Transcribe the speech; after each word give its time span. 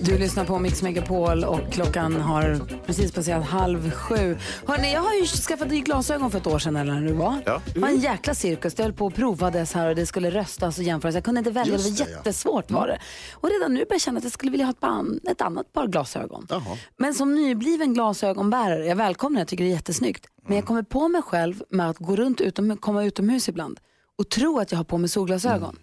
Du 0.00 0.18
lyssnar 0.18 0.44
på 0.44 0.58
Mix 0.58 0.82
Megapol 0.82 1.44
och 1.44 1.60
klockan 1.72 2.20
har 2.20 2.60
precis 2.86 3.12
passerat 3.12 3.44
halv 3.44 3.90
sju. 3.90 4.38
Hörrni, 4.66 4.92
jag 4.92 5.00
har 5.00 5.14
ju 5.14 5.26
skaffat 5.26 5.68
nya 5.70 5.80
glasögon 5.82 6.30
för 6.30 6.38
ett 6.38 6.46
år 6.46 6.58
sedan 6.58 6.76
eller 6.76 6.92
när 6.94 7.02
det 7.08 7.12
var. 7.12 7.42
Ja. 7.46 7.60
Det 7.74 7.80
var 7.80 7.88
en 7.88 8.00
jäkla 8.00 8.34
cirkus. 8.34 8.74
Jag 8.76 8.84
höll 8.84 8.92
på 8.92 9.06
och 9.06 9.14
provades 9.14 9.72
här 9.74 9.88
och 9.88 9.96
det 9.96 10.06
skulle 10.06 10.30
röstas 10.30 10.78
och 10.78 10.84
jämföras. 10.84 11.14
Jag 11.14 11.24
kunde 11.24 11.38
inte 11.38 11.50
välja, 11.50 11.72
Just 11.72 11.84
det 11.84 11.90
var 11.90 12.06
det, 12.06 12.12
ja. 12.12 12.16
jättesvårt 12.18 12.70
var 12.70 12.86
det. 12.86 12.98
Och 13.32 13.50
redan 13.50 13.74
nu 13.74 13.78
börjar 13.80 13.86
jag 13.90 14.00
känna 14.00 14.18
att 14.18 14.24
jag 14.24 14.32
skulle 14.32 14.50
vilja 14.50 14.66
ha 14.66 14.70
ett, 14.70 14.80
ban- 14.80 15.20
ett 15.30 15.40
annat 15.40 15.72
par 15.72 15.86
glasögon. 15.86 16.46
Jaha. 16.50 16.76
Men 16.96 17.14
som 17.14 17.34
nybliven 17.34 17.94
glasögonbärare, 17.94 18.86
jag 18.86 18.96
välkomnar 18.96 19.38
det, 19.38 19.40
jag 19.40 19.48
tycker 19.48 19.64
det 19.64 19.70
är 19.70 19.74
jättesnyggt. 19.74 20.26
Men 20.46 20.56
jag 20.56 20.66
kommer 20.66 20.82
på 20.82 21.08
mig 21.08 21.22
själv 21.22 21.62
med 21.70 21.90
att 21.90 21.98
gå 21.98 22.16
runt 22.16 22.40
utom, 22.40 22.76
komma 22.76 23.04
utomhus 23.04 23.48
ibland 23.48 23.80
och 24.18 24.28
tro 24.28 24.58
att 24.58 24.70
jag 24.72 24.78
har 24.78 24.84
på 24.84 24.98
mig 24.98 25.08
solglasögon. 25.08 25.78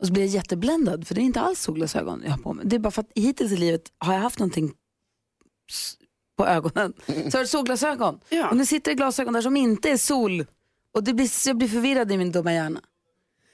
Och 0.00 0.06
så 0.06 0.12
blir 0.12 0.22
jag 0.22 0.30
jättebländad 0.30 1.06
för 1.06 1.14
det 1.14 1.20
är 1.20 1.22
inte 1.22 1.40
alls 1.40 1.60
solglasögon 1.60 2.22
jag 2.24 2.30
har 2.30 2.38
på 2.38 2.52
mig. 2.52 2.66
Det 2.66 2.76
är 2.76 2.80
bara 2.80 2.90
för 2.90 3.02
att 3.02 3.10
hittills 3.14 3.52
i 3.52 3.56
livet 3.56 3.82
har 3.98 4.12
jag 4.14 4.20
haft 4.20 4.38
någonting 4.38 4.72
på 6.38 6.46
ögonen. 6.46 6.92
Så 7.32 7.38
har 7.38 7.44
solglasögon. 7.44 8.20
Ja. 8.28 8.50
Och 8.50 8.56
nu 8.56 8.66
sitter 8.66 8.90
det 8.90 8.94
glasögon 8.94 9.32
där 9.32 9.42
som 9.42 9.56
inte 9.56 9.90
är 9.90 9.96
sol. 9.96 10.46
Och 10.94 11.04
det 11.04 11.14
blir, 11.14 11.48
jag 11.48 11.56
blir 11.56 11.68
förvirrad 11.68 12.12
i 12.12 12.16
min 12.16 12.32
dumma 12.32 12.52
hjärna. 12.54 12.80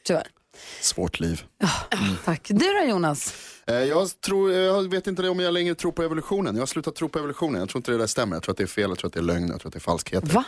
Tyvärr. 0.05 0.27
Svårt 0.80 1.20
liv. 1.20 1.42
Tack. 2.24 2.48
Du 2.48 2.72
då 2.72 2.84
Jonas? 2.88 3.34
Eh, 3.66 3.74
Jag, 3.74 4.20
tror, 4.20 4.52
jag 4.52 4.91
vet 4.91 5.06
inte 5.06 5.28
om 5.28 5.41
jag 5.41 5.55
längre 5.55 5.74
tror 5.74 5.92
på 5.92 6.02
evolutionen. 6.02 6.55
Jag 6.55 6.62
har 6.62 6.66
slutat 6.66 6.94
tro 6.94 7.08
på 7.08 7.18
evolutionen. 7.18 7.61
Jag 7.61 7.68
tror 7.68 7.78
inte 7.78 7.91
det 7.92 7.98
där 7.98 8.06
stämmer. 8.06 8.36
Jag 8.36 8.42
tror 8.42 8.52
att 8.52 8.56
det 8.58 8.64
är 8.64 8.66
fel, 8.66 8.91
jag 8.91 8.98
tror 8.98 9.08
att 9.08 9.14
det 9.14 9.20
är 9.20 9.24
lögn, 9.24 9.48
jag 9.48 9.61
tror 9.61 9.68
att 9.68 9.72
det 9.72 9.78
är 9.78 9.80
falskheter. 9.80 10.28
Va? 10.28 10.44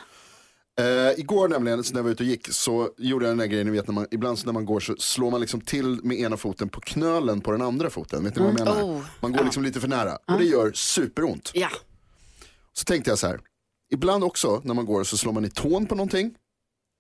Eh, 0.81 1.21
igår 1.21 1.49
nämligen, 1.49 1.85
så 1.85 1.93
när 1.93 1.99
jag 1.99 2.05
var 2.05 2.11
ute 2.11 2.23
och 2.23 2.29
gick, 2.29 2.49
så 2.49 2.91
gjorde 2.99 3.25
jag 3.25 3.31
den 3.31 3.39
där 3.39 3.47
grejen, 3.47 3.67
ni 3.67 3.73
vet 3.73 3.87
när 3.87 3.95
man, 3.95 4.07
ibland 4.11 4.39
så 4.39 4.47
när 4.47 4.53
man 4.53 4.65
går 4.65 4.81
så 4.81 4.97
slår 4.99 5.31
man 5.31 5.41
liksom 5.41 5.61
till 5.61 6.01
med 6.05 6.19
ena 6.21 6.37
foten 6.37 6.69
på 6.69 6.81
knölen 6.81 7.41
på 7.41 7.53
den 7.53 7.63
andra 7.63 7.91
foten. 7.91 8.25
Vet 8.25 8.37
ni 8.37 8.43
vad 8.43 8.51
jag 8.51 8.59
menar? 8.59 8.83
Oh, 8.83 9.01
Man 9.21 9.33
går 9.33 9.45
liksom 9.45 9.63
lite 9.63 9.81
för 9.81 9.89
nära 9.89 10.17
och 10.33 10.39
det 10.39 10.45
gör 10.45 10.73
superont. 10.73 11.51
Ja. 11.55 11.69
Så 12.73 12.85
tänkte 12.85 13.11
jag 13.11 13.19
så 13.19 13.27
här, 13.27 13.41
ibland 13.93 14.25
också 14.25 14.61
när 14.65 14.75
man 14.75 14.87
går 14.87 15.05
så 15.05 15.17
slår 15.17 15.33
man 15.33 15.45
i 15.45 15.51
tån 15.51 15.87
på 15.87 15.95
någonting, 15.95 16.35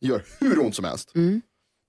gör 0.01 0.25
hur 0.41 0.59
ont 0.61 0.75
som 0.77 0.84
helst. 0.84 1.12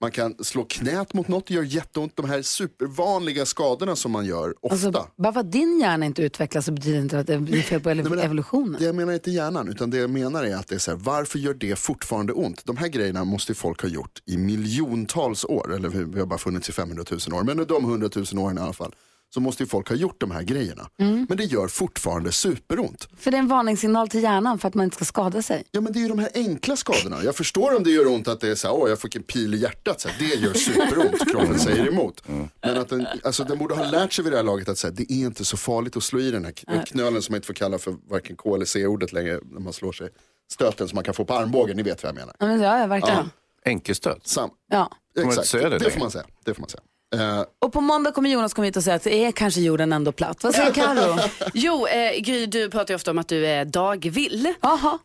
Man 0.04 0.12
kan 0.12 0.36
slå 0.40 0.64
knät 0.64 1.14
mot 1.14 1.28
något, 1.28 1.48
det 1.48 1.54
gör 1.54 1.64
jätteont. 1.64 2.16
De 2.16 2.30
här 2.30 2.42
supervanliga 2.42 3.46
skadorna 3.46 3.96
som 3.96 4.12
man 4.12 4.26
gör 4.26 4.54
ofta. 4.62 4.74
Alltså, 4.88 5.08
bara 5.16 5.34
för 5.34 5.40
att 5.40 5.52
din 5.52 5.80
hjärna 5.80 6.06
inte 6.06 6.22
utvecklas 6.24 6.66
så 6.66 6.72
betyder 6.72 6.98
det 6.98 7.02
inte 7.04 7.20
att 7.20 7.28
det 7.28 7.34
är 7.34 7.62
fel 7.62 7.82
på 7.82 7.90
ele- 7.90 8.10
men 8.10 8.20
evolutionen. 8.20 8.76
Det 8.80 8.86
jag 8.86 8.96
menar 8.96 9.14
inte 9.14 9.32
hjärnan, 9.32 9.68
utan 9.68 9.90
det 9.90 9.98
jag 9.98 10.10
menar 10.10 10.44
är 10.44 10.56
att 10.56 10.68
det 10.68 10.76
är 10.76 10.80
så 10.80 10.92
här, 10.92 10.98
varför 10.98 11.40
gör 11.40 11.54
det 11.54 11.76
fortfarande 11.76 12.34
ont? 12.34 12.66
De 12.66 12.78
här 12.78 12.88
grejerna 12.88 13.24
måste 13.24 13.54
folk 13.54 13.82
ha 13.82 13.90
gjort 13.90 14.22
i 14.26 14.38
miljontals 14.38 15.46
år, 15.46 15.76
eller 15.76 15.90
vi 15.90 16.04
vi 16.04 16.20
har 16.20 16.28
bara 16.28 16.40
funnits 16.40 16.70
i 16.70 16.72
500 16.72 17.04
000 17.30 17.40
år, 17.40 17.44
men 17.44 17.58
de 17.68 17.84
100 17.84 18.10
000 18.34 18.46
åren 18.46 18.58
i 18.58 18.62
alla 18.62 18.74
fall, 18.74 18.96
så 19.34 19.40
måste 19.40 19.64
ju 19.64 19.68
folk 19.68 19.90
ha 19.90 19.96
gjort 19.96 20.22
de 20.22 20.32
här 20.32 20.44
grejerna. 20.44 20.90
Mm. 21.00 21.26
Men 21.30 21.38
det 21.38 21.44
gör 21.44 21.68
fortfarande 21.68 22.32
superont. 22.32 23.08
För 23.18 23.32
det 23.32 23.38
är 23.38 23.40
en 23.40 23.48
varningssignal 23.48 24.10
till 24.10 24.24
hjärnan 24.24 24.60
för 24.60 24.68
att 24.68 24.74
man 24.74 24.84
inte 24.84 24.96
ska 24.96 25.06
skada 25.06 25.42
sig. 25.42 25.64
Ja 25.72 25.82
men 25.82 25.94
det 25.94 26.00
är 26.00 26.02
ju 26.02 26.08
de 26.08 26.20
här 26.20 26.30
enkla 26.34 26.76
skadorna. 26.76 27.24
Jag 27.24 27.36
förstår 27.36 27.78
om 27.78 27.84
det 27.84 27.90
gör 27.92 28.08
ont 28.08 28.28
att 28.28 28.40
det 28.40 28.50
är 28.50 28.56
så 28.56 28.68
här, 28.68 28.76
åh 28.76 28.90
jag 28.90 29.00
fick 29.00 29.16
en 29.16 29.24
pil 29.24 29.54
i 29.54 29.58
hjärtat, 29.58 30.02
så 30.02 30.10
här, 30.10 30.20
det 30.20 30.36
gör 30.36 30.54
superont, 30.54 31.32
kroppen 31.32 31.60
säger 31.60 31.88
emot. 31.88 32.24
Men 32.62 32.78
att 32.78 32.90
den, 32.90 33.08
alltså, 33.24 33.44
den 33.44 33.58
borde 33.58 33.76
ha 33.76 33.92
lärt 33.92 34.14
sig 34.14 34.24
vid 34.24 34.34
det 34.34 34.38
här 34.38 34.44
laget 34.44 34.70
att 34.70 34.78
så 34.78 34.88
här, 34.88 34.94
det 34.94 35.14
är 35.14 35.26
inte 35.26 35.46
så 35.46 35.58
farligt 35.58 35.98
att 35.98 36.04
slå 36.04 36.20
i 36.20 36.32
den 36.32 36.46
här 36.46 36.86
knölen 36.86 37.22
som 37.22 37.34
man 37.34 37.38
inte 37.38 37.48
får 37.48 37.54
kalla 37.54 37.78
för 37.78 37.96
varken 38.10 38.36
K 38.36 38.56
eller 38.56 38.66
C-ordet 38.66 39.14
längre 39.14 39.40
när 39.52 39.60
man 39.60 39.74
slår 39.74 39.92
sig. 39.92 40.10
Stöten 40.52 40.88
som 40.88 40.96
man 40.96 41.04
kan 41.04 41.14
få 41.14 41.26
på 41.26 41.34
armbågen, 41.34 41.78
ni 41.78 41.84
vet 41.84 42.04
vad 42.04 42.10
jag 42.10 42.16
menar. 42.16 42.36
Ja, 42.40 42.46
men, 42.46 42.62
ja, 42.62 42.80
ja 42.80 42.88
verkligen. 42.88 43.30
Enkelstöt. 43.66 44.28
Sam, 44.28 44.50
Ja. 44.70 44.92
exakt, 45.18 45.52
det 45.52 45.80
det, 45.80 45.90
får 45.92 46.00
man 46.00 46.12
säga. 46.12 46.26
Det 46.46 46.54
får 46.54 46.62
man 46.62 46.70
säga. 46.70 46.82
Eh, 47.14 47.42
Och 47.60 47.74
på 47.74 47.82
måndag 47.82 48.12
kommer 48.12 48.30
Jonas 48.30 48.54
komma 48.54 48.66
hit 48.66 48.78
och 48.78 48.84
säga 48.84 48.96
att 48.96 49.04
det 49.04 49.26
är 49.26 49.32
kanske 49.32 49.62
jorden 49.62 49.94
ändå 49.94 50.12
platt. 50.12 50.44
Vad 50.44 50.56
säger 50.56 50.72
Carro? 50.72 51.20
Jo, 51.54 51.88
eh, 51.88 52.20
Gry, 52.22 52.46
du 52.46 52.70
pratar 52.70 52.92
ju 52.92 52.96
ofta 52.96 53.12
om 53.12 53.20
att 53.20 53.28
du 53.28 53.48
är 53.48 53.66
dagvill. 53.66 54.54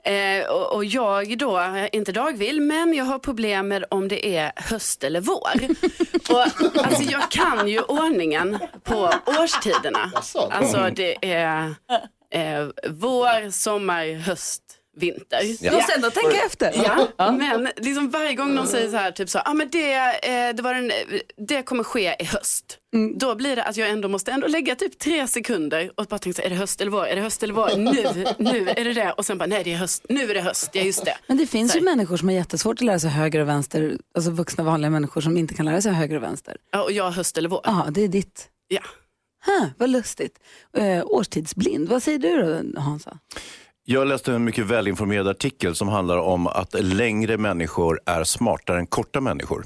Eh, 0.05 0.47
och, 0.51 0.75
och 0.75 0.85
jag 0.85 1.39
då, 1.39 1.61
inte 1.93 2.13
dagvill, 2.13 2.61
men 2.61 2.95
jag 2.95 3.05
har 3.05 3.19
problem 3.19 3.69
med 3.69 3.85
om 3.91 4.09
det 4.09 4.37
är 4.37 4.53
höst 4.57 5.05
eller 5.05 5.21
vår. 5.21 5.51
och, 6.35 6.41
alltså, 6.87 7.03
jag 7.03 7.31
kan 7.31 7.69
ju 7.69 7.81
ordningen 7.81 8.59
på 8.85 9.11
årstiderna. 9.27 10.13
Alltså 10.51 10.91
det 10.97 11.33
är 11.33 11.75
eh, 12.31 12.67
vår, 12.91 13.51
sommar, 13.51 14.19
höst, 14.19 14.63
vinter. 14.99 15.65
Du 15.65 15.77
måste 15.77 15.93
ändå 15.95 16.11
tänka 16.11 16.37
efter. 16.47 16.73
Ja, 17.17 17.33
men 17.33 17.69
liksom 17.77 18.11
varje 18.11 18.35
gång 18.35 18.55
någon 18.55 18.67
säger 18.67 18.91
så 18.91 18.97
här, 18.97 19.11
typ 19.11 19.29
så, 19.29 19.39
ah, 19.45 19.55
men 19.55 19.69
det, 19.71 19.95
eh, 19.95 20.55
det, 20.55 20.63
var 20.63 20.75
en, 20.75 20.93
det 21.49 21.63
kommer 21.63 21.85
ske 21.85 22.17
i 22.19 22.25
höst. 22.25 22.79
Då 23.17 23.35
blir 23.35 23.57
det 23.57 23.65
att 23.65 23.77
jag 23.77 23.89
ändå 23.89 24.09
måste 24.09 24.33
ändå 24.33 24.47
lägga 24.47 24.75
typ 24.75 24.99
tre 24.99 25.27
sekunder 25.29 25.91
och 25.95 26.07
bara 26.07 26.19
tänka 26.19 26.37
så 26.37 26.43
här, 26.43 26.47
är 26.47 26.51
det 26.51 26.61
höst 26.61 26.81
eller 26.81 26.91
vår? 26.91 27.07
Är 27.07 27.17
det 27.17 27.23
höst 27.23 27.43
eller 27.43 27.55
vår? 27.55 27.77
Nu, 27.77 28.25
nu 28.39 28.69
är 28.69 28.85
det 28.85 28.93
det. 28.93 29.13
Och 29.13 29.27
sen 29.27 29.39
bara, 29.39 29.47
nej 29.47 29.65
det 29.65 29.73
är 29.73 29.77
höst, 29.77 30.07
nu 30.09 30.31
är 30.31 30.35
det 30.35 30.41
höst, 30.41 30.71
ja 30.73 30.83
just 30.83 31.05
det. 31.05 31.17
Men 31.27 31.37
det 31.37 31.47
finns 31.47 31.77
ju 31.77 31.81
människor 31.81 32.17
som 32.17 32.29
har 32.29 32.35
jättesvårt 32.35 32.75
att 32.75 32.81
lära 32.87 32.99
sig 32.99 33.11
höger 33.11 33.41
och 33.41 33.49
vänster. 33.49 33.99
Alltså 34.15 34.31
vuxna 34.31 34.65
vanliga 34.65 34.91
människor 34.91 35.21
som 35.21 35.37
inte 35.37 35.55
kan 35.55 35.67
lära 35.67 35.83
sig 35.83 35.93
höger 35.93 36.17
och 36.17 36.23
vänster. 36.23 36.57
Ja, 36.73 36.83
och 36.83 36.93
jag 36.93 37.11
höst 37.11 37.39
eller 37.39 37.49
vår. 37.49 37.61
Ja, 37.65 37.87
det 37.91 38.05
är 38.05 38.09
ditt. 38.09 38.49
Ja. 38.69 38.81
Huh, 39.47 39.69
vad 39.79 39.91
lustigt. 39.91 40.39
Eh, 40.77 41.05
årstidsblind, 41.07 41.89
vad 41.89 42.03
säger 42.03 42.19
du 42.19 42.63
då 42.75 42.81
Hansa? 42.81 43.19
Jag 43.91 44.09
läste 44.09 44.33
en 44.33 44.45
mycket 44.45 44.67
välinformerad 44.67 45.29
artikel 45.29 45.75
som 45.75 45.89
handlar 45.89 46.19
om 46.19 46.47
att 46.47 46.75
längre 46.75 47.39
människor 47.39 48.01
är 48.07 48.25
smartare 48.25 48.79
än 48.79 48.87
korta 48.87 49.21
människor. 49.21 49.65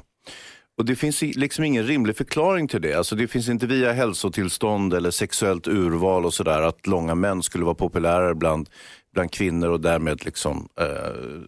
Och 0.79 0.85
Det 0.85 0.97
finns 0.97 1.23
liksom 1.23 1.65
ingen 1.65 1.87
rimlig 1.87 2.17
förklaring 2.17 2.69
till 2.69 2.83
det. 2.83 2.95
Alltså 2.95 3.17
det 3.17 3.29
finns 3.29 3.49
inte 3.49 3.67
via 3.67 3.93
hälsotillstånd 3.93 4.95
eller 4.95 5.11
sexuellt 5.11 5.69
urval 5.69 6.25
och 6.25 6.35
sådär 6.35 6.63
att 6.63 6.87
långa 6.87 7.15
män 7.15 7.43
skulle 7.43 7.65
vara 7.65 7.75
populärare 7.75 8.35
bland, 8.35 8.69
bland 9.15 9.31
kvinnor 9.31 9.69
och 9.69 9.81
därmed 9.81 10.25
liksom, 10.25 10.69
eh, 10.81 10.87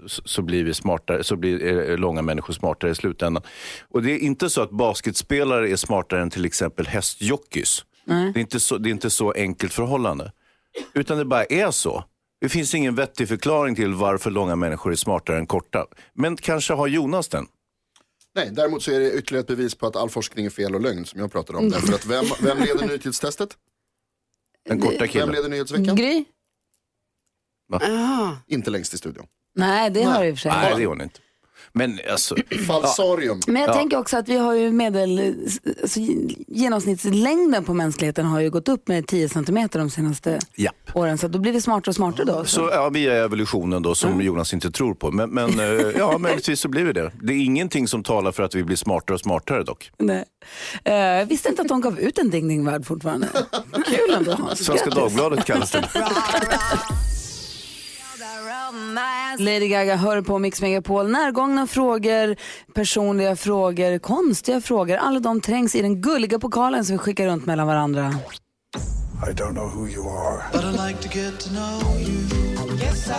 så, 0.06 0.42
blir 0.42 0.64
vi 0.64 0.74
smartare, 0.74 1.24
så 1.24 1.36
blir 1.36 1.90
eh, 1.90 1.98
långa 1.98 2.22
människor 2.22 2.52
smartare 2.52 2.90
i 2.90 2.94
slutändan. 2.94 3.42
Och 3.90 4.02
Det 4.02 4.12
är 4.12 4.18
inte 4.18 4.50
så 4.50 4.62
att 4.62 4.70
basketspelare 4.70 5.70
är 5.70 5.76
smartare 5.76 6.22
än 6.22 6.30
till 6.30 6.44
exempel 6.44 6.86
hästjockeys. 6.86 7.84
Det, 8.06 8.38
är 8.38 8.42
inte 8.42 8.60
så, 8.60 8.78
det 8.78 8.88
är 8.88 8.92
inte 8.92 9.10
så 9.10 9.32
enkelt 9.32 9.72
förhållande. 9.72 10.32
Utan 10.94 11.18
det 11.18 11.24
bara 11.24 11.44
är 11.44 11.70
så. 11.70 12.04
Det 12.44 12.48
finns 12.48 12.74
ingen 12.74 12.94
vettig 12.94 13.28
förklaring 13.28 13.74
till 13.74 13.94
varför 13.94 14.30
långa 14.30 14.56
människor 14.56 14.92
är 14.92 14.96
smartare 14.96 15.38
än 15.38 15.46
korta. 15.46 15.86
Men 16.12 16.36
kanske 16.36 16.72
har 16.74 16.86
Jonas 16.86 17.28
den? 17.28 17.46
nej, 18.34 18.50
däremot 18.52 18.82
så 18.82 18.90
är 18.90 19.00
det 19.00 19.12
ytterligare 19.12 19.40
ett 19.40 19.46
bevis 19.46 19.74
på 19.74 19.86
att 19.86 19.96
all 19.96 20.10
forskning 20.10 20.46
är 20.46 20.50
fel 20.50 20.74
och 20.74 20.80
lögn 20.80 21.04
som 21.04 21.20
jag 21.20 21.32
pratade 21.32 21.58
om. 21.58 21.70
Därför 21.70 21.94
att 21.94 22.06
vem, 22.06 22.24
vem 22.42 22.58
leder 22.58 22.86
nyhetstestet? 22.88 23.56
Den 24.68 24.80
korta 24.80 24.96
Vem 24.98 25.08
killen? 25.08 25.30
leder 25.30 25.48
nyhetsveckan? 25.48 25.96
Gry? 25.96 26.24
Ah. 27.72 28.32
Inte 28.46 28.70
längst 28.70 28.94
i 28.94 28.98
studion. 28.98 29.26
Nej, 29.54 29.90
det 29.90 30.02
har 30.02 30.22
du 30.22 30.28
i 30.28 30.32
och 30.32 30.36
för 30.36 30.40
sig. 30.40 30.50
Nej, 30.52 30.74
det 30.76 30.82
är 30.82 30.86
hon 30.86 31.00
inte. 31.00 31.20
Men 31.76 31.98
alltså, 32.10 32.36
Falsarium. 32.66 33.40
Men 33.46 33.62
jag 33.62 33.70
Ja. 33.70 33.74
tänker 33.74 33.96
också 33.98 34.16
att 34.16 34.28
vi 34.28 34.36
har 34.36 34.54
ju 34.54 34.72
medel, 34.72 35.34
alltså, 35.82 36.00
genomsnittslängden 36.48 37.64
på 37.64 37.74
mänskligheten 37.74 38.26
har 38.26 38.40
ju 38.40 38.50
gått 38.50 38.68
upp 38.68 38.88
med 38.88 39.06
10 39.06 39.28
centimeter 39.28 39.78
de 39.78 39.90
senaste 39.90 40.38
japp. 40.56 40.74
åren. 40.94 41.18
Så 41.18 41.28
då 41.28 41.38
blir 41.38 41.52
vi 41.52 41.60
smartare 41.60 41.90
och 41.90 41.94
smartare 41.94 42.26
då. 42.26 42.44
Så 42.44 42.68
ja, 42.72 42.88
via 42.88 43.24
evolutionen 43.24 43.82
då 43.82 43.94
som 43.94 44.20
Jonas 44.22 44.54
inte 44.54 44.70
tror 44.70 44.94
på. 44.94 45.10
Men, 45.10 45.30
men 45.30 45.60
eh, 45.60 45.66
ja, 45.98 46.18
möjligtvis 46.18 46.60
så 46.60 46.68
blir 46.68 46.84
vi 46.84 46.92
det. 46.92 47.12
Det 47.22 47.32
är 47.32 47.44
ingenting 47.44 47.88
som 47.88 48.02
talar 48.02 48.32
för 48.32 48.42
att 48.42 48.54
vi 48.54 48.64
blir 48.64 48.76
smartare 48.76 49.14
och 49.14 49.20
smartare 49.20 49.62
dock. 49.64 49.90
Nej. 49.98 50.24
Eh, 50.84 50.94
jag 50.94 51.26
visste 51.26 51.48
inte 51.48 51.62
att 51.62 51.68
de 51.68 51.80
gav 51.80 51.98
ut 52.00 52.18
en 52.18 52.30
Ding 52.30 52.48
Ding 52.48 52.64
Värld 52.64 52.86
fortfarande. 52.86 53.28
Kul 53.86 54.14
ändå 54.16 54.32
Hans. 54.32 54.64
Svenska 54.64 54.84
Grattis. 54.90 54.94
Dagbladet 55.02 55.44
kallas 55.44 55.70
det. 55.70 55.84
Lady 59.38 59.68
Gaga 59.68 59.96
hör 59.96 60.22
på 60.22 60.38
Mix 60.38 60.60
Megapol. 60.60 61.10
Närgångna 61.10 61.66
frågor, 61.66 62.36
personliga 62.74 63.36
frågor, 63.36 63.98
konstiga 63.98 64.60
frågor. 64.60 64.96
Alla 64.96 65.20
de 65.20 65.40
trängs 65.40 65.74
i 65.74 65.82
den 65.82 66.00
gulliga 66.00 66.38
pokalen 66.38 66.84
som 66.84 66.94
vi 66.94 66.98
skickar 66.98 67.26
runt 67.26 67.46
mellan 67.46 67.66
varandra. 67.66 68.14
I 69.28 69.32
don't 69.32 69.52
know 69.54 69.68
who 69.68 69.88
you 69.88 70.08
are. 70.08 70.42
But 70.52 70.64
I 70.64 70.88
like 70.88 71.08
to 71.08 71.18
get 71.18 71.40
to 71.40 71.50
know 71.50 72.00
you. 72.00 72.24
Yes, 72.82 73.08
I 73.08 73.12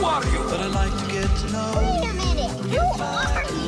would. 0.00 0.50
But 0.50 0.60
I 0.60 0.68
like 0.68 0.94
to 1.04 1.12
get 1.12 1.30
to 1.40 1.46
know 1.48 1.82
you. 2.04 3.65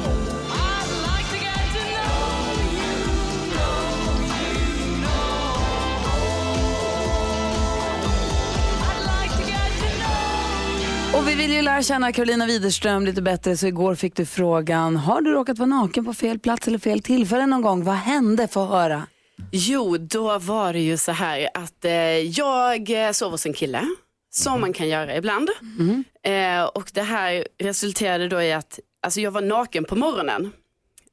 Och 11.16 11.28
vi 11.28 11.34
vill 11.34 11.52
ju 11.52 11.62
lära 11.62 11.82
känna 11.82 12.12
Carolina 12.12 12.46
Widerström 12.46 13.04
lite 13.04 13.22
bättre 13.22 13.56
så 13.56 13.66
igår 13.66 13.94
fick 13.94 14.16
du 14.16 14.26
frågan, 14.26 14.96
har 14.96 15.20
du 15.20 15.32
råkat 15.32 15.58
vara 15.58 15.66
naken 15.66 16.04
på 16.04 16.14
fel 16.14 16.38
plats 16.38 16.68
eller 16.68 16.78
fel 16.78 17.02
tillfälle 17.02 17.46
någon 17.46 17.62
gång? 17.62 17.84
Vad 17.84 17.94
hände? 17.94 18.48
Få 18.48 18.66
höra. 18.66 19.06
Jo, 19.52 19.96
då 19.96 20.38
var 20.38 20.72
det 20.72 20.78
ju 20.80 20.96
så 20.96 21.12
här 21.12 21.48
att 21.54 21.84
eh, 21.84 21.92
jag 22.18 22.90
eh, 23.06 23.12
sov 23.12 23.30
hos 23.30 23.46
en 23.46 23.52
kille, 23.52 23.82
som 24.30 24.60
man 24.60 24.72
kan 24.72 24.88
göra 24.88 25.16
ibland. 25.16 25.48
Eh, 26.22 26.62
och 26.64 26.90
det 26.94 27.02
här 27.02 27.46
resulterade 27.58 28.28
då 28.28 28.42
i 28.42 28.52
att 28.52 28.78
alltså, 29.02 29.20
jag 29.20 29.30
var 29.30 29.42
naken 29.42 29.84
på 29.84 29.96
morgonen. 29.96 30.52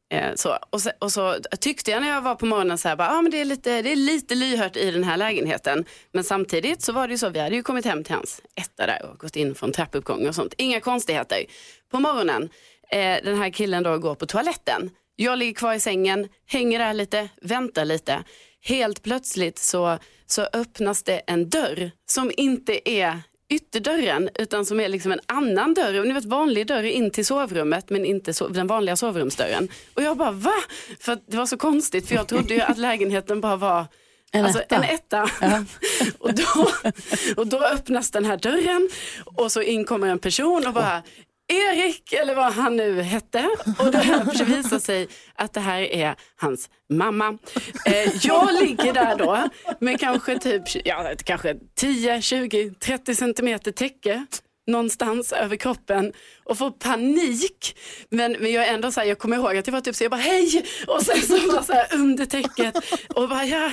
Eh, 0.09 0.35
så. 0.35 0.57
Och, 0.69 0.81
så, 0.81 0.91
och 0.99 1.11
så 1.11 1.35
tyckte 1.59 1.91
jag 1.91 2.01
när 2.01 2.09
jag 2.09 2.21
var 2.21 2.35
på 2.35 2.45
morgonen 2.45 2.77
så 2.77 2.87
här, 2.87 2.95
bara, 2.95 3.09
ah, 3.09 3.21
men 3.21 3.31
det, 3.31 3.41
är 3.41 3.45
lite, 3.45 3.81
det 3.81 3.91
är 3.91 3.95
lite 3.95 4.35
lyhört 4.35 4.75
i 4.75 4.91
den 4.91 5.03
här 5.03 5.17
lägenheten. 5.17 5.85
Men 6.11 6.23
samtidigt 6.23 6.81
så 6.81 6.91
var 6.91 7.07
det 7.07 7.11
ju 7.11 7.17
så, 7.17 7.29
vi 7.29 7.39
hade 7.39 7.55
ju 7.55 7.63
kommit 7.63 7.85
hem 7.85 8.03
till 8.03 8.15
hans 8.15 8.41
etta 8.55 8.85
där 8.85 9.05
och 9.05 9.19
gått 9.19 9.35
in 9.35 9.55
från 9.55 9.71
trappuppgång 9.71 10.27
och 10.27 10.35
sånt. 10.35 10.53
Inga 10.57 10.79
konstigheter. 10.79 11.45
På 11.91 11.99
morgonen, 11.99 12.49
eh, 12.91 13.17
den 13.23 13.37
här 13.37 13.49
killen 13.49 13.83
då 13.83 13.97
går 13.97 14.15
på 14.15 14.25
toaletten. 14.25 14.89
Jag 15.15 15.39
ligger 15.39 15.53
kvar 15.53 15.73
i 15.73 15.79
sängen, 15.79 16.27
hänger 16.45 16.79
där 16.79 16.93
lite, 16.93 17.29
väntar 17.41 17.85
lite. 17.85 18.23
Helt 18.61 19.03
plötsligt 19.03 19.59
så, 19.59 19.97
så 20.25 20.47
öppnas 20.53 21.03
det 21.03 21.21
en 21.27 21.49
dörr 21.49 21.91
som 22.05 22.31
inte 22.37 22.89
är 22.89 23.19
ytterdörren 23.49 24.29
utan 24.35 24.65
som 24.65 24.79
är 24.79 24.89
liksom 24.89 25.11
en 25.11 25.19
annan 25.25 25.73
dörr. 25.73 26.03
Ni 26.03 26.13
vet 26.13 26.25
vanlig 26.25 26.67
dörr 26.67 26.83
in 26.83 27.11
till 27.11 27.25
sovrummet 27.25 27.89
men 27.89 28.05
inte 28.05 28.33
so 28.33 28.47
den 28.47 28.67
vanliga 28.67 28.95
sovrumsdörren. 28.95 29.69
Och 29.93 30.03
jag 30.03 30.17
bara 30.17 30.31
va? 30.31 30.55
För 30.99 31.17
det 31.27 31.37
var 31.37 31.45
så 31.45 31.57
konstigt 31.57 32.07
för 32.07 32.15
jag 32.15 32.27
trodde 32.27 32.53
ju 32.53 32.61
att 32.61 32.77
lägenheten 32.77 33.41
bara 33.41 33.55
var 33.55 33.85
En 34.31 34.45
alltså, 34.45 34.61
etta. 34.61 34.75
En 34.75 34.83
etta. 34.83 35.29
och, 36.19 36.33
då, 36.33 36.69
och 37.37 37.47
då 37.47 37.59
öppnas 37.59 38.11
den 38.11 38.25
här 38.25 38.37
dörren 38.37 38.89
och 39.25 39.51
så 39.51 39.61
inkommer 39.61 40.07
en 40.07 40.19
person 40.19 40.67
och 40.67 40.73
bara 40.73 41.03
Erik, 41.47 42.13
eller 42.13 42.35
vad 42.35 42.53
han 42.53 42.75
nu 42.75 43.01
hette. 43.01 43.49
Och 43.79 43.91
det 43.91 44.43
visar 44.43 44.79
sig 44.79 45.07
att 45.35 45.53
det 45.53 45.59
här 45.59 45.81
är 45.81 46.15
hans 46.35 46.69
mamma. 46.89 47.37
Eh, 47.85 48.15
jag 48.21 48.53
ligger 48.53 48.93
där 48.93 49.15
då 49.15 49.49
med 49.79 49.99
kanske 49.99 50.39
typ 50.39 50.63
ja, 50.85 51.11
kanske 51.23 51.55
10, 51.75 52.21
20, 52.21 52.69
30 52.71 53.15
centimeter 53.15 53.71
täcke 53.71 54.25
någonstans 54.67 55.33
över 55.33 55.55
kroppen 55.55 56.13
och 56.45 56.57
får 56.57 56.71
panik. 56.71 57.77
Men, 58.09 58.31
men 58.39 58.51
jag 58.51 58.67
är 58.67 58.73
ändå 58.73 58.91
så 58.91 58.99
här, 58.99 59.07
jag 59.07 59.19
kommer 59.19 59.37
ihåg 59.37 59.57
att 59.57 59.67
jag 59.67 59.71
var 59.73 59.81
typ 59.81 59.95
så 59.95 60.03
jag 60.03 60.11
bara 60.11 60.21
hej 60.21 60.65
och 60.87 61.01
sen 61.01 61.21
så 61.21 61.33
var 61.51 61.61
så 61.63 61.73
här 61.73 61.87
under 61.93 62.25
täcket 62.25 62.75
och 63.15 63.29
bara 63.29 63.45
ja, 63.45 63.69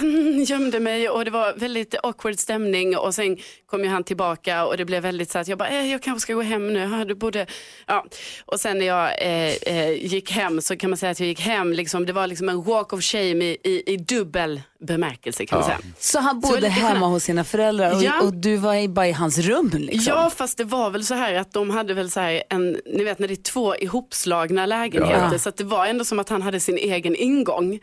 gömde 0.47 0.81
mig 0.81 1.09
och 1.09 1.25
det 1.25 1.31
var 1.31 1.53
väldigt 1.57 1.95
awkward 2.03 2.39
stämning 2.39 2.97
och 2.97 3.15
sen 3.15 3.37
kom 3.67 3.85
ju 3.85 3.89
han 3.91 4.05
tillbaka 4.05 4.65
och 4.67 4.77
det 4.77 4.85
blev 4.85 5.03
väldigt 5.03 5.31
så 5.31 5.39
att 5.39 5.49
jag 5.49 5.59
bara 5.59 5.69
eh, 5.69 5.91
jag 5.93 6.03
kanske 6.03 6.21
ska 6.21 6.35
gå 6.35 6.43
hem 6.43 6.73
nu. 6.73 6.79
Ja, 6.99 7.05
du 7.05 7.15
borde, 7.15 7.47
ja. 7.87 8.07
Och 8.47 8.61
sen 8.61 8.79
när 8.79 8.87
jag 8.87 9.23
eh, 9.23 9.55
eh, 9.77 9.91
gick 10.07 10.31
hem 10.31 10.61
så 10.61 10.77
kan 10.77 10.91
man 10.91 10.97
säga 10.97 11.13
att 11.13 11.21
jag 11.21 11.29
gick 11.29 11.41
hem, 11.41 11.73
liksom, 11.73 12.07
det 12.07 12.13
var 12.13 12.27
liksom 12.27 12.49
en 12.49 12.63
walk 12.63 12.93
of 12.93 13.03
shame 13.03 13.45
i, 13.45 13.57
i, 13.65 13.83
i 13.93 13.97
dubbel 13.97 14.63
bemärkelse 14.87 15.47
kan 15.47 15.59
man 15.59 15.67
säga. 15.69 15.79
Så 15.99 16.21
han 16.21 16.43
Så 16.43 16.49
bodde 16.49 16.61
lite 16.61 16.73
hemma 16.73 17.07
hos 17.07 17.25
sina 17.25 17.45
föräldrar 17.45 17.95
och, 17.97 18.03
Ja. 18.03 18.21
och 18.21 18.35
du 18.35 18.57
var 18.57 18.75
i- 18.75 18.89
bara 18.89 19.09
i 19.09 19.13
hans 19.13 19.39
rum 19.39 19.71
liksom? 19.75 20.15
Ja, 20.17 20.31
fast 20.37 20.59
det 20.59 20.65
var 20.65 20.91
väl 20.91 21.05
så 21.05 21.15
här 21.15 21.35
att 21.35 21.53
de 21.53 21.71
hade 21.71 21.95
väl 21.95 22.11
så 22.11 22.21
här 22.21 22.43
en, 22.51 22.62
ni 22.87 23.05
vet 23.05 23.19
när 23.19 23.29
det 23.29 23.35
är 23.35 23.43
två 23.43 23.77
ihopslagna 23.77 24.67
lägenheter, 24.67 25.29
Ja. 25.33 25.39
så 25.39 25.49
att 25.49 25.57
det 25.57 25.65
var 25.65 25.87
ändå 25.87 26.05
som 26.05 26.19
att 26.19 26.29
han 26.29 26.43
hade 26.43 26.61
sin 26.61 26.79
egen 26.79 27.17
ingång. 27.17 27.81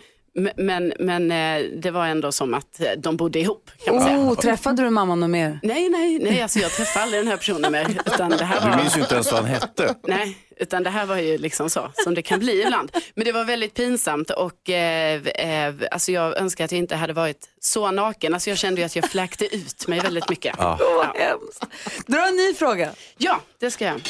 Men, 0.57 0.93
men 0.99 1.31
eh, 1.31 1.65
det 1.81 1.91
var 1.91 2.05
ändå 2.07 2.31
som 2.31 2.53
att 2.53 2.79
eh, 2.79 2.85
de 2.97 3.17
bodde 3.17 3.39
ihop 3.39 3.71
kan 3.85 3.95
man 3.95 4.03
säga. 4.03 4.17
Oh, 4.19 4.35
träffade 4.35 4.83
du 4.83 4.89
mamman 4.89 5.19
något 5.19 5.29
mer? 5.29 5.59
Nej, 5.63 5.89
nej, 5.89 6.19
nej, 6.19 6.41
alltså 6.41 6.59
jag 6.59 6.71
träffade 6.71 7.03
aldrig 7.03 7.21
den 7.21 7.27
här 7.27 7.37
personen 7.37 7.71
mer. 7.71 7.87
Utan 8.05 8.29
det 8.29 8.43
här 8.45 8.61
Du 8.61 8.69
var... 8.69 8.77
minns 8.77 8.97
ju 8.97 9.01
inte 9.01 9.13
ens 9.13 9.31
vad 9.31 9.41
han 9.41 9.49
hette. 9.51 9.95
Nej, 10.07 10.37
utan 10.59 10.83
det 10.83 10.89
här 10.89 11.05
var 11.05 11.17
ju 11.17 11.37
liksom 11.37 11.69
så 11.69 11.91
som 12.03 12.13
det 12.15 12.21
kan 12.21 12.39
bli 12.39 12.61
ibland. 12.63 12.91
Men 13.15 13.25
det 13.25 13.31
var 13.31 13.43
väldigt 13.45 13.73
pinsamt 13.73 14.29
och 14.29 14.69
eh, 14.69 15.21
eh, 15.27 15.73
alltså 15.91 16.11
jag 16.11 16.37
önskar 16.37 16.65
att 16.65 16.71
jag 16.71 16.79
inte 16.79 16.95
hade 16.95 17.13
varit 17.13 17.49
så 17.59 17.91
naken. 17.91 18.33
Alltså 18.33 18.49
jag 18.49 18.57
kände 18.57 18.81
ju 18.81 18.85
att 18.85 18.95
jag 18.95 19.11
fläkte 19.11 19.55
ut 19.55 19.87
mig 19.87 19.99
väldigt 19.99 20.29
mycket. 20.29 20.55
Ja. 20.57 20.77
Ja. 20.79 21.13
Hemskt. 21.17 21.65
Dra 22.07 22.27
en 22.27 22.35
ny 22.35 22.53
fråga. 22.53 22.91
Ja, 23.17 23.41
det 23.59 23.71
ska 23.71 23.85
jag. 23.85 24.01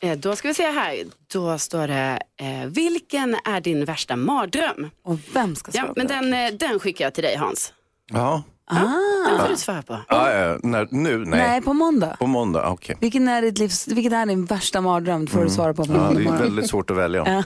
Eh, 0.00 0.18
Då 0.18 0.36
ska 0.36 0.48
vi 0.48 0.54
se 0.54 0.66
här. 0.70 1.04
Då 1.32 1.58
står 1.58 1.88
det, 1.88 2.18
eh, 2.40 2.66
vilken 2.66 3.36
är 3.44 3.60
din 3.60 3.84
värsta 3.84 4.16
mardröm? 4.16 4.90
Och 5.04 5.18
vem 5.32 5.56
ska 5.56 5.72
svara 5.72 5.86
Ja, 5.86 5.94
på 5.94 5.94
men 5.96 6.06
det? 6.06 6.14
den, 6.14 6.34
eh, 6.54 6.58
den 6.58 6.78
skickar 6.80 7.04
jag 7.04 7.14
till 7.14 7.24
dig 7.24 7.36
Hans. 7.36 7.72
Ja, 8.12 8.42
Den 8.70 9.38
får 9.38 9.48
du 9.48 9.56
svara 9.56 9.82
på. 9.82 9.98
ja, 10.08 10.30
ja. 10.32 10.58
När, 10.62 10.88
nu? 10.90 11.18
Nej. 11.18 11.40
Nej, 11.40 11.62
på 11.62 11.72
måndag. 11.72 12.16
På 12.18 12.26
måndag, 12.26 12.70
okej. 12.70 12.96
Vilken 13.00 13.28
är, 13.28 13.42
ditt 13.42 13.58
livs, 13.58 13.88
vilken 13.88 14.12
är 14.12 14.26
din 14.26 14.44
värsta 14.44 14.80
mardröm? 14.80 15.26
får 15.26 15.44
du 15.44 15.50
svara 15.50 15.74
på 15.74 15.84
på 15.84 15.92
Mm. 15.92 16.02
Ja, 16.02 16.10
måndag 16.10 16.32
det 16.32 16.38
är 16.38 16.42
väldigt 16.42 16.70
svårt 16.70 16.90
att 16.90 16.96
välja. 16.96 17.22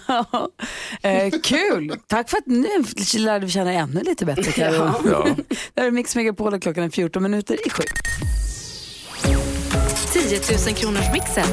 eh, 1.02 1.30
kul! 1.42 1.92
Tack 2.06 2.30
för 2.30 2.36
att 2.38 2.46
nu 2.46 2.68
lärde 3.18 3.46
vi 3.46 3.52
känna 3.52 3.72
ännu 3.72 4.02
lite 4.02 4.24
bättre. 4.26 4.52
Karo. 4.52 4.92
Ja. 5.10 5.26
Det 5.74 5.80
här 5.80 5.86
är 5.86 5.90
Mix 5.90 6.16
Megapol 6.16 6.54
och 6.54 6.62
klockan 6.62 6.84
är 6.84 6.90
14 6.90 7.22
minuter 7.22 7.66
i 7.66 7.70
sju. 7.70 7.82
10 10.12 10.40
000 10.66 10.74
kronors 10.74 11.12
mixen. 11.12 11.46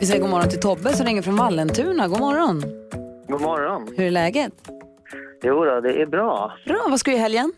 Vi 0.00 0.06
säger 0.06 0.20
god 0.20 0.30
morgon 0.30 0.48
till 0.48 0.60
Tobbe 0.60 0.96
som 0.96 1.06
ringer 1.06 1.22
från 1.22 1.36
Vallentuna. 1.36 2.08
God 2.08 2.20
morgon. 2.20 2.64
God 3.28 3.40
morgon. 3.40 3.88
Hur 3.96 4.06
är 4.06 4.10
läget? 4.10 4.52
Jo 5.42 5.64
då, 5.64 5.80
det 5.80 6.02
är 6.02 6.06
bra. 6.06 6.52
Bra, 6.66 6.86
vad 6.90 7.00
ska 7.00 7.10
du 7.10 7.16
i 7.16 7.20
helgen? 7.20 7.52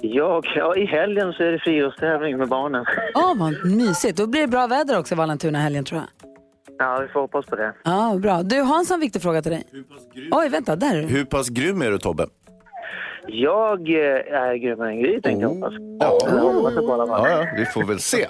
Jag, 0.00 0.46
ja, 0.56 0.76
I 0.76 0.84
helgen 0.84 1.32
så 1.32 1.42
är 1.42 1.52
det 1.52 1.58
friidrottstävling 1.58 2.38
med 2.38 2.48
barnen. 2.48 2.84
Ja, 3.14 3.34
vad 3.38 3.76
mysigt. 3.76 4.16
Då 4.18 4.26
blir 4.26 4.40
det 4.40 4.48
bra 4.48 4.66
väder 4.66 4.98
också 4.98 5.14
i 5.14 5.16
Vallentuna 5.16 5.58
helgen 5.58 5.84
tror 5.84 6.00
jag. 6.00 6.08
Ja, 6.78 6.98
vi 7.02 7.08
får 7.08 7.20
hoppas 7.20 7.46
på 7.46 7.56
det. 7.56 7.74
Ja, 7.84 8.18
bra. 8.22 8.42
Du, 8.42 8.60
har 8.60 8.94
en 8.94 9.00
viktig 9.00 9.22
fråga 9.22 9.42
till 9.42 9.52
dig. 9.52 9.64
Oj, 10.30 10.48
vänta, 10.48 10.76
där 10.76 10.96
är 10.96 11.02
du. 11.02 11.08
Hur 11.08 11.24
pass 11.24 11.48
grym 11.48 11.82
är 11.82 11.90
du 11.90 11.98
Tobbe? 11.98 12.26
Jag 13.30 13.88
eh, 13.90 14.40
är 14.40 14.54
grymmare 14.54 14.90
än 14.90 15.00
Gry, 15.02 15.20
tänkte 15.22 15.42
jag 15.42 15.48
hoppas. 15.48 15.72
Ja. 16.00 16.18
Fall. 16.26 17.08
Ja, 17.08 17.28
ja, 17.30 17.46
vi 17.56 17.66
får 17.66 17.84
väl 17.84 18.00
se. 18.00 18.26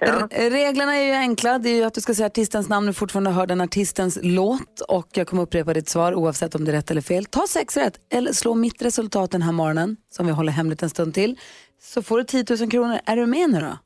R- 0.00 0.50
reglerna 0.50 0.96
är 0.96 1.02
ju 1.04 1.12
enkla. 1.12 1.58
Det 1.58 1.68
är 1.70 1.74
ju 1.74 1.84
att 1.84 1.94
du 1.94 2.00
ska 2.00 2.14
säga 2.14 2.26
artistens 2.26 2.68
namn 2.68 2.88
och 2.88 2.96
fortfarande 2.96 3.30
hör 3.30 3.46
den 3.46 3.60
artistens 3.60 4.18
låt. 4.22 4.80
Och 4.88 5.08
jag 5.12 5.26
kommer 5.26 5.42
upprepa 5.42 5.74
ditt 5.74 5.88
svar 5.88 6.14
oavsett 6.14 6.54
om 6.54 6.64
det 6.64 6.70
är 6.70 6.76
rätt 6.76 6.90
eller 6.90 7.00
fel. 7.00 7.24
Ta 7.24 7.46
sex 7.48 7.76
rätt 7.76 7.94
eller 8.12 8.32
slå 8.32 8.54
mitt 8.54 8.82
resultat 8.82 9.30
den 9.30 9.42
här 9.42 9.52
morgonen 9.52 9.96
som 10.10 10.26
vi 10.26 10.32
håller 10.32 10.52
hemligt 10.52 10.82
en 10.82 10.90
stund 10.90 11.14
till. 11.14 11.36
Så 11.82 12.02
får 12.02 12.18
du 12.18 12.24
10 12.24 12.44
000 12.60 12.70
kronor. 12.70 12.98
Är 13.06 13.16
du 13.16 13.26
med 13.26 13.50
nu 13.50 13.60
då? 13.60 13.78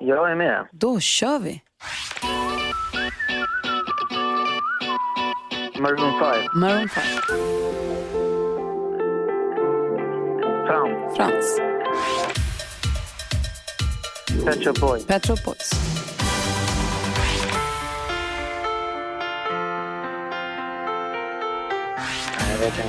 Jag 0.00 0.30
är 0.30 0.34
med. 0.36 0.66
Då 0.72 1.00
kör 1.00 1.38
vi. 1.38 1.62
Maroon 5.78 6.20
5. 6.20 6.60
Maroon 6.60 6.88
5. 6.88 7.04
Fram. 10.70 11.14
Frans. 11.16 11.60
Pet 14.44 14.64
Shop 14.64 14.72
Boys. 14.80 15.06
Pet 15.06 15.26
Shop 15.26 15.36
Boys. 15.44 15.70
Nej, 22.38 22.50
jag 22.52 22.58
vet 22.58 22.74
inte. 22.78 22.88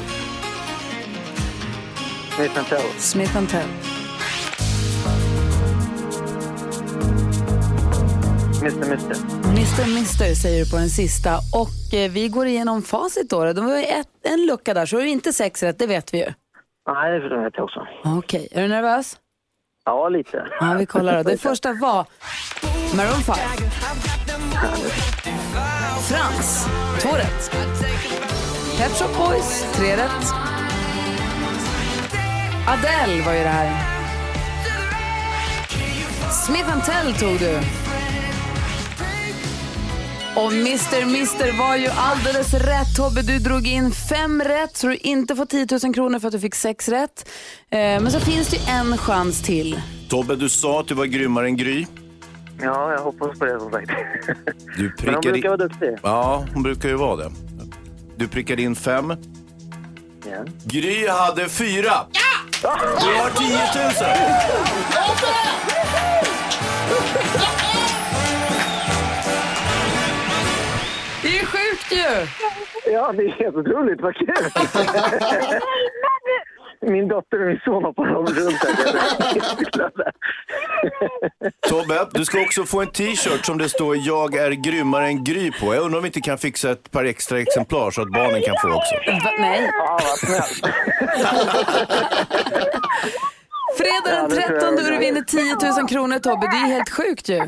Smith 2.37 2.69
Tell. 2.69 2.81
Smith 2.99 3.33
Tell. 3.33 3.67
Mr. 8.61 8.89
Mister. 8.89 9.15
Mr. 9.45 9.93
Mister 9.93 10.35
säger 10.35 10.65
du 10.65 10.71
på 10.71 10.77
den 10.77 10.89
sista. 10.89 11.37
Och 11.53 11.93
eh, 11.93 12.11
vi 12.11 12.27
går 12.27 12.47
igenom 12.47 12.81
facit 12.81 13.29
då. 13.29 13.53
Det 13.53 13.61
var 13.61 13.77
ett, 13.77 14.07
en 14.23 14.45
lucka 14.45 14.73
där, 14.73 14.85
så 14.85 14.97
det 14.97 15.03
är 15.03 15.05
inte 15.05 15.33
sex 15.33 15.63
rätt, 15.63 15.79
det 15.79 15.87
vet 15.87 16.13
vi 16.13 16.17
ju. 16.17 16.33
Nej, 16.93 17.19
det 17.19 17.37
vet 17.43 17.53
jag 17.57 17.63
också. 17.63 17.87
Okej, 18.03 18.47
är 18.51 18.61
du 18.61 18.67
nervös? 18.67 19.17
Ja, 19.85 20.09
lite. 20.09 20.47
Ja, 20.59 20.75
vi 20.79 20.85
kollar 20.85 21.17
då. 21.23 21.29
Det 21.29 21.37
första 21.37 21.73
var 21.73 22.05
Maroon 22.95 23.21
5. 23.21 23.35
Frans, 26.09 26.67
två 27.01 27.09
rätt. 27.15 27.51
Pet 28.77 28.91
Shop 28.91 29.17
Boys, 29.17 29.73
tre 29.75 29.93
rätt. 29.97 30.33
Adele 32.67 33.25
var 33.25 33.33
ju 33.33 33.39
det 33.39 33.49
här. 33.49 33.91
Smith 36.31 36.85
Tell 36.85 37.13
tog 37.13 37.39
du. 37.39 37.59
Och 40.35 40.51
Mr. 40.51 41.05
Mister 41.05 41.57
var 41.57 41.75
ju 41.75 41.87
alldeles 41.87 42.53
rätt 42.53 42.95
Tobbe. 42.95 43.21
Du 43.21 43.39
drog 43.39 43.67
in 43.67 43.91
fem 43.91 44.41
rätt 44.41 44.77
så 44.77 44.87
du 44.87 44.95
inte 44.95 45.35
får 45.35 45.45
10 45.45 45.67
000 45.83 45.93
kronor 45.93 46.19
för 46.19 46.27
att 46.27 46.31
du 46.33 46.39
fick 46.39 46.55
sex 46.55 46.89
rätt. 46.89 47.29
Eh, 47.69 47.77
men 47.77 48.11
så 48.11 48.19
finns 48.19 48.47
det 48.47 48.57
ju 48.57 48.63
en 48.71 48.97
chans 48.97 49.41
till. 49.41 49.81
Tobbe, 50.09 50.35
du 50.35 50.49
sa 50.49 50.79
att 50.79 50.87
du 50.87 50.93
var 50.93 51.05
grymmare 51.05 51.45
än 51.45 51.57
Gry. 51.57 51.85
Ja, 52.61 52.91
jag 52.91 52.99
hoppas 52.99 53.39
på 53.39 53.45
det 53.45 53.59
som 53.59 53.71
sagt. 53.71 53.91
Du 54.77 54.83
Men 54.83 54.83
de 54.83 54.91
prickade 54.97 55.21
brukar 55.21 55.37
in... 55.37 55.43
vara 55.43 55.57
duktiga. 55.57 55.97
Ja, 56.03 56.45
hon 56.53 56.63
brukar 56.63 56.89
ju 56.89 56.95
vara 56.95 57.15
det. 57.15 57.31
Du 58.15 58.27
prickade 58.27 58.61
in 58.61 58.75
fem. 58.75 59.13
Ja. 60.25 60.45
Gry 60.65 61.07
hade 61.07 61.49
fyra. 61.49 61.93
Du 62.61 62.67
har 62.67 63.29
10 63.29 63.47
000! 65.75 65.80
Ju! 71.91 72.27
Ja, 72.91 73.11
det 73.11 73.23
är 73.23 73.29
helt 73.43 73.55
otroligt. 73.55 74.01
Vad 74.01 74.15
kul! 74.15 74.45
Min 76.81 77.07
dotter 77.07 77.41
och 77.41 77.47
min 77.47 77.59
son 77.65 77.83
hoppar 77.83 78.05
runt 78.05 78.33
här. 78.33 80.11
Tobbe, 81.69 82.07
du 82.11 82.25
ska 82.25 82.41
också 82.41 82.63
få 82.63 82.81
en 82.81 82.91
t-shirt 82.91 83.45
som 83.45 83.57
det 83.57 83.69
står 83.69 83.95
“Jag 83.99 84.35
är 84.35 84.51
grymmare 84.51 85.05
än 85.07 85.23
Gry” 85.23 85.51
på. 85.51 85.75
Jag 85.75 85.83
undrar 85.83 85.97
om 85.97 86.03
vi 86.03 86.07
inte 86.07 86.21
kan 86.21 86.37
fixa 86.37 86.71
ett 86.71 86.91
par 86.91 87.03
extra 87.05 87.39
exemplar 87.39 87.91
så 87.91 88.01
att 88.01 88.11
barnen 88.11 88.41
kan 88.41 88.55
få 88.61 88.67
också. 88.67 88.95
Va, 89.25 89.31
nej. 89.39 89.71
Ja, 89.77 89.99
vad 90.03 90.19
snällt. 90.19 90.75
Fredag 93.77 94.11
den 94.15 94.29
det 94.29 94.35
tror 94.35 94.41
jag 94.41 94.61
13 94.61 94.73
är 94.73 94.85
och 94.85 94.91
du 94.91 94.97
vinner 94.97 95.21
10 95.21 95.79
000 95.79 95.87
kronor 95.89 96.19
Tobbe. 96.19 96.47
Det 96.47 96.57
är 96.57 96.67
helt 96.73 96.89
sjukt 96.89 97.29
ju. 97.29 97.41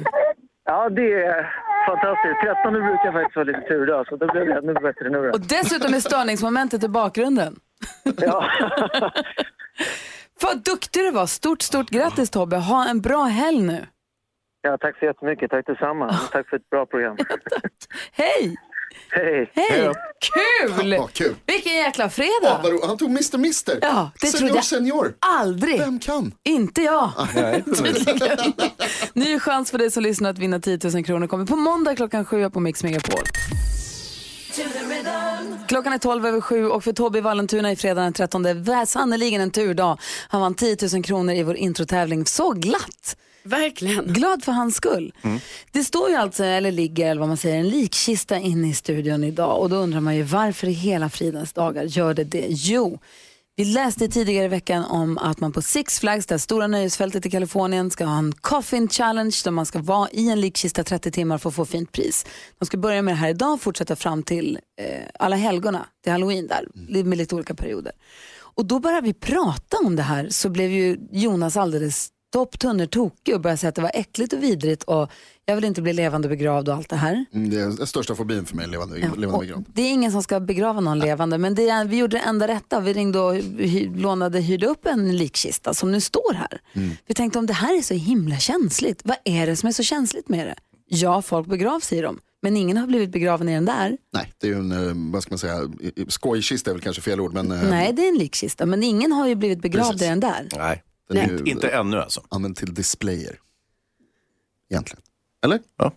Ja, 0.65 0.89
det 0.89 1.13
är 1.13 1.53
fantastiskt. 1.85 2.41
13 2.63 2.73
brukar 2.73 3.11
faktiskt 3.11 3.35
vara 3.35 3.45
lite 3.45 3.61
tur 3.61 3.85
då, 3.85 4.05
så 4.09 4.15
då 4.15 4.27
blev 4.31 4.45
det 4.47 4.53
ännu 4.57 4.73
bättre 4.73 5.09
nu 5.09 5.21
då. 5.23 5.29
Och 5.29 5.39
dessutom 5.41 5.93
är 5.93 5.99
störningsmomentet 5.99 6.83
i 6.83 6.87
bakgrunden. 6.87 7.55
Ja. 8.17 8.45
Vad 10.41 10.63
duktig 10.63 11.01
du 11.03 11.11
var. 11.11 11.25
Stort, 11.25 11.61
stort 11.61 11.89
grattis 11.89 12.29
Tobbe. 12.29 12.57
Ha 12.57 12.89
en 12.89 13.01
bra 13.01 13.23
helg 13.23 13.61
nu. 13.61 13.85
ja, 14.61 14.77
tack 14.77 14.99
så 14.99 15.05
jättemycket. 15.05 15.51
Tack 15.51 15.65
detsamma. 15.65 16.13
Tack 16.31 16.49
för 16.49 16.57
ett 16.57 16.69
bra 16.69 16.85
program. 16.85 17.17
Hej! 18.11 18.55
Hej! 19.09 19.51
Hej! 19.53 19.91
Kul! 20.19 20.91
Ja, 20.91 21.09
kul. 21.13 21.35
Vilken 21.45 21.73
jäkla 21.75 22.03
Ja, 22.03 22.09
fredag! 22.09 22.61
ro- 22.63 22.85
han 22.87 22.97
tog 22.97 23.09
Mr. 23.09 23.37
Mister. 23.37 23.79
Ja, 23.81 24.11
det 24.21 24.27
senior, 24.27 24.39
trodde 24.39 24.55
jag 24.55 24.65
senior. 24.65 25.13
aldrig. 25.19 25.79
Vem 25.79 25.99
kan? 25.99 26.31
Inte 26.43 26.81
jag. 26.81 27.11
Nej, 27.35 27.63
Tydligen. 27.77 28.53
Ny 29.13 29.39
chans 29.39 29.71
för 29.71 29.77
dig 29.77 29.91
som 29.91 30.03
lyssnar 30.03 30.29
att 30.29 30.37
vinna 30.37 30.59
10 30.59 30.79
000 30.83 31.05
kronor 31.05 31.27
kommer 31.27 31.45
på 31.45 31.55
måndag 31.55 31.95
klockan 31.95 32.25
sju 32.25 32.49
på 32.49 32.59
Mix 32.59 32.83
Megapol. 32.83 33.21
Klockan 35.67 35.93
är 35.93 35.97
12 35.97 36.25
över 36.25 36.41
sju 36.41 36.67
och 36.67 36.83
för 36.83 36.93
Tobbe 36.93 37.21
Vallentuna 37.21 37.71
i 37.71 37.75
fredag 37.75 38.01
den 38.01 38.13
13. 38.13 38.43
Det 38.43 38.49
är 38.49 38.85
sannerligen 38.85 39.41
en 39.41 39.51
turdag. 39.51 39.97
Han 40.27 40.41
vann 40.41 40.55
10 40.55 40.77
000 40.93 41.03
kronor 41.03 41.33
i 41.35 41.43
vår 41.43 41.55
introtävling. 41.55 42.25
Så 42.25 42.51
glatt! 42.51 43.17
Verkligen. 43.43 44.13
Glad 44.13 44.43
för 44.43 44.51
hans 44.51 44.75
skull. 44.75 45.13
Det 45.71 45.83
står 45.83 46.09
ju 46.09 46.15
alltså, 46.15 46.43
eller 46.43 46.71
ligger, 46.71 47.11
eller 47.11 47.19
vad 47.19 47.27
man 47.27 47.37
säger, 47.37 47.59
en 47.59 47.69
likkista 47.69 48.37
inne 48.37 48.69
i 48.69 48.73
studion 48.73 49.23
idag. 49.23 49.61
Och 49.61 49.69
då 49.69 49.75
undrar 49.75 49.99
man 49.99 50.15
ju 50.15 50.23
varför 50.23 50.67
i 50.67 50.71
hela 50.71 51.09
fridens 51.09 51.53
dagar 51.53 51.83
gör 51.83 52.13
det 52.13 52.23
det? 52.23 52.45
Jo, 52.49 52.99
vi 53.55 53.65
läste 53.65 54.07
tidigare 54.07 54.45
i 54.45 54.47
veckan 54.47 54.85
om 54.85 55.17
att 55.17 55.39
man 55.39 55.51
på 55.51 55.61
Six 55.61 55.99
Flags, 55.99 56.25
det 56.25 56.39
stora 56.39 56.67
nöjesfältet 56.67 57.25
i 57.25 57.29
Kalifornien, 57.29 57.91
ska 57.91 58.05
ha 58.05 58.17
en 58.17 58.33
coffin 58.41 58.89
challenge 58.89 59.41
där 59.43 59.51
man 59.51 59.65
ska 59.65 59.79
vara 59.79 60.09
i 60.09 60.29
en 60.29 60.41
likkista 60.41 60.83
30 60.83 61.11
timmar 61.11 61.37
för 61.37 61.49
att 61.49 61.55
få 61.55 61.65
fint 61.65 61.91
pris. 61.91 62.25
De 62.59 62.65
ska 62.65 62.77
börja 62.77 63.01
med 63.01 63.13
det 63.13 63.17
här 63.17 63.29
idag 63.29 63.53
och 63.53 63.61
fortsätta 63.61 63.95
fram 63.95 64.23
till 64.23 64.59
eh, 64.81 65.07
alla 65.19 65.35
helgona, 65.35 65.85
till 66.03 66.11
halloween 66.11 66.47
där, 66.47 66.67
med 67.03 67.17
lite 67.17 67.35
olika 67.35 67.53
perioder. 67.53 67.91
Och 68.55 68.65
då 68.65 68.79
började 68.79 69.07
vi 69.07 69.13
prata 69.13 69.77
om 69.85 69.95
det 69.95 70.03
här 70.03 70.29
så 70.29 70.49
blev 70.49 70.71
ju 70.71 70.97
Jonas 71.11 71.57
alldeles 71.57 72.09
topptunner 72.33 72.85
tokig 72.85 73.35
och 73.35 73.41
började 73.41 73.57
säga 73.57 73.69
att 73.69 73.75
det 73.75 73.81
var 73.81 73.91
äckligt 73.93 74.33
och 74.33 74.43
vidrigt 74.43 74.83
och 74.83 75.11
jag 75.45 75.55
vill 75.55 75.63
inte 75.65 75.81
bli 75.81 75.93
levande 75.93 76.29
begravd 76.29 76.69
och 76.69 76.75
allt 76.75 76.89
det 76.89 76.95
här. 76.95 77.25
Mm, 77.33 77.49
Det 77.49 77.55
är 77.59 77.61
den 77.61 77.87
största 77.87 78.15
fobin 78.15 78.45
för 78.45 78.55
mig, 78.55 78.67
levande, 78.67 78.97
levande 78.97 79.27
Och 79.27 79.39
begravd. 79.39 79.65
det 79.73 79.81
är 79.81 79.91
ingen 79.91 80.11
som 80.11 80.23
ska 80.23 80.39
begrava 80.39 80.79
någon 80.79 80.99
levande 80.99 81.37
men 81.37 81.55
det 81.55 81.69
är, 81.69 81.85
vi 81.85 81.97
gjorde 81.97 82.17
det 82.17 82.23
enda 82.23 82.47
rätta. 82.47 82.79
Vi 82.79 82.93
ringde 82.93 83.19
och 83.19 83.35
hy, 83.57 83.89
lånade, 83.95 84.39
hyrde 84.39 84.67
upp 84.67 84.85
en 84.85 85.17
likkista 85.17 85.73
som 85.73 85.91
nu 85.91 86.01
står 86.01 86.33
här. 86.33 86.61
Vi 87.07 87.13
tänkte 87.13 87.39
om 87.39 87.45
det 87.45 87.53
här 87.53 87.77
är 87.77 87.81
så 87.81 87.93
himla 87.93 88.37
känsligt, 88.37 89.01
vad 89.03 89.17
är 89.25 89.47
det 89.47 89.55
som 89.55 89.67
är 89.67 89.73
så 89.73 89.83
känsligt 89.83 90.29
med 90.29 90.47
det? 90.47 90.55
Ja, 90.87 91.21
folk 91.21 91.47
begravs 91.47 91.93
i 91.93 92.01
dem, 92.01 92.19
men 92.41 92.57
ingen 92.57 92.77
har 92.77 92.87
blivit 92.87 93.09
begraven 93.11 93.49
i 93.49 93.53
den 93.53 93.65
där. 93.65 93.97
Nej, 94.13 94.31
det 94.37 94.47
är 94.47 94.51
ju 94.51 94.57
en, 94.57 94.71
eh, 94.71 94.93
vad 95.13 95.23
ska 95.23 95.31
man 95.31 95.39
säga, 95.39 95.59
skojkista 96.07 96.71
är 96.71 96.73
väl 96.75 96.81
kanske 96.83 97.01
fel 97.01 97.19
ord, 97.21 97.33
men 97.33 97.51
eh, 97.51 97.69
Nej, 97.69 97.93
det 97.93 98.05
är 98.05 98.09
en 98.09 98.17
likkista, 98.17 98.65
men 98.65 98.83
ingen 98.83 99.11
har 99.11 99.27
ju 99.27 99.35
blivit 99.35 99.61
begravd 99.61 99.91
Precis. 99.91 100.01
i 100.07 100.09
den 100.09 100.19
där. 100.19 100.47
Nej. 100.57 100.83
Den 101.09 101.17
är 101.17 101.45
ju 101.45 101.51
inte 101.51 101.67
ännu 101.69 101.97
alltså. 102.01 102.21
använd 102.29 102.55
till 102.57 102.73
displayer. 102.73 103.39
Egentligen. 104.69 105.01
Eller? 105.45 105.59
Ja. 105.77 105.91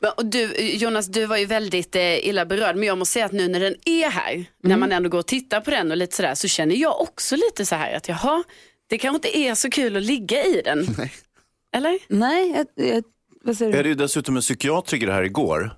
Men, 0.00 0.10
och 0.16 0.26
du, 0.26 0.54
Jonas, 0.60 1.06
du 1.06 1.26
var 1.26 1.36
ju 1.36 1.46
väldigt 1.46 1.96
eh, 1.96 2.26
illa 2.28 2.46
berörd, 2.46 2.76
men 2.76 2.86
jag 2.88 2.98
måste 2.98 3.12
säga 3.12 3.26
att 3.26 3.32
nu 3.32 3.48
när 3.48 3.60
den 3.60 3.74
är 3.84 4.10
här, 4.10 4.44
när 4.62 4.76
man 4.76 4.92
ändå 4.92 5.08
går 5.08 5.18
och 5.18 5.26
tittar 5.26 5.60
på 5.60 5.70
den 5.70 5.90
och 5.90 5.96
lite 5.96 6.16
sådär, 6.16 6.34
så 6.34 6.48
känner 6.48 6.74
jag 6.74 7.00
också 7.00 7.36
lite 7.36 7.66
så 7.66 7.74
här 7.74 7.96
att 7.96 8.08
jaha, 8.08 8.44
det 8.86 8.98
kanske 8.98 9.16
inte 9.16 9.38
är 9.38 9.54
så 9.54 9.70
kul 9.70 9.96
att 9.96 10.02
ligga 10.02 10.44
i 10.44 10.62
den. 10.64 10.86
Eller? 11.72 11.98
Nej, 12.08 12.50
jag, 12.50 12.86
jag, 12.86 13.04
vad 13.44 13.56
säger 13.56 13.70
Jag 13.70 13.74
du? 13.74 13.78
hade 13.78 13.88
ju 13.88 13.94
dessutom 13.94 14.36
en 14.36 14.42
psykiatriker 14.42 15.08
här 15.08 15.22
igår. 15.22 15.76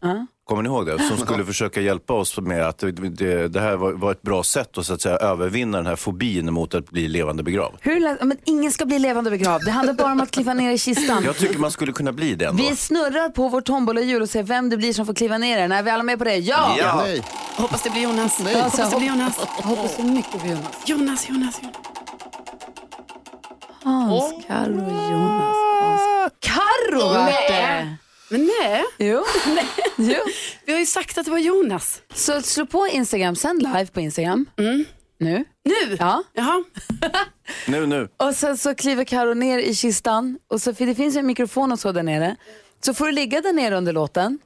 Kommer 0.49 0.62
ni 0.62 0.69
ihåg 0.69 0.87
det? 0.87 0.99
Som 0.99 1.19
skulle 1.19 1.45
försöka 1.53 1.81
hjälpa 1.81 2.12
oss 2.12 2.38
med 2.38 2.67
att 2.67 2.79
det, 2.79 3.49
det, 3.49 3.61
här 3.61 3.76
var, 3.76 3.93
var 3.93 4.12
ett 4.12 4.23
bra 4.23 4.43
sätt 4.43 4.79
att, 4.79 4.87
så 4.87 4.95
att 4.95 5.00
säga, 5.00 5.17
övervinna 5.17 5.76
den 5.79 5.87
här 5.87 5.97
fobin 5.97 6.53
mot 6.53 6.75
att 6.75 6.91
bli 6.91 7.09
levande 7.09 7.43
begravd. 7.43 7.75
Hur, 7.81 8.00
lä- 8.00 8.17
men 8.21 8.38
ingen 8.45 8.73
ska 8.73 8.85
bli 8.87 8.99
levande 8.99 9.31
begravd, 9.31 9.65
det 9.65 9.71
handlar 9.71 9.95
bara 9.95 10.12
om 10.12 10.21
att 10.21 10.31
kliva 10.31 10.55
ner 10.55 10.71
i 10.73 10.79
kistan. 10.79 11.25
Jag 11.25 11.37
tycker 11.37 11.59
man 11.59 11.71
skulle 11.71 11.93
kunna 11.93 12.12
bli 12.12 12.35
det 12.35 12.45
ändå. 12.45 12.62
Vi 12.62 12.76
snurrar 12.76 13.29
på 13.29 13.49
vår 13.49 13.61
tombolahjul 13.61 14.23
och 14.23 14.29
ser 14.31 14.43
vem 14.43 14.71
det 14.71 14.76
blir 14.76 14.93
som 14.93 15.07
får 15.07 15.15
kliva 15.15 15.38
ner 15.38 15.59
den. 15.59 15.73
Är 15.73 15.83
vi 15.83 15.91
alla 15.91 16.03
med 16.03 16.19
på 16.19 16.25
det? 16.25 16.37
Ja! 16.37 16.76
Ja. 16.79 16.97
Nej. 17.05 17.23
Hoppas 17.57 17.83
det 17.83 17.91
blir 17.91 18.03
Jonas. 18.03 18.41
Ja, 18.41 18.50
så 18.53 18.59
Hoppas 18.59 18.91
det 18.91 18.97
blir 18.99 19.09
Jonas. 19.09 19.38
Jag 19.59 19.65
hoppas 19.67 19.97
så 19.97 20.03
mycket 20.03 20.41
på 20.43 20.47
Jonas. 20.47 20.83
Jonas, 20.87 21.29
Jonas, 21.29 21.61
Jonas. 21.62 21.76
Hans, 23.85 24.45
Carro, 24.47 25.11
Jonas. 25.11 25.57
Hans. 25.83 26.33
Carro 26.41 27.09
vart 27.09 27.29
det! 27.49 27.97
Men 28.37 28.50
nej, 28.62 28.85
Jo. 28.99 29.25
jo. 29.97 30.19
vi 30.64 30.73
har 30.73 30.81
ju 30.81 30.87
sagt 30.87 31.19
att 31.19 31.25
det 31.25 31.31
var 31.31 31.38
Jonas. 31.38 32.02
Så 32.14 32.43
slå 32.43 32.66
på 32.66 32.87
Instagram, 32.87 33.37
sänd 33.37 33.62
live 33.62 33.87
på 33.87 34.00
Instagram. 34.00 34.47
Nu. 34.57 34.85
Nu? 35.19 35.45
Ja. 35.99 36.23
Jaha. 36.33 36.64
Nu, 37.69 37.87
nu. 37.87 38.09
Och 38.16 38.35
sen 38.35 38.57
så 38.59 38.75
kliver 38.75 39.05
Karo 39.05 39.35
ner 39.35 39.59
i 39.59 39.75
kistan. 39.75 40.38
Och 40.49 40.62
så, 40.62 40.75
för 40.75 40.87
det 40.87 40.95
finns 40.95 41.14
ju 41.16 41.19
en 41.19 41.26
mikrofon 41.26 41.73
och 41.73 41.78
så 41.78 41.93
där 41.93 42.02
nere. 42.02 42.37
Så 42.81 42.95
får 42.95 43.07
du 43.07 43.12
ligga 43.12 43.40
där 43.40 43.52
nere 43.52 43.76
under 43.76 43.93
låten. 43.93 44.38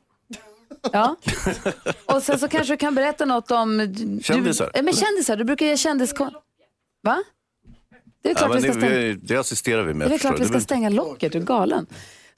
Ja. 0.92 1.16
Och 2.06 2.22
sen 2.22 2.38
så 2.38 2.48
kanske 2.48 2.72
du 2.72 2.76
kan 2.76 2.94
berätta 2.94 3.24
något 3.24 3.50
om... 3.50 3.78
Du, 3.78 4.22
Kändisar? 4.22 4.70
Ja, 4.74 4.82
men 4.82 4.94
kändisar, 4.94 5.36
du 5.36 5.44
brukar 5.44 5.66
göra 5.66 5.76
kändiskon... 5.76 6.30
Va? 7.02 7.22
Det 8.22 8.28
är 8.28 8.32
Ja, 8.32 8.38
klart 8.38 8.50
men 8.50 8.62
vi 8.62 8.68
det, 8.68 8.72
ska 8.74 8.80
stänga. 8.80 8.94
vi, 8.98 9.12
det 9.22 9.36
assisterar 9.36 9.82
vi 9.82 9.94
med. 9.94 10.10
Det 10.10 10.14
är 10.14 10.18
klart 10.18 10.36
du. 10.36 10.42
vi 10.42 10.48
ska 10.48 10.54
Det 10.58 10.60
stänga 10.64 10.88
locket, 10.88 11.32
du 11.32 11.38
är 11.38 11.42
galen. 11.42 11.86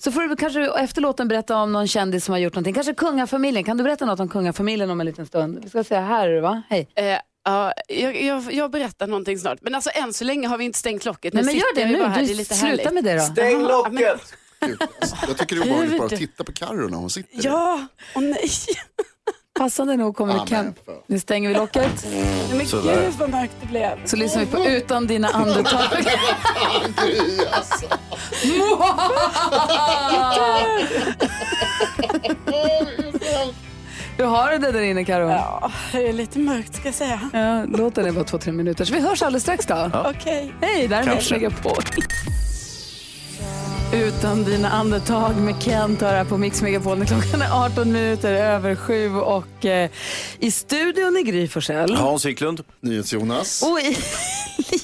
Så 0.05 0.13
får 0.13 0.23
du 0.23 0.37
kanske 0.37 0.71
efter 0.81 1.01
låten 1.01 1.29
berätta 1.29 1.57
om 1.57 1.73
någon 1.73 1.89
kändis 1.89 2.25
som 2.25 2.33
har 2.33 2.39
gjort 2.39 2.55
någonting. 2.55 2.75
Kanske 2.75 2.95
kungafamiljen. 2.95 3.65
Kan 3.65 3.77
du 3.77 3.85
berätta 3.85 4.05
något 4.07 4.21
om 4.21 4.29
kungafamiljen 4.29 4.91
om 4.91 5.01
en 5.01 5.07
liten 5.07 5.27
stund? 5.27 5.59
Vi 5.63 5.69
ska 5.71 5.85
säga 5.85 6.01
här 6.01 6.29
är 6.29 6.41
va? 6.41 6.63
Hej. 6.71 6.89
Eh, 6.97 7.05
ja, 7.45 7.73
jag, 7.89 8.23
jag, 8.23 8.53
jag 8.53 8.71
berättar 8.71 9.07
någonting 9.07 9.39
snart. 9.39 9.59
Men 9.63 9.75
alltså 9.75 9.91
än 9.95 10.13
så 10.13 10.25
länge 10.25 10.49
har 10.49 10.59
vi 10.59 10.65
inte 10.65 10.79
stängt 10.79 11.05
locket. 11.05 11.35
Nej 11.35 11.43
Nu 11.43 11.47
men 11.47 11.57
gör 11.57 11.75
det 11.75 11.87
nu. 11.87 12.05
här. 12.05 12.21
Du 12.21 12.27
Det 12.27 12.33
är 12.33 12.37
lite 12.37 12.55
sluta 12.55 12.67
härligt. 12.67 12.93
med 12.95 13.05
det 13.05 13.15
då. 13.15 13.21
Stäng 13.21 13.63
locket! 13.63 14.35
Gud, 14.67 14.83
alltså, 15.01 15.17
Jag 15.29 15.39
tycker 15.39 15.57
det 15.57 15.63
är 15.63 15.67
obehagligt 15.67 15.99
bara 15.99 16.07
att 16.07 16.17
titta 16.17 16.45
på 16.45 16.53
Carro 16.53 16.89
när 16.89 16.99
hon 16.99 17.11
sitter. 17.11 17.47
Ja, 17.49 17.87
och 18.15 18.23
nej. 18.23 18.51
Passande 19.59 19.97
nog 19.97 20.17
kommer 20.17 20.35
Ja, 20.35 20.47
men 20.51 20.75
för- 20.85 20.95
Nu 21.07 21.19
stänger 21.19 21.49
vi 21.49 21.55
locket. 21.55 22.05
nej 22.11 22.25
men 22.57 22.67
Sådär. 22.67 23.03
gud 23.03 23.15
vad 23.19 23.31
mörkt 23.31 23.53
det 23.61 23.67
blev. 23.67 24.07
Så 24.07 24.17
lyssnar 24.17 24.41
vi 24.41 24.47
på 24.47 24.65
Utan 24.65 25.07
dina 25.07 25.29
andetag. 25.29 25.81
Hur 34.17 34.25
har 34.27 34.51
du 34.53 34.59
det 34.59 34.73
där 34.73 34.81
inne 34.83 35.05
Karo? 35.05 35.29
Ja, 35.31 35.71
det 35.93 36.09
är 36.09 36.13
lite 36.13 36.39
mörkt 36.39 36.75
ska 36.75 36.89
jag 36.89 36.95
säga. 36.95 37.21
Ja, 37.33 37.65
låten 37.65 38.07
är 38.07 38.13
bara 38.13 38.25
två, 38.25 38.39
tre 38.39 38.53
minuter. 38.53 38.85
Så 38.85 38.95
vi 38.95 39.01
hörs 39.01 39.23
alldeles 39.23 39.43
strax 39.43 39.67
då. 39.67 39.91
Okej. 40.07 40.55
Hej, 40.61 40.89
där 40.89 41.03
är 41.03 41.15
Mix. 41.15 41.31
Megapol. 41.31 41.73
Utan 43.93 44.45
dina 44.45 44.69
andetag 44.71 45.37
med 45.37 45.63
Kent 45.63 46.01
hör 46.01 46.15
här 46.15 46.25
på 46.25 46.37
Mix 46.39 46.63
Megapol. 46.63 46.99
när 46.99 47.07
Klockan 47.07 47.43
är 47.43 47.65
18 47.67 47.93
minuter 47.93 48.33
över 48.35 48.75
sju 48.75 49.17
och 49.17 49.65
eh, 49.67 49.91
i 50.39 50.51
studion 50.51 51.17
är 51.17 51.23
Gry 51.23 51.49
Forssell. 51.49 51.95
Hans 51.95 52.25
Wiklund. 52.25 52.63
NyhetsJonas. 52.81 53.63
Och 53.63 53.81
i 53.81 53.85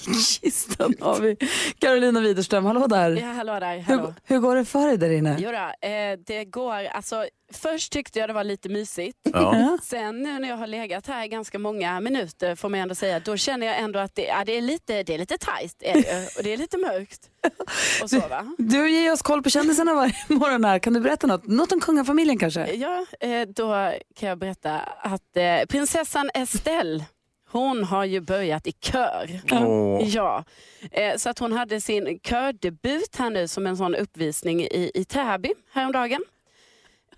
likkistan 0.09 0.95
har 1.00 1.21
vi 1.21 1.37
Carolina 1.79 2.21
Widerström. 2.21 2.65
Hallå 2.65 2.87
där. 2.87 3.11
Ja, 3.11 3.27
hallå 3.33 3.53
där. 3.61 3.77
Hur, 3.79 3.97
Hallå. 3.97 4.15
hur 4.25 4.38
går 4.38 4.57
det 4.57 4.65
för 4.65 4.87
dig 4.87 4.99
där 4.99 5.11
inne? 5.11 5.37
Jo 5.38 5.50
då, 5.50 5.88
eh, 5.88 6.19
det 6.27 6.45
går, 6.45 6.85
alltså 6.93 7.25
först 7.52 7.93
tyckte 7.93 8.19
jag 8.19 8.28
det 8.28 8.33
var 8.33 8.45
lite 8.45 8.69
mysigt. 8.69 9.19
Ja. 9.33 9.78
Sen 9.83 10.23
nu 10.23 10.38
när 10.38 10.49
jag 10.49 10.57
har 10.57 10.67
legat 10.67 11.07
här 11.07 11.26
ganska 11.26 11.59
många 11.59 12.00
minuter 12.00 12.55
får 12.55 12.69
man 12.69 12.81
ändå 12.81 12.95
säga, 12.95 13.21
då 13.21 13.37
känner 13.37 13.67
jag 13.67 13.78
ändå 13.78 13.99
att 13.99 14.14
det, 14.14 14.25
ja, 14.25 14.45
det 14.47 14.52
är 14.52 14.61
lite, 14.61 15.02
det 15.02 15.14
är 15.14 15.19
lite 15.19 15.38
tajt 15.38 15.83
är 15.83 15.95
det, 15.95 16.37
och 16.37 16.43
det 16.43 16.52
är 16.52 16.57
lite 16.57 16.78
mörkt. 16.78 17.31
Och 18.02 18.11
så, 18.11 18.21
va? 18.21 18.55
Du 18.59 18.90
ger 18.90 19.12
oss 19.12 19.23
koll 19.23 19.43
på 19.43 19.50
kändisarna 19.50 19.95
varje 19.95 20.14
morgon 20.28 20.64
här. 20.64 20.78
Kan 20.78 20.93
du 20.93 21.00
berätta 21.00 21.26
något? 21.26 21.47
Något 21.47 21.73
om 21.73 21.81
kungafamiljen 21.81 22.38
kanske? 22.38 22.75
Ja, 22.75 23.07
eh, 23.21 23.49
då 23.49 23.93
kan 24.17 24.28
jag 24.28 24.38
berätta 24.38 24.81
att 25.00 25.37
eh, 25.37 25.67
prinsessan 25.69 26.31
Estelle 26.35 27.05
Hon 27.50 27.85
har 27.85 28.05
ju 28.05 28.21
börjat 28.21 28.67
i 28.67 28.73
kör. 28.73 29.40
Åh. 29.50 30.09
Ja, 30.09 30.45
eh, 30.93 31.17
så 31.17 31.31
att 31.31 31.38
hon 31.38 31.52
hade 31.52 31.81
sin 31.81 32.21
kördebut 32.23 33.17
här 33.17 33.31
nu 33.31 33.49
som 33.49 33.67
en 33.67 33.76
sån 33.76 33.95
uppvisning 33.95 34.61
i, 34.61 34.90
i 34.95 35.05
Täby 35.05 35.55
häromdagen. 35.73 36.25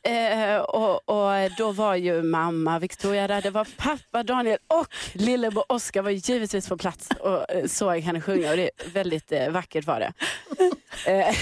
Eh, 0.02 0.56
och, 0.56 1.08
och 1.08 1.50
då 1.58 1.72
var 1.72 1.94
ju 1.94 2.22
mamma 2.22 2.78
Victoria 2.78 3.26
där, 3.28 3.42
det 3.42 3.50
var 3.50 3.68
pappa 3.76 4.22
Daniel 4.22 4.58
och 4.66 4.86
lillebror 5.12 5.64
Oskar 5.68 6.02
var 6.02 6.10
givetvis 6.10 6.68
på 6.68 6.76
plats 6.76 7.08
och 7.20 7.50
eh, 7.50 7.66
såg 7.66 7.98
henne 7.98 8.20
sjunga 8.20 8.50
och 8.50 8.56
det 8.56 8.62
är 8.86 8.90
väldigt 8.90 9.32
eh, 9.32 9.48
vackert 9.50 9.86
var 9.86 10.00
det. 10.00 10.12
Eh, 11.06 11.36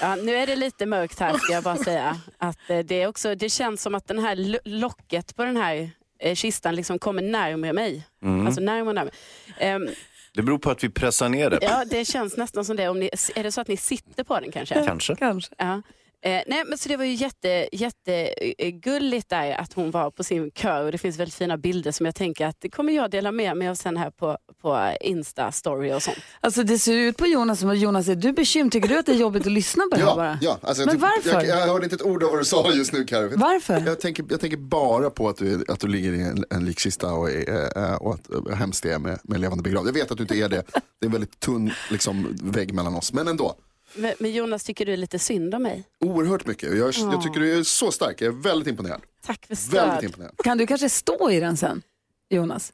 ja, 0.00 0.16
nu 0.16 0.36
är 0.36 0.46
det 0.46 0.56
lite 0.56 0.86
mörkt 0.86 1.20
här 1.20 1.38
ska 1.38 1.52
jag 1.52 1.62
bara 1.64 1.76
säga. 1.76 2.20
Att, 2.38 2.70
eh, 2.70 2.78
det, 2.78 3.02
är 3.02 3.06
också, 3.06 3.34
det 3.34 3.48
känns 3.50 3.82
som 3.82 3.94
att 3.94 4.08
den 4.08 4.18
här 4.18 4.36
lo- 4.36 4.58
locket 4.64 5.36
på 5.36 5.44
den 5.44 5.56
här 5.56 5.90
eh, 6.18 6.34
kistan 6.34 6.74
liksom 6.76 6.98
kommer 6.98 7.22
närmare 7.22 7.72
mig. 7.72 8.02
Mm. 8.22 8.46
Alltså 8.46 8.60
närmare 8.60 8.88
och 8.88 8.94
närmare. 8.94 9.14
Ehm, 9.58 9.88
Det 10.34 10.42
beror 10.42 10.58
på 10.58 10.70
att 10.70 10.84
vi 10.84 10.88
pressar 10.88 11.28
ner 11.28 11.50
det. 11.50 11.58
ja, 11.62 11.84
det 11.90 12.04
känns 12.04 12.36
nästan 12.36 12.64
som 12.64 12.76
det. 12.76 12.88
Om 12.88 13.00
ni, 13.00 13.10
är 13.34 13.42
det 13.42 13.52
så 13.52 13.60
att 13.60 13.68
ni 13.68 13.76
sitter 13.76 14.24
på 14.24 14.40
den 14.40 14.52
kanske? 14.52 14.74
Kanske. 14.86 15.14
Kanske. 15.16 15.54
Ja. 15.58 15.82
Eh, 16.22 16.42
nej, 16.46 16.64
men 16.66 16.78
så 16.78 16.88
det 16.88 16.96
var 16.96 17.04
ju 17.04 17.14
jätte, 17.14 17.68
jättegulligt 17.72 19.28
där 19.28 19.52
att 19.60 19.72
hon 19.72 19.90
var 19.90 20.10
på 20.10 20.24
sin 20.24 20.50
kör 20.50 20.84
och 20.84 20.92
det 20.92 20.98
finns 20.98 21.16
väldigt 21.18 21.34
fina 21.34 21.56
bilder 21.56 21.92
som 21.92 22.06
jag 22.06 22.14
tänker 22.14 22.46
att 22.46 22.56
det 22.60 22.68
kommer 22.68 22.92
jag 22.92 23.10
dela 23.10 23.32
med 23.32 23.56
mig 23.56 23.68
av 23.68 23.74
sen 23.74 23.96
här 23.96 24.10
på, 24.10 24.38
på 24.62 24.68
Insta-story 25.00 25.94
och 25.94 26.02
sånt. 26.02 26.18
Alltså 26.40 26.62
det 26.62 26.78
ser 26.78 26.92
ut 26.94 27.16
på 27.16 27.26
Jonas 27.26 27.60
som 27.60 27.70
att 27.70 27.78
Jonas 27.78 28.08
är 28.08 28.14
du 28.14 28.32
bekymrad. 28.32 28.72
Tycker 28.72 28.88
du 28.88 28.98
att 28.98 29.06
det 29.06 29.12
är 29.12 29.16
jobbigt 29.16 29.46
att 29.46 29.52
lyssna 29.52 29.82
på 29.90 29.96
det 29.96 30.02
här 30.02 30.08
Ja, 30.10 30.16
bara? 30.16 30.38
ja. 30.40 30.58
Alltså, 30.62 30.82
jag, 30.82 30.86
Men 30.86 30.96
tyck- 30.96 31.00
varför? 31.00 31.30
Jag, 31.30 31.60
jag 31.60 31.66
hörde 31.66 31.84
inte 31.84 31.96
ett 31.96 32.02
ord 32.02 32.22
av 32.24 32.30
vad 32.30 32.40
du 32.40 32.44
sa 32.44 32.72
just 32.72 32.92
nu 32.92 33.04
Carro. 33.04 33.30
Varför? 33.36 33.82
Jag 33.86 34.00
tänker, 34.00 34.24
jag 34.30 34.40
tänker 34.40 34.56
bara 34.56 35.10
på 35.10 35.28
att 35.28 35.36
du, 35.36 35.54
är- 35.54 35.70
att 35.72 35.80
du 35.80 35.88
ligger 35.88 36.12
i 36.12 36.20
en, 36.22 36.44
en 36.50 36.64
likkista 36.64 37.12
och, 37.12 37.30
är, 37.30 37.78
eh, 37.78 37.94
och 37.94 38.14
att 38.14 38.20
hur 38.28 38.52
hemskt 38.54 38.82
det 38.82 38.92
är 38.92 38.98
med, 38.98 39.18
med 39.22 39.40
levande 39.40 39.62
begravd. 39.62 39.88
Jag 39.88 39.92
vet 39.92 40.10
att 40.10 40.16
du 40.16 40.22
inte 40.22 40.36
är 40.36 40.48
det. 40.48 40.62
Det 40.72 40.80
är 41.00 41.06
en 41.06 41.12
väldigt 41.12 41.40
tunn 41.40 41.72
liksom, 41.90 42.38
vägg 42.42 42.74
mellan 42.74 42.94
oss. 42.94 43.12
Men 43.12 43.28
ändå, 43.28 43.54
Men, 43.94 44.14
men 44.18 44.32
Jonas, 44.32 44.64
tycker 44.64 44.86
du 44.86 44.92
är 44.92 44.96
lite 44.96 45.18
synd 45.18 45.54
om 45.54 45.62
mig? 45.62 45.84
oerhört 46.00 46.46
mycket. 46.46 46.76
Jag, 46.78 46.94
jag 46.94 47.22
tycker 47.22 47.40
du 47.40 47.58
är 47.58 47.62
så 47.62 47.92
stark. 47.92 48.20
Jag 48.20 48.28
är 48.34 48.42
väldigt 48.42 48.68
imponerad. 48.68 49.00
Tack 49.26 49.46
för 49.46 49.54
Väldigt 49.70 49.94
stöd. 49.94 50.04
imponerad. 50.04 50.32
Kan 50.44 50.58
du 50.58 50.66
kanske 50.66 50.88
stå 50.88 51.30
i 51.30 51.40
den 51.40 51.56
sen, 51.56 51.82
Jonas? 52.30 52.72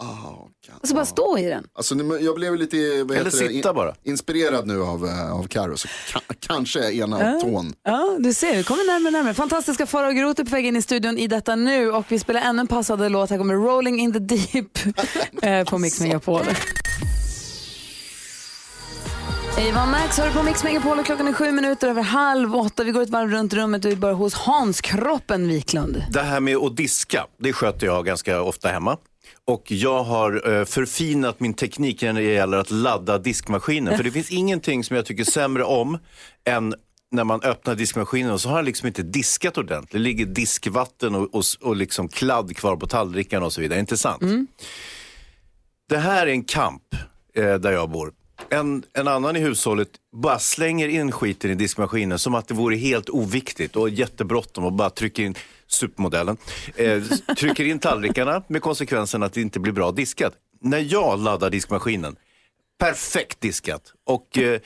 Oh, 0.00 0.46
kan, 0.66 0.74
Alltså 0.74 0.94
bara 0.94 1.04
stå 1.04 1.38
i 1.38 1.42
den. 1.42 1.66
Alltså, 1.72 1.94
jag 2.20 2.34
blev 2.34 2.56
lite 2.56 2.76
vad 2.76 2.86
Eller 3.16 3.24
heter 3.24 3.42
det, 3.48 3.48
sitta 3.54 3.74
bara. 3.74 3.94
inspirerad 4.02 4.66
nu 4.66 4.82
av, 4.82 5.06
eh, 5.06 5.32
av 5.32 5.46
Karo. 5.46 5.76
Så 5.76 5.88
ka, 6.12 6.20
kanske 6.40 6.92
ena 6.92 7.40
tån. 7.40 7.72
Ja, 7.82 8.16
du 8.18 8.34
ser, 8.34 8.56
vi 8.56 8.62
kommer 8.64 8.84
närmare 8.86 9.08
och 9.08 9.12
närmare. 9.12 9.34
Fantastiska 9.34 9.86
Farao 9.86 10.10
Groth 10.12 10.40
är 10.40 10.44
på 10.44 10.50
väg 10.50 10.66
in 10.66 10.76
i 10.76 10.82
studion 10.82 11.18
i 11.18 11.26
detta 11.26 11.56
nu 11.56 11.90
och 11.92 12.04
vi 12.08 12.18
spelar 12.18 12.40
ännu 12.40 12.60
en 12.60 12.66
passande 12.66 13.08
låt. 13.08 13.30
Här 13.30 13.38
kommer 13.38 13.54
Rolling 13.54 14.00
in 14.00 14.12
the 14.12 14.18
Deep 14.18 14.78
eh, 15.42 15.64
på 15.64 15.78
Mix 15.78 16.00
Megapol. 16.00 16.42
Eva 19.60 19.86
Max 19.86 20.18
har 20.18 20.26
du 20.26 20.32
på 20.32 20.42
Mix 20.42 20.64
Megapol 20.64 20.98
och 20.98 21.06
klockan 21.06 21.28
är 21.28 21.32
sju 21.32 21.52
minuter 21.52 21.88
över 21.88 22.02
halv 22.02 22.56
åtta. 22.56 22.84
Vi 22.84 22.90
går 22.90 23.02
ett 23.02 23.10
varv 23.10 23.30
runt 23.30 23.54
rummet 23.54 23.84
och 23.84 23.90
vi 23.90 23.96
börjar 23.96 24.14
hos 24.14 24.34
Hans 24.34 24.80
Kroppen 24.80 25.48
Wiklund. 25.48 26.04
Det 26.10 26.22
här 26.22 26.40
med 26.40 26.56
att 26.56 26.76
diska, 26.76 27.26
det 27.38 27.52
sköter 27.52 27.86
jag 27.86 28.06
ganska 28.06 28.42
ofta 28.42 28.68
hemma. 28.68 28.96
Och 29.44 29.72
jag 29.72 30.04
har 30.04 30.58
eh, 30.58 30.64
förfinat 30.64 31.40
min 31.40 31.54
teknik 31.54 32.02
när 32.02 32.12
det 32.12 32.22
gäller 32.22 32.58
att 32.58 32.70
ladda 32.70 33.18
diskmaskinen. 33.18 33.96
För 33.96 34.04
det 34.04 34.10
finns 34.10 34.30
ingenting 34.30 34.84
som 34.84 34.96
jag 34.96 35.06
tycker 35.06 35.24
sämre 35.24 35.64
om 35.64 35.98
än 36.44 36.74
när 37.10 37.24
man 37.24 37.42
öppnar 37.42 37.74
diskmaskinen 37.74 38.32
och 38.32 38.40
så 38.40 38.48
har 38.48 38.56
den 38.56 38.64
liksom 38.64 38.86
inte 38.86 39.02
diskat 39.02 39.58
ordentligt. 39.58 39.92
Det 39.92 39.98
ligger 39.98 40.26
diskvatten 40.26 41.14
och, 41.14 41.34
och, 41.34 41.44
och 41.60 41.76
liksom 41.76 42.08
kladd 42.08 42.56
kvar 42.56 42.76
på 42.76 42.86
tallrikarna 42.86 43.46
och 43.46 43.52
så 43.52 43.60
vidare. 43.60 43.80
Inte 43.80 43.96
sant? 43.96 44.22
Det 45.88 45.98
här 45.98 46.26
är 46.26 46.30
en 46.30 46.44
kamp 46.44 46.82
eh, 47.34 47.54
där 47.54 47.72
jag 47.72 47.90
bor. 47.90 48.12
En, 48.48 48.82
en 48.92 49.08
annan 49.08 49.36
i 49.36 49.40
hushållet 49.40 49.88
bara 50.12 50.38
slänger 50.38 50.88
in 50.88 51.12
skiten 51.12 51.50
i 51.50 51.54
diskmaskinen 51.54 52.18
som 52.18 52.34
att 52.34 52.48
det 52.48 52.54
vore 52.54 52.76
helt 52.76 53.08
oviktigt 53.08 53.76
och 53.76 53.90
jättebråttom 53.90 54.64
och 54.64 54.72
bara 54.72 54.90
trycker 54.90 55.22
in 55.22 55.34
supermodellen. 55.66 56.36
Eh, 56.76 57.02
trycker 57.36 57.64
in 57.64 57.78
tallrikarna 57.78 58.42
med 58.46 58.62
konsekvensen 58.62 59.22
att 59.22 59.32
det 59.32 59.40
inte 59.40 59.60
blir 59.60 59.72
bra 59.72 59.92
diskat. 59.92 60.32
När 60.60 60.92
jag 60.92 61.18
laddar 61.18 61.50
diskmaskinen, 61.50 62.16
perfekt 62.78 63.40
diskat. 63.40 63.92
Och 64.06 64.38
eh, 64.38 64.60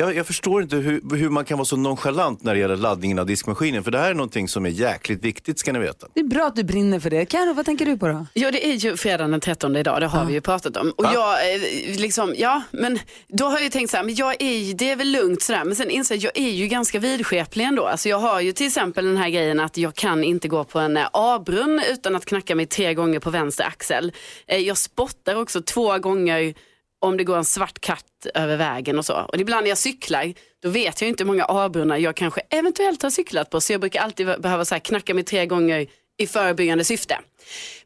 jag, 0.00 0.16
jag 0.16 0.26
förstår 0.26 0.62
inte 0.62 0.76
hur, 0.76 1.16
hur 1.16 1.28
man 1.28 1.44
kan 1.44 1.58
vara 1.58 1.64
så 1.64 1.76
nonchalant 1.76 2.42
när 2.42 2.54
det 2.54 2.60
gäller 2.60 2.76
laddningen 2.76 3.18
av 3.18 3.26
diskmaskinen. 3.26 3.84
För 3.84 3.90
det 3.90 3.98
här 3.98 4.10
är 4.10 4.14
någonting 4.14 4.48
som 4.48 4.66
är 4.66 4.70
jäkligt 4.70 5.24
viktigt 5.24 5.58
ska 5.58 5.72
ni 5.72 5.78
veta. 5.78 6.06
Det 6.14 6.20
är 6.20 6.24
bra 6.24 6.46
att 6.46 6.56
du 6.56 6.64
brinner 6.64 7.00
för 7.00 7.10
det. 7.10 7.24
Karo, 7.26 7.52
vad 7.54 7.64
tänker 7.66 7.86
du 7.86 7.98
på 7.98 8.08
då? 8.08 8.26
Ja, 8.34 8.50
det 8.50 8.66
är 8.68 8.74
ju 8.74 8.96
fredagen 8.96 9.30
den 9.30 9.40
13 9.40 9.76
idag, 9.76 10.00
det 10.00 10.06
har 10.06 10.24
vi 10.24 10.32
ju 10.32 10.40
pratat 10.40 10.76
om. 10.76 10.90
Och 10.96 11.04
jag, 11.04 11.54
eh, 11.54 11.60
liksom, 12.00 12.34
ja, 12.38 12.62
men 12.70 12.98
då 13.28 13.44
har 13.44 13.52
jag 13.52 13.62
ju 13.62 13.68
tänkt 13.68 13.90
så 13.90 13.96
här, 13.96 14.04
men 14.04 14.14
jag 14.14 14.42
är, 14.42 14.52
ju- 14.58 14.72
det 14.74 14.90
är 14.90 14.96
väl 14.96 15.10
lugnt 15.12 15.42
sådär, 15.42 15.64
men 15.64 15.76
sen 15.76 15.90
inser 15.90 16.14
jag 16.14 16.20
jag 16.36 16.38
är 16.46 16.50
ju 16.50 16.66
ganska 16.66 16.98
vidskeplig 16.98 17.64
ändå. 17.64 17.86
Alltså 17.86 18.08
jag 18.08 18.18
har 18.18 18.40
ju 18.40 18.52
till 18.52 18.66
exempel 18.66 19.04
den 19.06 19.16
här 19.16 19.28
grejen 19.30 19.60
att 19.60 19.76
jag 19.76 19.94
kan 19.94 20.24
inte 20.24 20.48
gå 20.48 20.64
på 20.64 20.78
en 20.78 20.96
eh, 20.96 21.06
A-brunn 21.12 21.82
utan 21.90 22.16
att 22.16 22.24
knacka 22.24 22.54
mig 22.54 22.66
tre 22.66 22.94
gånger 22.94 23.18
på 23.20 23.30
vänster 23.30 23.64
axel. 23.64 24.12
Eh, 24.46 24.58
Jag 24.58 24.76
spottar 24.78 25.36
också 25.36 25.60
två 25.62 25.98
gånger 25.98 26.54
om 27.00 27.16
det 27.16 27.24
går 27.24 27.36
en 27.36 27.44
svart 27.44 27.80
katt 27.80 28.26
över 28.34 28.56
vägen 28.56 28.98
och 28.98 29.04
så. 29.04 29.14
Och 29.14 29.36
ibland 29.36 29.62
när 29.62 29.68
jag 29.68 29.78
cyklar, 29.78 30.34
då 30.62 30.68
vet 30.68 31.00
jag 31.00 31.08
inte 31.08 31.24
hur 31.24 31.26
många 31.26 31.44
avbrunnar 31.44 31.96
jag 31.96 32.16
kanske 32.16 32.40
eventuellt 32.50 33.02
har 33.02 33.10
cyklat 33.10 33.50
på. 33.50 33.60
Så 33.60 33.72
jag 33.72 33.80
brukar 33.80 34.00
alltid 34.00 34.26
behöva 34.26 34.64
så 34.64 34.74
här, 34.74 34.80
knacka 34.80 35.14
mig 35.14 35.24
tre 35.24 35.46
gånger 35.46 35.86
i 36.22 36.26
förebyggande 36.26 36.84
syfte. 36.84 37.18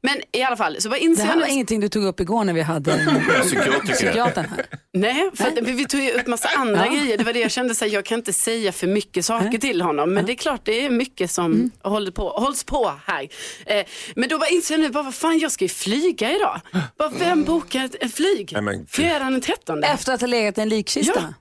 Men 0.01 0.17
i 0.33 0.43
alla 0.43 0.57
fall, 0.57 0.77
så 0.81 0.89
bara 0.89 1.01
Det 1.01 1.23
här 1.23 1.37
var 1.37 1.47
nu... 1.47 1.53
ingenting 1.53 1.81
du 1.81 1.89
tog 1.89 2.05
upp 2.05 2.21
igår 2.21 2.45
när 2.45 2.53
vi 2.53 2.61
hade 2.63 3.17
psykiatern 3.93 4.45
här. 4.51 4.67
Nej, 4.93 5.31
för 5.35 5.45
att, 5.45 5.59
vi 5.59 5.87
tog 5.87 6.01
ju 6.01 6.11
upp 6.13 6.27
massa 6.27 6.49
andra 6.57 6.87
grejer. 6.89 7.19
Det 7.19 7.25
var 7.25 7.33
det 7.33 7.39
jag 7.41 7.51
kände, 7.51 7.75
så 7.75 7.85
här, 7.85 7.93
jag 7.93 8.05
kan 8.05 8.19
inte 8.19 8.33
säga 8.33 8.73
för 8.73 8.87
mycket 8.87 9.25
saker 9.25 9.59
till 9.59 9.81
honom. 9.83 10.15
Men 10.15 10.27
det 10.27 10.33
är 10.33 10.37
klart, 10.37 10.61
det 10.65 10.85
är 10.87 10.91
mycket 10.91 11.31
som 11.31 11.45
Mm. 11.45 11.71
håller 11.83 12.11
på, 12.11 12.29
hålls 12.29 12.65
på 12.65 12.93
här. 13.07 13.29
Eh, 13.67 13.85
men 14.17 14.29
då 14.29 14.39
bara 14.39 14.49
inser 14.49 14.75
jag 14.75 14.81
nu, 14.81 14.89
bara, 14.91 15.03
vad 15.05 15.15
fan, 15.15 15.39
jag 15.39 15.53
ska 15.53 15.65
ju 15.65 15.69
flyga 15.69 16.37
idag. 16.37 16.61
Bara, 16.99 17.09
vem 17.09 17.45
bokar 17.45 17.85
ett, 17.85 17.95
ett 18.01 18.15
flyg? 18.15 18.57
Nej. 18.63 18.85
Fredagen 18.89 19.33
den 19.33 19.41
13. 19.41 19.83
Efter 19.85 20.13
att 20.13 20.21
ha 20.21 20.29
legat 20.29 20.59
i 20.59 20.61
en 20.61 20.69
likkista. 20.69 21.35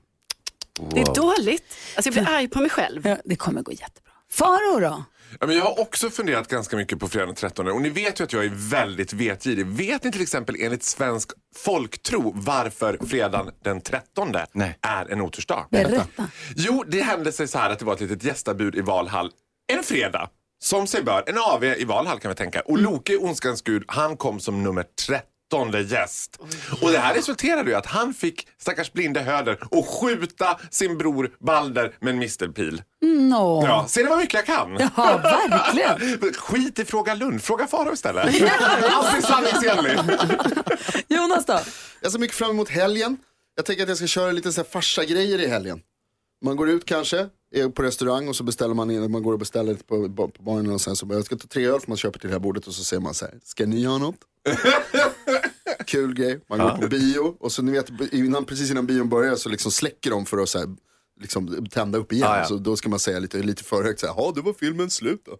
Det 0.94 1.00
är 1.02 1.16
dåligt. 1.16 1.64
Alltså, 1.96 2.08
jag 2.10 2.14
blir 2.26 2.36
arg 2.36 2.48
på 2.48 2.60
mig 2.60 2.70
själv. 2.70 3.08
Ja, 3.08 3.18
det 3.26 3.36
kommer 3.36 3.62
gå 3.62 3.72
jättebra. 3.72 4.12
Faro 4.32 4.80
då? 4.80 5.04
Ja, 5.40 5.48
men 5.48 5.56
jag 5.56 5.64
har 5.64 5.80
också 5.80 6.10
funderat 6.10 6.48
ganska 6.48 6.78
mycket 6.78 7.00
på 7.00 7.08
fredagen 7.08 7.28
den 7.28 7.36
13 7.36 7.68
och 7.68 7.82
ni 7.82 7.90
vet 7.90 8.20
ju 8.20 8.24
att 8.24 8.34
jag 8.34 8.46
är 8.46 8.52
väldigt 8.70 9.14
vetgirig. 9.14 9.66
Vet 9.66 10.04
ni 10.04 10.12
till 10.12 10.22
exempel 10.22 10.56
enligt 10.60 10.84
svensk 10.84 11.32
folktro 11.56 12.32
varför 12.36 12.98
fredagen 13.08 13.52
den 13.64 13.82
13 13.82 14.34
Nej. 14.54 14.78
är 14.82 15.12
en 15.12 15.22
otursdag? 15.22 15.68
Berätta. 15.72 16.28
Jo, 16.56 16.84
det 16.88 17.02
hände 17.02 17.32
sig 17.32 17.48
så 17.48 17.58
här 17.58 17.70
att 17.70 17.80
det 17.80 17.86
var 17.86 17.94
ett 17.94 18.02
litet 18.02 18.24
gästabud 18.24 18.76
i 18.76 18.82
Valhall 18.82 19.32
en 19.68 19.84
fredag. 19.84 20.30
Som 20.64 20.88
sig 20.88 21.04
bör, 21.04 21.24
en 21.28 21.38
AV 21.38 21.64
i 21.64 21.86
Valhall 21.86 22.20
kan 22.20 22.30
vi 22.30 22.36
tänka. 22.36 22.62
Och 22.62 22.78
Loke, 22.78 23.18
ondskans 23.18 23.62
gud, 23.62 23.84
han 23.88 24.18
kom 24.18 24.40
som 24.40 24.64
nummer 24.64 24.86
13 25.08 25.33
gäst. 25.82 26.40
Och 26.82 26.92
det 26.92 26.98
här 26.98 27.14
resulterade 27.14 27.72
i 27.72 27.74
att 27.74 27.86
han 27.86 28.14
fick 28.14 28.48
stackars 28.62 28.94
blinde 28.94 29.20
Höder 29.22 29.58
att 29.72 29.88
skjuta 29.88 30.60
sin 30.70 30.98
bror 30.98 31.32
Balder 31.40 31.96
med 32.00 32.14
en 32.14 32.20
mistelpil. 32.20 32.82
Nå. 33.02 33.64
Ja, 33.66 33.86
ser 33.90 34.04
ni 34.04 34.10
vad 34.10 34.20
mycket 34.20 34.34
jag 34.34 34.46
kan? 34.46 34.90
Ja, 34.96 35.18
verkligen. 35.24 36.34
Skit 36.34 36.80
i 36.80 36.86
Fråga 36.86 37.16
Lund, 37.16 37.42
fråga 37.42 37.68
Farao 37.68 37.94
istället. 37.94 38.26
Alltid 38.92 39.24
sanningsenlig. 39.24 40.00
Jonas 41.08 41.46
då? 41.46 41.60
Jag 42.02 42.12
ser 42.12 42.20
mycket 42.20 42.38
fram 42.38 42.50
emot 42.50 42.70
helgen. 42.70 43.18
Jag 43.56 43.66
tänker 43.66 43.84
att 43.84 43.90
jag 43.90 43.98
ska 43.98 44.08
köra 44.08 44.32
lite 44.32 44.52
så 44.52 44.62
här 44.62 44.70
farsa-grejer 44.70 45.42
i 45.42 45.48
helgen. 45.48 45.82
Man 46.44 46.56
går 46.56 46.70
ut 46.70 46.86
kanske, 46.86 47.30
är 47.52 47.70
på 47.70 47.84
restaurang 47.84 48.28
och 48.28 48.36
så 48.36 48.44
beställer 48.44 48.74
man 48.74 48.92
in, 48.92 49.12
man 49.12 49.24
går 49.24 49.34
och 49.34 49.40
beställer 49.40 49.72
lite 49.72 49.84
på, 49.84 50.10
på 50.10 50.44
baren 50.44 50.72
och 50.72 50.82
sen 50.82 50.96
så 50.96 51.06
bara, 51.06 51.16
jag 51.16 51.26
ska 51.26 51.36
ta 51.36 51.48
tre 51.48 51.66
öl 51.66 51.80
för 51.80 51.88
man 51.88 51.98
köper 51.98 52.20
till 52.20 52.30
det 52.30 52.34
här 52.34 52.40
bordet 52.40 52.68
och 52.68 52.74
så 52.74 52.84
säger 52.84 53.02
man 53.02 53.14
så 53.14 53.26
här, 53.26 53.34
ska 53.44 53.66
ni 53.66 53.84
ha 53.84 53.98
något? 53.98 54.16
Kul 55.86 56.14
grej, 56.14 56.40
man 56.50 56.60
går 56.60 56.70
på 56.78 56.88
bio 56.88 57.36
och 57.40 57.52
så 57.52 57.62
ni 57.62 57.72
vet, 57.72 58.14
innan, 58.14 58.46
precis 58.46 58.72
innan 58.72 58.86
bion 58.86 59.10
börjar 59.10 59.36
så 59.36 59.50
liksom 59.50 59.72
släcker 59.72 60.10
de 60.12 60.26
för 60.26 60.38
att 60.38 60.50
så 60.50 60.60
här, 60.60 60.68
liksom 61.22 61.66
tända 61.72 61.98
upp 61.98 62.14
igen. 62.14 62.28
Ja, 62.32 62.38
ja. 62.38 62.46
Så 62.46 62.56
då 62.56 62.76
ska 62.76 62.90
man 62.90 63.00
säga 63.00 63.20
lite, 63.20 63.38
lite 63.38 63.64
för 63.64 63.84
högt 63.84 64.00
så 64.00 64.08
här, 64.08 64.14
ja 64.18 64.34
då 64.36 64.42
var 64.42 64.54
filmen 64.54 64.90
slut 64.90 65.22
då. 65.26 65.38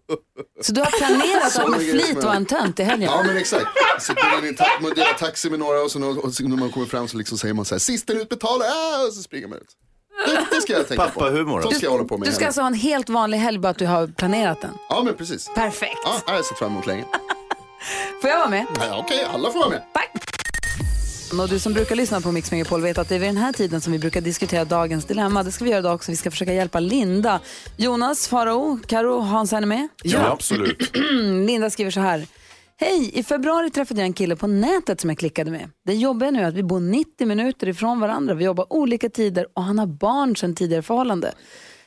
Så 0.62 0.72
du 0.72 0.80
har 0.80 0.98
planerat 0.98 1.58
att 1.58 1.70
med 1.70 1.80
flit 1.80 2.08
jag- 2.14 2.22
vara 2.22 2.34
en 2.34 2.46
tönt 2.46 2.80
i 2.80 2.82
helgen? 2.82 3.10
Ja 3.12 3.22
men 3.26 3.36
exakt. 3.36 3.66
Sitter 4.00 4.30
man 4.36 4.44
i 4.44 4.48
en 4.48 4.54
ta- 4.54 4.78
man 4.80 4.90
delar 4.94 5.12
taxi 5.12 5.50
med 5.50 5.58
några 5.58 5.80
och, 5.82 5.90
så, 5.90 6.20
och 6.20 6.34
så 6.34 6.48
när 6.48 6.56
man 6.56 6.70
kommer 6.70 6.86
fram 6.86 7.08
så 7.08 7.16
liksom 7.16 7.38
säger 7.38 7.54
man 7.54 7.64
så 7.64 7.74
här, 7.74 7.80
sisten 7.80 8.16
ut 8.20 8.28
betala, 8.28 8.64
ah! 8.64 9.06
och 9.06 9.12
så 9.12 9.22
springer 9.22 9.48
man 9.48 9.58
ut. 9.58 9.68
Det, 10.26 10.46
det 10.56 10.60
ska 10.60 10.72
jag 10.72 10.88
tänka 10.88 11.04
på. 11.04 11.20
Pappahumor. 11.20 11.62
Så 11.62 11.70
ska 11.70 11.86
jag 11.86 11.90
hålla 11.90 12.04
på 12.04 12.18
med 12.18 12.28
Du 12.28 12.32
ska 12.32 12.46
alltså 12.46 12.60
ha 12.60 12.68
en 12.68 12.74
helt 12.74 13.08
vanlig 13.08 13.38
helg 13.38 13.58
bara 13.58 13.68
att 13.68 13.78
du 13.78 13.86
har 13.86 14.06
planerat 14.06 14.60
den? 14.60 14.70
Ja 14.88 15.02
men 15.02 15.14
precis. 15.14 15.50
Perfekt. 15.54 15.98
Ja, 16.04 16.20
jag 16.26 16.34
har 16.34 16.42
sett 16.42 16.58
fram 16.58 16.72
emot 16.72 16.86
länge. 16.86 17.04
Får 18.20 18.30
jag 18.30 18.38
vara 18.38 18.48
med? 18.48 18.66
Ja, 18.80 18.98
Okej, 18.98 19.24
alla 19.34 19.50
får 19.50 19.58
vara 19.58 19.68
med. 19.70 19.82
Och 21.40 21.48
du 21.48 21.58
som 21.58 21.72
brukar 21.72 21.96
lyssna 21.96 22.20
på 22.20 22.32
Mix 22.32 22.50
Megapol 22.50 22.82
vet 22.82 22.98
att 22.98 23.08
det 23.08 23.14
är 23.14 23.18
vid 23.18 23.28
den 23.28 23.36
här 23.36 23.52
tiden 23.52 23.80
som 23.80 23.92
vi 23.92 23.98
brukar 23.98 24.20
diskutera 24.20 24.64
dagens 24.64 25.04
dilemma. 25.04 25.42
Det 25.42 25.52
ska 25.52 25.64
vi 25.64 25.70
göra 25.70 25.80
idag 25.80 25.94
också. 25.94 26.10
Vi 26.10 26.16
ska 26.16 26.30
försöka 26.30 26.52
hjälpa 26.52 26.80
Linda. 26.80 27.40
Jonas, 27.76 28.28
Farao, 28.28 28.78
Karo, 28.86 29.20
Hans 29.20 29.52
är 29.52 29.60
ni 29.60 29.66
med? 29.66 29.88
Ja, 30.02 30.30
absolut. 30.32 30.96
Linda 31.46 31.70
skriver 31.70 31.90
så 31.90 32.00
här. 32.00 32.26
Hej! 32.76 33.10
I 33.14 33.22
februari 33.22 33.70
träffade 33.70 34.00
jag 34.00 34.06
en 34.06 34.12
kille 34.12 34.36
på 34.36 34.46
nätet 34.46 35.00
som 35.00 35.10
jag 35.10 35.18
klickade 35.18 35.50
med. 35.50 35.70
Det 35.86 35.94
jobbiga 35.94 36.30
nu 36.30 36.40
är 36.42 36.48
att 36.48 36.54
vi 36.54 36.62
bor 36.62 36.80
90 36.80 37.26
minuter 37.26 37.68
ifrån 37.68 38.00
varandra. 38.00 38.34
Vi 38.34 38.44
jobbar 38.44 38.72
olika 38.72 39.08
tider 39.08 39.46
och 39.54 39.62
han 39.62 39.78
har 39.78 39.86
barn 39.86 40.36
sedan 40.36 40.54
tidigare 40.54 40.82
förhållande. 40.82 41.32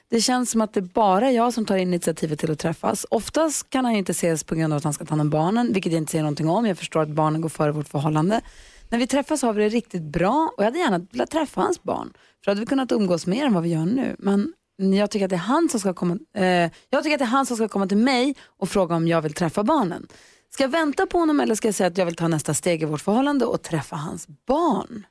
Det 0.09 0.21
känns 0.21 0.51
som 0.51 0.61
att 0.61 0.73
det 0.73 0.81
bara 0.81 1.27
är 1.27 1.31
jag 1.31 1.53
som 1.53 1.65
tar 1.65 1.77
initiativet 1.77 2.39
till 2.39 2.51
att 2.51 2.59
träffas. 2.59 3.05
Oftast 3.09 3.69
kan 3.69 3.85
han 3.85 3.95
inte 3.95 4.11
ses 4.11 4.43
på 4.43 4.55
grund 4.55 4.73
av 4.73 4.77
att 4.77 4.83
han 4.83 4.93
ska 4.93 5.05
ta 5.05 5.09
hand 5.09 5.21
om 5.21 5.29
barnen, 5.29 5.73
vilket 5.73 5.91
jag 5.91 6.01
inte 6.01 6.11
säger 6.11 6.23
någonting 6.23 6.49
om. 6.49 6.65
Jag 6.65 6.77
förstår 6.77 7.01
att 7.01 7.09
barnen 7.09 7.41
går 7.41 7.49
före 7.49 7.71
vårt 7.71 7.87
förhållande. 7.87 8.41
När 8.89 8.99
vi 8.99 9.07
träffas 9.07 9.41
har 9.41 9.53
vi 9.53 9.63
det 9.63 9.69
riktigt 9.69 10.01
bra 10.01 10.51
och 10.57 10.63
jag 10.63 10.65
hade 10.65 10.79
gärna 10.79 11.07
velat 11.11 11.31
träffa 11.31 11.61
hans 11.61 11.83
barn. 11.83 12.13
För 12.13 12.45
då 12.45 12.51
hade 12.51 12.59
vi 12.59 12.65
kunnat 12.65 12.91
umgås 12.91 13.27
mer 13.27 13.45
än 13.45 13.53
vad 13.53 13.63
vi 13.63 13.69
gör 13.69 13.85
nu. 13.85 14.15
Men 14.19 14.53
jag 14.77 15.11
tycker 15.11 15.25
att 15.25 15.29
det 15.29 15.35
är 15.35 15.37
han 15.37 15.69
som 15.69 15.79
ska 15.79 15.93
komma, 15.93 16.17
eh, 16.35 16.71
jag 16.89 17.03
tycker 17.03 17.13
att 17.15 17.19
det 17.19 17.25
är 17.25 17.25
han 17.25 17.45
som 17.45 17.57
ska 17.57 17.67
komma 17.67 17.87
till 17.87 17.97
mig 17.97 18.35
och 18.57 18.69
fråga 18.69 18.95
om 18.95 19.07
jag 19.07 19.21
vill 19.21 19.33
träffa 19.33 19.63
barnen. 19.63 20.07
Ska 20.49 20.63
jag 20.63 20.69
vänta 20.69 21.05
på 21.05 21.17
honom 21.17 21.39
eller 21.39 21.55
ska 21.55 21.67
jag 21.67 21.75
säga 21.75 21.87
att 21.87 21.97
jag 21.97 22.05
vill 22.05 22.15
ta 22.15 22.27
nästa 22.27 22.53
steg 22.53 22.81
i 22.81 22.85
vårt 22.85 23.01
förhållande 23.01 23.45
och 23.45 23.61
träffa 23.61 23.95
hans 23.95 24.27
barn? 24.27 25.05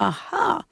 Aha. 0.00 0.64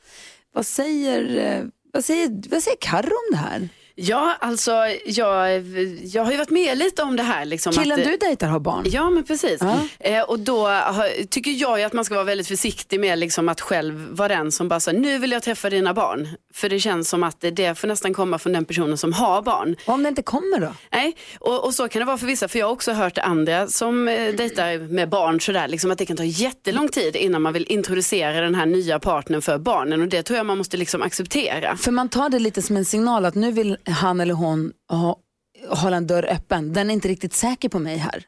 Vad 0.53 0.67
säger, 0.67 1.37
eh, 1.37 1.65
vad 1.95 2.05
säger, 2.05 2.51
vad 2.51 2.63
säger 2.63 2.77
Karro 2.81 3.15
om 3.15 3.31
det 3.31 3.37
här? 3.37 3.69
Ja, 3.97 4.37
alltså 4.41 4.73
jag, 5.07 5.63
jag 6.03 6.25
har 6.25 6.31
ju 6.31 6.37
varit 6.37 6.51
med 6.51 6.79
lite 6.79 7.03
om 7.03 7.17
det 7.17 7.23
här. 7.23 7.45
Liksom, 7.45 7.73
Killen 7.73 8.01
att, 8.01 8.07
du 8.07 8.17
dejtar 8.17 8.47
har 8.47 8.61
barn. 8.61 8.83
Ja, 8.87 9.11
men 9.11 9.25
precis. 9.25 9.61
Ja. 9.61 9.79
Eh, 9.99 10.23
och 10.23 10.39
då 10.39 10.67
har, 10.67 11.27
tycker 11.27 11.51
jag 11.51 11.83
att 11.83 11.93
man 11.93 12.05
ska 12.05 12.15
vara 12.15 12.25
väldigt 12.25 12.49
försiktig 12.49 13.01
med 13.01 13.19
liksom, 13.19 13.49
att 13.49 13.61
själv 13.61 14.09
vara 14.11 14.29
den 14.29 14.53
som 14.53 14.69
bara 14.69 14.81
säger 14.81 15.01
nu 15.01 15.19
vill 15.19 15.33
jag 15.33 15.43
träffa 15.43 15.71
dina 15.71 15.95
barn. 15.95 16.29
För 16.55 16.69
det 16.69 16.81
känns 16.81 17.09
som 17.09 17.23
att 17.23 17.41
det, 17.41 17.51
det 17.51 17.75
får 17.75 17.89
nästan 17.89 18.15
komma 18.15 18.39
från 18.39 18.53
den 18.53 18.65
personen 18.65 18.99
som 18.99 19.13
har 19.13 19.43
barn. 19.43 19.77
Och 19.87 19.95
om 19.95 20.03
det 20.03 20.09
inte 20.09 20.23
kommer 20.23 20.61
då? 20.61 20.75
Nej, 20.93 21.17
och, 21.41 21.65
och 21.65 21.75
så 21.75 21.89
kan 21.89 22.01
det 22.01 22.07
vara 22.07 22.19
för 22.19 22.27
vissa. 22.27 22.49
För 22.49 22.59
jag 22.59 22.67
har 22.67 22.73
också 22.73 22.93
hört 22.93 23.19
andra 23.19 23.67
som 23.67 24.09
eh, 24.09 24.35
dejtar 24.35 24.79
med 24.79 25.09
barn 25.09 25.41
sådär, 25.41 25.69
liksom, 25.69 25.91
att 25.91 25.99
det 25.99 26.07
kan 26.07 26.17
ta 26.17 26.25
jättelång 26.25 26.89
tid 26.89 27.17
innan 27.17 27.43
man 27.43 27.53
vill 27.53 27.67
introducera 27.69 28.41
den 28.41 28.55
här 28.55 28.67
nya 28.67 28.99
partnern 28.99 29.43
för 29.43 29.59
barnen. 29.59 30.03
Och 30.03 30.09
det 30.09 30.23
tror 30.23 30.37
jag 30.37 30.47
man 30.47 30.59
måste 30.59 30.77
liksom 30.77 31.03
acceptera. 31.03 31.77
För 31.77 31.91
man 31.91 32.09
tar 32.09 32.29
det 32.29 32.39
lite 32.39 32.63
som 32.63 32.77
en 32.77 32.85
signal 32.85 33.25
att 33.25 33.35
nu 33.35 33.53
vill 33.53 33.77
han 33.87 34.21
eller 34.21 34.35
hon 34.35 34.73
ha, 34.89 35.19
hålla 35.69 35.97
en 35.97 36.07
dörr 36.07 36.25
öppen. 36.31 36.73
Den 36.73 36.91
är 36.91 36.95
inte 36.95 37.09
riktigt 37.09 37.35
säker 37.35 37.69
på 37.69 37.79
mig 37.79 37.97
här. 37.97 38.25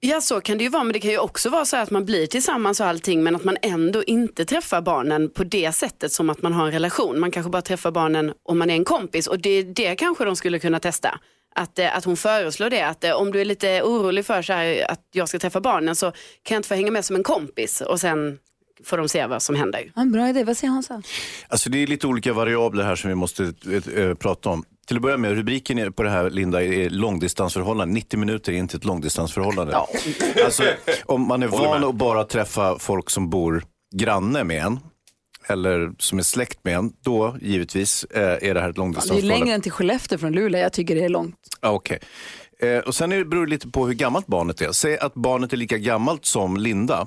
Ja 0.00 0.20
så 0.20 0.40
kan 0.40 0.58
det 0.58 0.64
ju 0.64 0.70
vara 0.70 0.84
men 0.84 0.92
det 0.92 1.00
kan 1.00 1.10
ju 1.10 1.18
också 1.18 1.50
vara 1.50 1.64
så 1.64 1.76
att 1.76 1.90
man 1.90 2.04
blir 2.04 2.26
tillsammans 2.26 2.80
och 2.80 2.86
allting 2.86 3.22
men 3.22 3.36
att 3.36 3.44
man 3.44 3.56
ändå 3.62 4.04
inte 4.04 4.44
träffar 4.44 4.80
barnen 4.80 5.30
på 5.30 5.44
det 5.44 5.72
sättet 5.72 6.12
som 6.12 6.30
att 6.30 6.42
man 6.42 6.52
har 6.52 6.66
en 6.66 6.72
relation. 6.72 7.20
Man 7.20 7.30
kanske 7.30 7.50
bara 7.50 7.62
träffar 7.62 7.90
barnen 7.90 8.32
om 8.42 8.58
man 8.58 8.70
är 8.70 8.74
en 8.74 8.84
kompis 8.84 9.26
och 9.26 9.38
det, 9.38 9.62
det 9.62 9.96
kanske 9.96 10.24
de 10.24 10.36
skulle 10.36 10.58
kunna 10.58 10.80
testa. 10.80 11.20
Att, 11.54 11.78
eh, 11.78 11.96
att 11.96 12.04
hon 12.04 12.16
föreslår 12.16 12.70
det, 12.70 12.82
att 12.86 13.04
eh, 13.04 13.12
om 13.12 13.32
du 13.32 13.40
är 13.40 13.44
lite 13.44 13.82
orolig 13.82 14.26
för 14.26 14.42
så 14.42 14.52
här, 14.52 14.90
att 14.90 15.00
jag 15.12 15.28
ska 15.28 15.38
träffa 15.38 15.60
barnen 15.60 15.96
så 15.96 16.10
kan 16.42 16.54
jag 16.54 16.58
inte 16.58 16.68
få 16.68 16.74
hänga 16.74 16.90
med 16.90 17.04
som 17.04 17.16
en 17.16 17.22
kompis 17.22 17.80
och 17.80 18.00
sen 18.00 18.38
får 18.84 18.98
de 18.98 19.08
se 19.08 19.26
vad 19.26 19.42
som 19.42 19.54
händer. 19.54 19.92
Ja, 19.96 20.04
bra 20.04 20.28
idé, 20.28 20.44
vad 20.44 20.56
säger 20.56 20.72
Hansa? 20.72 21.02
Alltså 21.48 21.70
det 21.70 21.82
är 21.82 21.86
lite 21.86 22.06
olika 22.06 22.32
variabler 22.32 22.84
här 22.84 22.96
som 22.96 23.08
vi 23.08 23.14
måste 23.14 23.52
eh, 23.96 24.14
prata 24.14 24.48
om. 24.48 24.64
Till 24.88 24.96
att 24.96 25.02
börja 25.02 25.16
med, 25.16 25.34
rubriken 25.34 25.92
på 25.92 26.02
det 26.02 26.10
här 26.10 26.30
Linda 26.30 26.64
är 26.64 26.90
långdistansförhållande. 26.90 27.94
90 27.94 28.18
minuter 28.18 28.52
är 28.52 28.56
inte 28.56 28.76
ett 28.76 28.84
långdistansförhållande. 28.84 29.76
Alltså, 30.44 30.62
om 31.06 31.28
man 31.28 31.42
är 31.42 31.46
van 31.48 31.84
att 31.84 31.94
bara 31.94 32.24
träffa 32.24 32.78
folk 32.78 33.10
som 33.10 33.30
bor 33.30 33.64
granne 33.96 34.44
med 34.44 34.64
en, 34.64 34.80
eller 35.46 35.92
som 35.98 36.18
är 36.18 36.22
släkt 36.22 36.64
med 36.64 36.74
en, 36.76 36.92
då 37.02 37.36
givetvis 37.40 38.04
eh, 38.04 38.22
är 38.22 38.54
det 38.54 38.60
här 38.60 38.68
ett 38.68 38.74
Det 38.74 38.78
är 38.78 38.80
långdistansförhållande. 38.80 39.38
längre 39.38 39.54
än 39.54 39.60
till 39.60 39.72
Skellefteå 39.72 40.18
från 40.18 40.32
Luleå, 40.32 40.60
jag 40.60 40.72
tycker 40.72 40.94
det 40.94 41.04
är 41.04 41.08
långt. 41.08 41.36
Ja, 41.60 41.70
Okej. 41.70 41.98
Eh, 42.60 42.78
och 42.78 42.94
sen 42.94 43.12
är 43.12 43.18
det, 43.18 43.24
beror 43.24 43.46
det 43.46 43.50
lite 43.50 43.68
på 43.68 43.86
hur 43.86 43.94
gammalt 43.94 44.26
barnet 44.26 44.60
är. 44.60 44.72
Säg 44.72 44.98
att 44.98 45.14
barnet 45.14 45.52
är 45.52 45.56
lika 45.56 45.78
gammalt 45.78 46.24
som 46.24 46.56
Linda. 46.56 47.06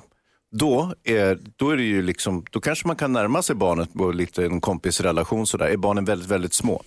Då, 0.54 0.94
är, 1.04 1.38
då, 1.56 1.70
är 1.70 1.76
det 1.76 1.82
ju 1.82 2.02
liksom, 2.02 2.44
då 2.50 2.60
kanske 2.60 2.86
man 2.86 2.96
kan 2.96 3.12
närma 3.12 3.42
sig 3.42 3.56
barnet 3.56 3.94
på 3.94 4.12
lite 4.12 4.44
en 4.44 4.60
kompisrelation. 4.60 5.46
Sådär. 5.46 5.66
Är 5.66 5.76
barnen 5.76 6.04
väldigt, 6.04 6.28
väldigt 6.28 6.54
små, 6.54 6.82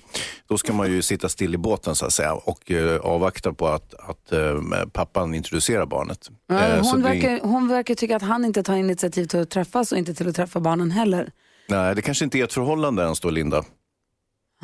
då 0.47 0.58
ska 0.58 0.73
man 0.73 0.91
ju 0.91 1.01
sitta 1.01 1.30
still 1.30 1.54
i 1.54 1.58
båten 1.58 1.95
så 1.95 2.06
att 2.06 2.13
säga 2.13 2.34
och 2.34 2.71
eh, 2.71 2.99
avvakta 2.99 3.54
på 3.54 3.67
att, 3.67 3.93
att 3.93 4.32
eh, 4.32 4.62
pappan 4.93 5.34
introducerar 5.34 5.86
barnet. 5.86 6.30
Ja, 6.47 6.56
Eh, 6.65 6.82
hon, 6.84 7.01
det 7.01 7.10
verkar, 7.10 7.39
hon 7.43 7.67
verkar 7.67 7.95
tycka 7.95 8.15
att 8.15 8.21
han 8.21 8.45
inte 8.45 8.63
tar 8.63 8.75
initiativ 8.75 9.25
till 9.25 9.39
att 9.39 9.49
träffas 9.49 9.91
och 9.91 9.97
inte 9.97 10.13
till 10.13 10.30
att 10.30 10.36
träffa 10.36 10.60
barnen 10.60 10.91
heller. 10.91 11.32
Nej, 11.69 11.95
det 11.95 12.01
kanske 12.01 12.25
inte 12.25 12.39
är 12.39 12.43
ett 12.43 12.54
förhållande 12.54 13.04
ens 13.04 13.19
då, 13.19 13.30
Linda. 13.30 13.63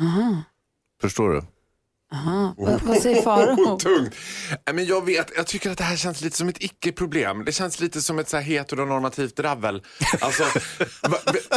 Aha. 0.00 0.42
Förstår 1.00 1.28
du? 1.28 1.42
Aha. 2.12 2.54
Vad, 2.56 2.82
vad 2.82 2.98
säger 3.02 3.22
Faro? 3.22 3.78
Tungt. 3.78 4.14
Nej, 4.50 4.74
Men 4.74 4.86
jag 4.86 5.06
vet, 5.06 5.30
jag 5.36 5.46
tycker 5.46 5.70
att 5.70 5.78
det 5.78 5.84
här 5.84 5.96
känns 5.96 6.20
lite 6.20 6.36
som 6.36 6.48
ett 6.48 6.62
icke-problem. 6.62 7.44
Det 7.44 7.52
känns 7.52 7.80
lite 7.80 8.02
som 8.02 8.18
ett 8.18 8.28
så 8.28 8.36
här 8.36 8.44
heteronormativt 8.44 9.36
dravel. 9.36 9.82
Alltså, 10.20 10.44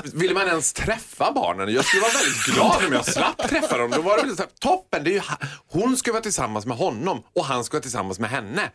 vill 0.14 0.34
man 0.34 0.48
ens 0.48 0.74
träffa 0.74 1.32
barnen? 1.32 1.74
Jag 1.74 1.86
skulle 1.86 2.02
vara 2.02 2.12
väldigt 2.12 2.46
glad 2.46 2.86
om 2.88 2.94
jag 2.94 3.06
slapp 3.06 3.50
träffa 3.50 3.78
dem. 3.78 3.92
Då 3.92 4.02
var 4.02 4.18
det 4.18 4.24
väl 4.24 4.36
så 4.36 4.42
här, 4.42 4.52
toppen. 4.60 5.04
Det 5.04 5.10
är 5.10 5.14
ju, 5.14 5.22
hon 5.68 5.98
ska 5.98 6.12
vara 6.12 6.24
tillsammans 6.24 6.66
med 6.66 6.78
honom 6.78 7.24
och 7.36 7.46
han 7.46 7.64
ska 7.64 7.76
vara 7.76 7.82
tillsammans 7.82 8.20
med 8.20 8.30
henne. 8.30 8.72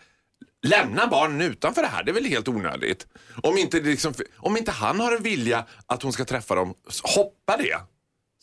Lämna 0.63 1.07
barnen 1.07 1.41
utanför 1.41 1.83
det 1.83 1.89
här, 1.89 2.03
det 2.03 2.11
är 2.11 2.15
väl 2.15 2.25
helt 2.25 2.49
onödigt. 2.49 3.07
Om 3.43 3.59
inte, 3.59 3.81
liksom, 3.81 4.15
om 4.37 4.57
inte 4.57 4.71
han 4.71 5.01
har 5.01 5.13
en 5.13 5.23
vilja 5.23 5.67
att 5.87 6.03
hon 6.03 6.13
ska 6.13 6.25
träffa 6.25 6.55
dem, 6.55 6.75
hoppa 7.17 7.57
det. 7.57 7.77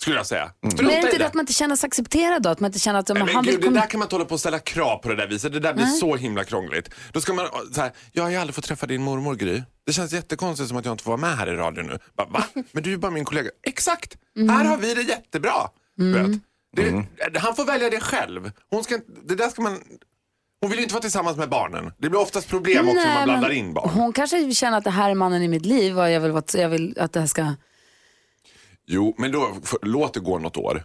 Skulle 0.01 0.15
jag 0.15 0.25
säga. 0.27 0.51
Men 0.61 0.71
är 0.71 0.83
det 0.83 0.95
inte 0.95 1.11
det. 1.11 1.17
det 1.17 1.25
att 1.25 1.33
man 1.33 1.43
inte 1.43 1.53
känner 1.53 1.75
sig 1.75 1.87
accepterad 1.87 2.43
då? 2.43 2.49
Att 2.49 2.59
man 2.59 2.69
inte 2.69 2.79
känner 2.79 2.99
att 2.99 3.07
men, 3.09 3.17
men 3.25 3.35
han 3.35 3.43
gud, 3.43 3.51
vill 3.53 3.61
det 3.61 3.67
komma... 3.67 3.79
där 3.79 3.87
kan 3.87 3.99
man 3.99 4.05
inte 4.05 4.15
hålla 4.15 4.25
på 4.25 4.33
och 4.33 4.39
ställa 4.39 4.59
krav 4.59 4.97
på 4.97 5.09
det 5.09 5.15
där 5.15 5.27
viset. 5.27 5.53
Det 5.53 5.59
där 5.59 5.73
blir 5.73 5.85
Nej. 5.85 5.97
så 5.99 6.15
himla 6.15 6.43
krångligt. 6.43 6.89
Då 7.11 7.21
ska 7.21 7.33
man 7.33 7.47
så 7.73 7.81
här, 7.81 7.91
jag 8.11 8.23
har 8.23 8.29
ju 8.29 8.35
aldrig 8.37 8.55
fått 8.55 8.65
träffa 8.65 8.85
din 8.85 9.03
mormor 9.03 9.35
Gry. 9.35 9.63
Det 9.85 9.93
känns 9.93 10.13
jättekonstigt 10.13 10.69
som 10.69 10.77
att 10.77 10.85
jag 10.85 10.93
inte 10.93 11.03
får 11.03 11.11
vara 11.11 11.21
med 11.21 11.37
här 11.37 11.47
i 11.47 11.55
radio 11.55 11.83
nu. 11.83 11.99
Ba, 12.17 12.25
va? 12.25 12.43
Men 12.71 12.83
du 12.83 12.89
är 12.89 12.91
ju 12.91 12.97
bara 12.97 13.11
min 13.11 13.25
kollega. 13.25 13.49
Exakt! 13.63 14.17
Mm. 14.37 14.49
Här 14.49 14.65
har 14.65 14.77
vi 14.77 14.93
det 14.93 15.01
jättebra. 15.01 15.53
Vet. 15.97 16.41
Det, 16.75 17.39
Han 17.39 17.55
får 17.55 17.65
välja 17.65 17.89
det 17.89 17.99
själv. 17.99 18.51
Hon, 18.69 18.83
ska, 18.83 18.99
det 19.27 19.35
där 19.35 19.49
ska 19.49 19.61
man, 19.61 19.79
hon 20.61 20.69
vill 20.69 20.79
ju 20.79 20.83
inte 20.83 20.93
vara 20.93 21.01
tillsammans 21.01 21.37
med 21.37 21.49
barnen. 21.49 21.91
Det 21.97 22.09
blir 22.09 22.19
oftast 22.19 22.47
problem 22.49 22.87
också 22.89 22.95
när 23.01 23.13
man 23.15 23.23
blandar 23.23 23.49
in 23.49 23.73
barn. 23.73 23.89
Hon 23.89 24.13
kanske 24.13 24.51
känner 24.53 24.77
att 24.77 24.83
det 24.83 24.89
här 24.91 25.09
är 25.09 25.15
mannen 25.15 25.41
i 25.41 25.47
mitt 25.47 25.65
liv 25.65 25.99
och 25.99 26.09
jag 26.09 26.19
vill, 26.19 26.31
vara- 26.31 26.61
jag 26.61 26.69
vill 26.69 26.99
att 26.99 27.13
det 27.13 27.19
här 27.19 27.27
ska... 27.27 27.53
Jo, 28.87 29.15
men 29.17 29.31
då, 29.31 29.55
för, 29.63 29.79
låt 29.81 30.13
det 30.13 30.19
gå 30.19 30.39
något 30.39 30.57
år. 30.57 30.83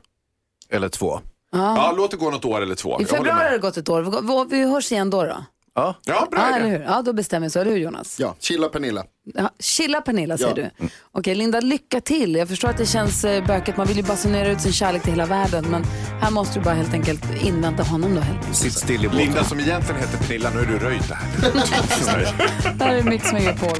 Eller 0.70 0.88
två. 0.88 1.20
Ja, 1.52 1.92
låt 1.96 2.10
det 2.10 2.16
gå 2.16 2.30
något 2.30 2.44
år 2.44 2.60
eller 2.62 2.74
två. 2.74 2.88
I 2.88 2.92
Jag 2.92 2.98
håller 2.98 3.06
februari 3.16 3.30
har 3.38 3.44
med. 3.44 3.52
det 3.52 3.58
gått 3.58 3.76
ett 3.76 3.88
år. 3.88 4.46
Vi, 4.48 4.56
vi 4.56 4.70
hörs 4.72 4.92
igen 4.92 5.10
då. 5.10 5.22
då. 5.24 5.44
Ja, 5.74 5.94
Ja, 6.04 6.28
bra 6.30 6.40
Ja, 6.40 6.48
idé. 6.58 6.66
eller 6.68 6.78
hur? 6.78 6.84
Ja, 6.84 7.02
då 7.02 7.12
bestämmer 7.12 7.46
vi 7.46 7.50
så. 7.50 7.60
Eller 7.60 7.70
hur 7.70 7.78
Jonas? 7.78 8.20
Ja, 8.20 8.34
chilla 8.40 8.68
Pernilla. 8.68 9.04
Ja, 9.34 9.50
chilla 9.58 10.00
Pernilla 10.00 10.38
säger 10.38 10.58
Ja. 10.58 10.70
du. 10.78 10.88
Okej, 11.12 11.34
Linda, 11.34 11.60
lycka 11.60 12.00
till. 12.00 12.34
Jag 12.34 12.48
förstår 12.48 12.68
att 12.68 12.76
det 12.78 12.86
känns 12.86 13.24
eh, 13.24 13.46
bökigt. 13.46 13.76
Man 13.78 13.86
vill 13.86 13.96
ju 13.96 14.02
basunera 14.02 14.48
ut 14.48 14.60
sin 14.60 14.72
kärlek 14.72 15.02
till 15.02 15.10
hela 15.12 15.26
världen. 15.26 15.64
Men 15.70 15.84
här 16.20 16.30
måste 16.30 16.58
du 16.58 16.64
bara 16.64 16.74
helt 16.74 16.94
enkelt 16.94 17.42
invänta 17.44 17.82
honom 17.82 18.14
då. 18.14 18.20
Helt. 18.20 18.36
enkelt. 18.38 18.56
Sitt 18.56 18.72
still 18.72 19.04
i 19.04 19.08
båten. 19.08 19.18
Linda 19.24 19.44
som 19.44 19.60
egentligen 19.60 20.00
heter 20.00 20.18
Pernilla, 20.18 20.50
nu 20.50 20.60
är 20.60 20.66
du 20.66 20.78
röjt 20.78 21.08
det 21.08 21.14
här. 21.14 22.74
Där 22.78 22.88
är 22.88 23.02
Mix 23.02 23.32
Megapol. 23.32 23.78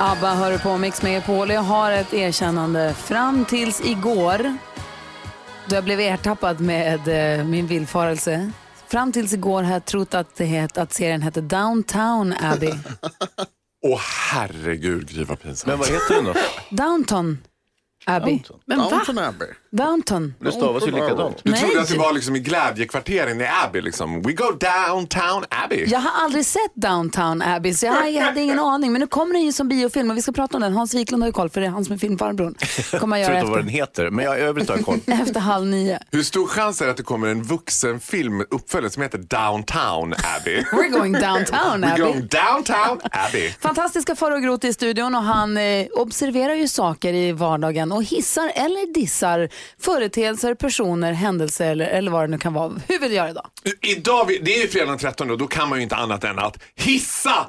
ABBA 0.00 0.34
hör 0.34 0.52
du 0.52 0.58
på 0.58 0.76
Mix 0.76 1.02
Megapol. 1.02 1.50
Jag 1.50 1.60
har 1.60 1.92
ett 1.92 2.14
erkännande. 2.14 2.94
Fram 2.94 3.44
tills 3.44 3.80
igår, 3.84 4.56
då 5.68 5.74
jag 5.74 5.84
blev 5.84 6.00
ertappad 6.00 6.60
med 6.60 7.38
eh, 7.38 7.44
min 7.44 7.66
villfarelse. 7.66 8.52
Fram 8.86 9.12
tills 9.12 9.32
igår 9.32 9.62
har 9.62 9.72
jag 9.72 9.84
trott 9.84 10.14
att, 10.14 10.36
det 10.36 10.44
het, 10.44 10.78
att 10.78 10.92
serien 10.92 11.22
hette 11.22 11.40
Downtown 11.40 12.34
Abbey. 12.40 12.72
Åh 13.86 14.00
herregud, 14.32 15.10
Gry 15.10 15.24
vad 15.24 15.40
pinsamt. 15.40 15.66
Men 15.66 15.78
vad 15.78 15.88
heter 15.88 16.14
den 16.14 16.24
då? 16.24 16.34
Downton 16.70 17.38
Abbey. 18.06 18.42
Men 18.64 18.78
va? 18.78 18.90
Downton 18.90 19.18
Abbey. 19.18 19.48
Downton. 19.70 20.34
Det 20.40 20.52
stavas 20.52 20.86
ju 20.86 20.90
likadant. 20.90 21.40
Du 21.42 21.50
Nej. 21.50 21.60
trodde 21.60 21.80
att 21.80 21.88
det 21.88 21.98
var 21.98 22.12
liksom 22.12 22.36
i 22.36 22.38
glädjekvarteren 22.38 23.40
i 23.40 23.46
Abbey 23.64 23.80
liksom. 23.82 24.22
We 24.22 24.32
go 24.32 24.44
downtown 24.60 25.44
Abbey. 25.64 25.84
Jag 25.86 25.98
har 26.00 26.24
aldrig 26.24 26.46
sett 26.46 26.74
Downtown 26.74 27.42
Abbey 27.42 27.74
så 27.74 27.86
jag, 27.86 28.10
jag 28.12 28.22
hade 28.22 28.40
ingen 28.40 28.58
aning. 28.58 28.92
Men 28.92 29.00
nu 29.00 29.06
kommer 29.06 29.32
den 29.34 29.42
ju 29.42 29.52
som 29.52 29.68
biofilm 29.68 30.10
och 30.10 30.16
vi 30.16 30.22
ska 30.22 30.32
prata 30.32 30.56
om 30.56 30.60
den. 30.62 30.72
Hans 30.72 30.94
Wiklund 30.94 31.22
har 31.22 31.28
ju 31.28 31.32
koll 31.32 31.50
för 31.50 31.60
det 31.60 31.66
är 31.66 31.70
han 31.70 31.84
som 31.84 31.94
är 31.94 31.98
filmfarbrorn. 31.98 32.54
Kommer 33.00 33.16
jag 33.16 33.26
tror 33.26 33.34
göra 33.36 33.40
inte 33.40 33.50
vad 33.50 33.58
den 33.60 33.68
heter, 33.68 34.10
men 34.10 34.24
jag 34.24 34.38
i 34.38 34.40
övrigt 34.42 34.68
har 34.68 34.76
jag 34.76 34.84
koll. 34.84 35.00
efter 35.06 35.40
halv 35.40 35.66
nio. 35.66 35.98
Hur 36.10 36.22
stor 36.22 36.46
chans 36.46 36.80
är 36.80 36.84
det 36.84 36.90
att 36.90 36.96
det 36.96 37.02
kommer 37.02 37.28
en 37.28 37.42
vuxenfilm 37.42 38.40
uppföljare 38.50 38.90
som 38.90 39.02
heter 39.02 39.18
Downtown 39.18 40.14
Abbey? 40.36 40.62
We're 40.72 40.88
going 40.90 41.12
downtown 41.12 41.84
Abbey. 41.84 42.02
go 42.04 42.12
downtown 42.12 43.00
Abbey. 43.12 43.50
Fantastiska 43.60 44.16
Farao 44.16 44.38
Groth 44.38 44.66
i 44.66 44.72
studion 44.72 45.14
och 45.14 45.22
han 45.22 45.56
eh, 45.56 45.86
observerar 45.94 46.54
ju 46.54 46.68
saker 46.68 47.12
i 47.14 47.32
vardagen 47.32 47.92
och 47.92 48.04
hissar 48.04 48.52
eller 48.54 48.94
dissar 48.94 49.48
företeelser, 49.80 50.54
personer, 50.54 51.12
händelser 51.12 51.70
eller, 51.70 51.86
eller 51.86 52.10
vad 52.10 52.22
det 52.22 52.26
nu 52.26 52.38
kan 52.38 52.52
vara. 52.52 52.72
Hur 52.88 52.98
vill 52.98 53.10
du 53.10 53.16
göra 53.16 53.30
idag? 53.30 53.46
Idag, 53.80 54.26
det 54.42 54.54
är 54.54 54.62
ju 54.62 54.68
fredag 54.68 54.86
den 54.86 54.98
13 54.98 55.30
och 55.30 55.38
då 55.38 55.46
kan 55.46 55.68
man 55.68 55.78
ju 55.78 55.82
inte 55.82 55.96
annat 55.96 56.24
än 56.24 56.38
att 56.38 56.58
hissa! 56.74 57.46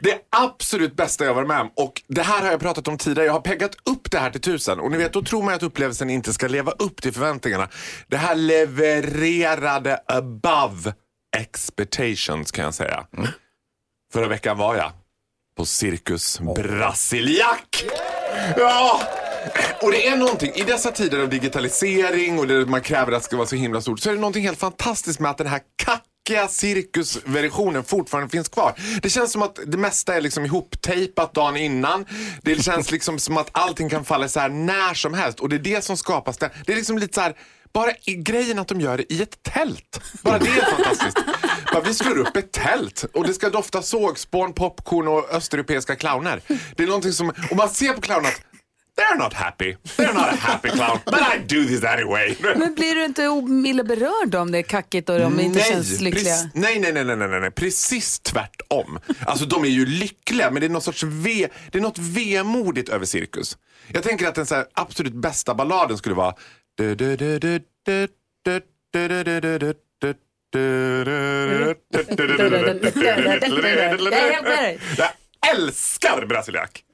Det 0.00 0.18
absolut 0.30 0.96
bästa 0.96 1.24
jag 1.24 1.34
varit 1.34 1.48
med 1.48 1.60
om. 1.60 1.70
Och 1.76 2.02
det 2.06 2.22
här 2.22 2.42
har 2.42 2.50
jag 2.50 2.60
pratat 2.60 2.88
om 2.88 2.98
tidigare. 2.98 3.26
Jag 3.26 3.32
har 3.32 3.40
peggat 3.40 3.74
upp 3.90 4.10
det 4.10 4.18
här 4.18 4.30
till 4.30 4.40
tusen. 4.40 4.80
Och 4.80 4.90
ni 4.90 4.98
vet, 4.98 5.12
då 5.12 5.22
tror 5.22 5.42
man 5.42 5.54
att 5.54 5.62
upplevelsen 5.62 6.10
inte 6.10 6.32
ska 6.32 6.48
leva 6.48 6.72
upp 6.72 7.02
till 7.02 7.12
förväntningarna. 7.12 7.68
Det 8.06 8.16
här 8.16 8.34
levererade 8.34 10.00
above 10.06 10.94
expectations 11.36 12.50
kan 12.52 12.64
jag 12.64 12.74
säga. 12.74 13.06
Förra 14.12 14.28
veckan 14.28 14.58
var 14.58 14.76
jag 14.76 14.92
på 15.56 15.64
Cirkus 15.64 16.40
Brasiliac. 16.40 17.84
Ja, 18.56 19.02
och 19.82 19.90
det 19.90 20.06
är 20.06 20.16
någonting, 20.16 20.52
i 20.54 20.62
dessa 20.62 20.90
tider 20.90 21.18
av 21.18 21.28
digitalisering 21.28 22.38
och 22.38 22.46
där 22.46 22.66
man 22.66 22.80
kräver 22.80 23.12
att 23.12 23.22
det 23.22 23.24
ska 23.24 23.36
vara 23.36 23.46
så 23.46 23.56
himla 23.56 23.80
stort, 23.80 24.00
så 24.00 24.10
är 24.10 24.14
det 24.14 24.20
någonting 24.20 24.44
helt 24.44 24.58
fantastiskt 24.58 25.20
med 25.20 25.30
att 25.30 25.38
den 25.38 25.46
här 25.46 25.60
kackiga 25.84 26.48
cirkusversionen 26.48 27.84
fortfarande 27.84 28.30
finns 28.30 28.48
kvar. 28.48 28.74
Det 29.02 29.10
känns 29.10 29.32
som 29.32 29.42
att 29.42 29.58
det 29.66 29.78
mesta 29.78 30.14
är 30.14 30.20
liksom 30.20 30.44
ihoptejpat 30.44 31.34
dagen 31.34 31.56
innan. 31.56 32.06
Det 32.42 32.62
känns 32.62 32.90
liksom 32.90 33.18
som 33.18 33.36
att 33.36 33.48
allting 33.52 33.88
kan 33.88 34.04
falla 34.04 34.28
så 34.28 34.40
här 34.40 34.48
när 34.48 34.94
som 34.94 35.14
helst 35.14 35.40
och 35.40 35.48
det 35.48 35.56
är 35.56 35.60
det 35.60 35.84
som 35.84 35.96
skapas 35.96 36.36
där. 36.38 36.50
Det 36.66 36.72
är 36.72 36.76
liksom 36.76 36.98
lite 36.98 37.14
så 37.14 37.20
här 37.20 37.34
bara 37.72 37.90
i 38.04 38.14
grejen 38.14 38.58
att 38.58 38.68
de 38.68 38.80
gör 38.80 38.96
det 38.96 39.12
i 39.12 39.22
ett 39.22 39.42
tält. 39.42 40.00
Bara 40.22 40.38
det 40.38 40.48
är 40.48 40.76
fantastiskt. 40.76 41.18
Bara, 41.72 41.82
vi 41.82 41.94
slår 41.94 42.18
upp 42.18 42.36
ett 42.36 42.52
tält 42.52 43.04
och 43.14 43.26
det 43.26 43.34
ska 43.34 43.50
dofta 43.50 43.82
sågspån, 43.82 44.52
popcorn 44.52 45.08
och 45.08 45.30
östeuropeiska 45.32 45.96
clowner. 45.96 46.40
Det 46.76 46.82
är 46.82 46.86
någonting 46.86 47.12
som, 47.12 47.32
och 47.50 47.56
man 47.56 47.68
ser 47.68 47.92
på 47.92 48.00
clownen 48.00 48.26
att 48.26 48.47
They're 48.98 49.18
not 49.18 49.32
happy. 49.32 49.76
They're 49.96 50.14
not 50.14 50.32
a 50.32 50.36
happy 50.36 50.70
clown. 50.70 50.98
But 51.04 51.20
I 51.20 51.38
do 51.38 51.64
this 51.64 51.84
anyway. 51.84 52.36
Men 52.40 52.74
blir 52.74 52.94
du 52.94 53.04
inte 53.04 53.22
illa 53.68 53.84
berörd 53.84 54.34
om 54.34 54.52
det 54.52 54.58
är 54.58 54.62
kackigt 54.62 55.08
och 55.08 55.18
de 55.18 55.32
nej, 55.32 55.44
inte 55.44 55.60
känns 55.60 56.00
lyckliga? 56.00 56.34
Nej, 56.54 56.78
nej, 56.78 56.92
nej, 56.92 57.04
nej, 57.04 57.16
nej, 57.16 57.40
nej, 57.40 57.50
precis 57.50 58.20
tvärtom. 58.20 58.98
Alltså 59.26 59.46
de 59.46 59.64
är 59.64 59.68
ju 59.68 59.86
lyckliga 59.86 60.50
men 60.50 60.60
det 60.60 60.66
är 60.66 60.70
något 60.70 60.84
sorts 60.84 61.02
ve, 61.02 61.48
det 61.70 61.78
är 61.78 61.82
något 61.82 61.98
vemodigt 61.98 62.88
över 62.88 63.06
cirkus. 63.06 63.58
Jag 63.92 64.02
tänker 64.02 64.28
att 64.28 64.34
den 64.34 64.46
så 64.46 64.64
absolut 64.74 65.14
bästa 65.14 65.54
balladen 65.54 65.98
skulle 65.98 66.14
vara 66.14 66.34
jag 74.96 75.10
älskar 75.50 76.26
Brasiliak! 76.26 76.84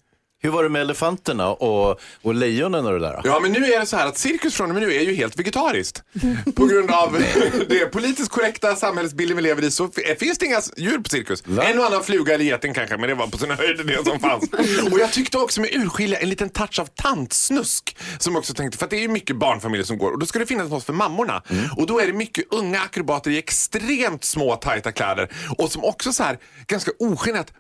Hur 0.45 0.51
var 0.51 0.63
det 0.63 0.69
med 0.69 0.83
elefanterna 0.83 1.49
och, 1.49 2.01
och 2.23 2.35
lejonen 2.35 2.87
och 2.87 2.93
det 2.93 2.99
där? 2.99 3.21
Ja, 3.25 3.41
men 3.41 3.53
nu 3.53 3.73
är 3.73 3.81
det 3.81 3.87
så 3.87 3.97
här 3.97 4.07
att 4.07 4.19
cirkus 4.19 4.55
från 4.55 4.71
och 4.71 4.75
med 4.75 4.83
nu 4.83 4.95
är 4.95 5.01
ju 5.01 5.15
helt 5.15 5.39
vegetariskt. 5.39 6.03
På 6.57 6.67
grund 6.67 6.91
av 6.91 7.13
det 7.69 7.87
politiskt 7.93 8.29
korrekta 8.31 8.77
samhällsbilden 8.77 9.37
vi 9.37 9.43
lever 9.43 9.65
i 9.65 9.71
så 9.71 9.91
finns 10.19 10.39
det 10.39 10.47
inga 10.47 10.61
djur 10.77 10.99
på 10.99 11.09
cirkus. 11.09 11.43
En 11.63 11.79
och 11.79 11.87
annan 11.87 12.03
fluga 12.03 12.35
eller 12.35 12.45
geting 12.45 12.75
kanske, 12.75 12.97
men 12.97 13.09
det 13.09 13.15
var 13.15 13.27
på 13.27 13.39
sina 13.39 13.55
höjder 13.55 13.85
det 13.85 14.05
som 14.05 14.21
fanns. 14.21 14.45
Och 14.93 14.99
jag 14.99 15.13
tyckte 15.13 15.39
också 15.39 15.61
med 15.61 15.71
urskilja 15.75 16.19
en 16.19 16.29
liten 16.29 16.49
touch 16.49 16.81
av 16.81 16.87
tantsnusk. 16.87 17.97
Som 18.19 18.37
också 18.37 18.55
tänkte, 18.55 18.79
för 18.79 18.85
att 18.85 18.91
det 18.91 18.97
är 18.97 19.03
ju 19.03 19.09
mycket 19.09 19.37
barnfamiljer 19.37 19.85
som 19.85 19.99
går 19.99 20.13
och 20.13 20.19
då 20.19 20.27
ska 20.27 20.39
det 20.39 20.47
finnas 20.47 20.71
något 20.71 20.85
för 20.85 20.93
mammorna. 20.93 21.43
Och 21.77 21.87
då 21.87 22.01
är 22.01 22.07
det 22.07 22.13
mycket 22.13 22.45
unga 22.51 22.81
akrobater 22.81 23.31
i 23.31 23.39
extremt 23.39 24.25
små 24.25 24.57
tajta 24.57 24.93
kläder 24.93 25.29
och 25.59 25.73
som 25.73 25.85
också 25.85 26.13
så 26.13 26.23
här 26.23 26.39
ganska 26.67 26.91
ogenerat 26.99 27.53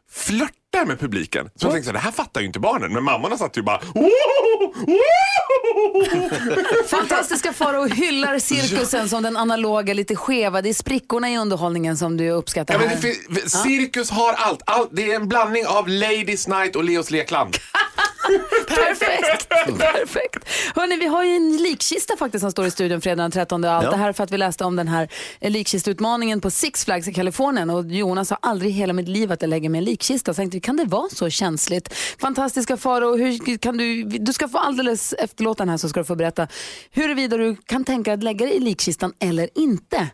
flörtar 0.74 0.86
med 0.88 1.00
publiken. 1.00 1.50
Så 1.56 1.66
jag 1.66 1.72
tänkte 1.72 1.84
så 1.84 1.88
här, 1.90 1.92
det 1.92 1.98
här 2.04 2.10
fattar 2.12 2.40
ju 2.40 2.46
inte 2.46 2.60
barnen, 2.60 2.92
men 2.92 3.04
mammorna 3.04 3.38
satt 3.38 3.56
ju 3.58 3.62
bara 3.62 3.80
Fantastiska 6.90 7.52
Farao 7.52 7.86
hyllar 7.88 8.38
cirkusen 8.38 9.08
som 9.08 9.22
den 9.22 9.36
analoga, 9.36 9.94
lite 9.94 10.16
skeva. 10.16 10.62
Det 10.62 10.68
är 10.68 10.74
sprickorna 10.74 11.30
i 11.30 11.38
underhållningen 11.38 11.96
som 11.96 12.16
du 12.16 12.30
uppskattar 12.30 12.74
Ja, 12.74 12.80
men 12.80 12.88
det 12.88 12.96
fin- 12.96 13.48
cirkus 13.50 14.10
har 14.10 14.32
allt. 14.32 14.62
allt. 14.66 14.88
Det 14.92 15.10
är 15.12 15.16
en 15.16 15.28
blandning 15.28 15.66
av 15.66 15.88
Ladies 15.88 16.48
Night 16.48 16.76
och 16.76 16.84
Leos 16.84 17.10
lekland. 17.10 17.56
Perfekt. 18.68 19.48
Perfekt. 19.78 20.48
Hörrni, 20.74 20.96
vi 20.96 21.06
har 21.06 21.24
ju 21.24 21.30
en 21.36 21.56
likkista 21.56 22.16
faktiskt 22.16 22.40
som 22.40 22.50
står 22.50 22.66
i 22.66 22.70
studion 22.70 23.00
fredag 23.00 23.22
den 23.22 23.30
13. 23.30 23.64
Och 23.64 23.70
allt 23.70 23.84
Ja. 23.84 23.90
det 23.90 23.96
här 23.96 24.12
för 24.12 24.24
att 24.24 24.30
vi 24.30 24.38
läste 24.38 24.64
om 24.64 24.76
den 24.76 24.88
här 24.88 25.08
likkistutmaningen 25.40 26.40
på 26.40 26.50
Six 26.50 26.84
Flags 26.84 27.08
i 27.08 27.12
Kalifornien. 27.14 27.70
Och 27.70 27.84
Jonas 27.86 28.30
har 28.30 28.38
aldrig 28.42 28.70
i 28.70 28.74
hela 28.74 28.92
mitt 28.92 29.08
liv 29.08 29.32
att 29.32 29.42
jag 29.42 29.48
lägger 29.48 29.68
mig 29.68 29.78
i 29.78 29.80
en 29.80 29.84
likkista. 29.84 30.32
Så 30.34 30.36
tänkte, 30.36 30.60
kan 30.60 30.76
det 30.76 30.84
vara 30.84 31.08
så 31.08 31.30
känsligt? 31.30 31.94
Fantastiska 32.20 32.76
Faro, 32.76 33.16
hur 33.16 33.58
kan 33.58 33.76
du, 33.76 34.02
du 34.04 34.32
ska 34.32 34.48
få 34.48 34.58
alldeles 34.58 35.12
efter 35.12 35.44
låten 35.44 35.68
här 35.68 35.76
så 35.76 35.88
ska 35.88 36.00
du 36.00 36.04
få 36.04 36.14
berätta 36.14 36.48
huruvida 36.90 37.36
du 37.36 37.56
kan 37.66 37.84
tänka 37.84 38.10
dig 38.10 38.14
att 38.18 38.22
lägga 38.24 38.46
dig 38.46 38.54
i 38.54 38.60
likkistan 38.60 39.12
eller 39.20 39.48
inte. 39.54 40.08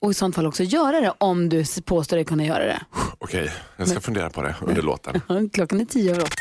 Och 0.00 0.10
i 0.10 0.14
sånt 0.14 0.34
fall 0.34 0.46
också 0.46 0.62
göra 0.62 1.00
det 1.00 1.12
om 1.18 1.48
du 1.48 1.64
påstår 1.84 2.16
dig 2.16 2.24
kunna 2.24 2.44
göra 2.44 2.64
det. 2.64 2.80
Okej, 3.18 3.50
jag 3.76 3.88
ska 3.88 4.00
fundera 4.00 4.30
på 4.30 4.42
det 4.42 4.54
under 4.62 4.82
låten. 4.82 5.20
Klockan 5.52 5.80
är 5.80 5.84
tio 5.84 6.10
över 6.10 6.22
åtta. 6.22 6.34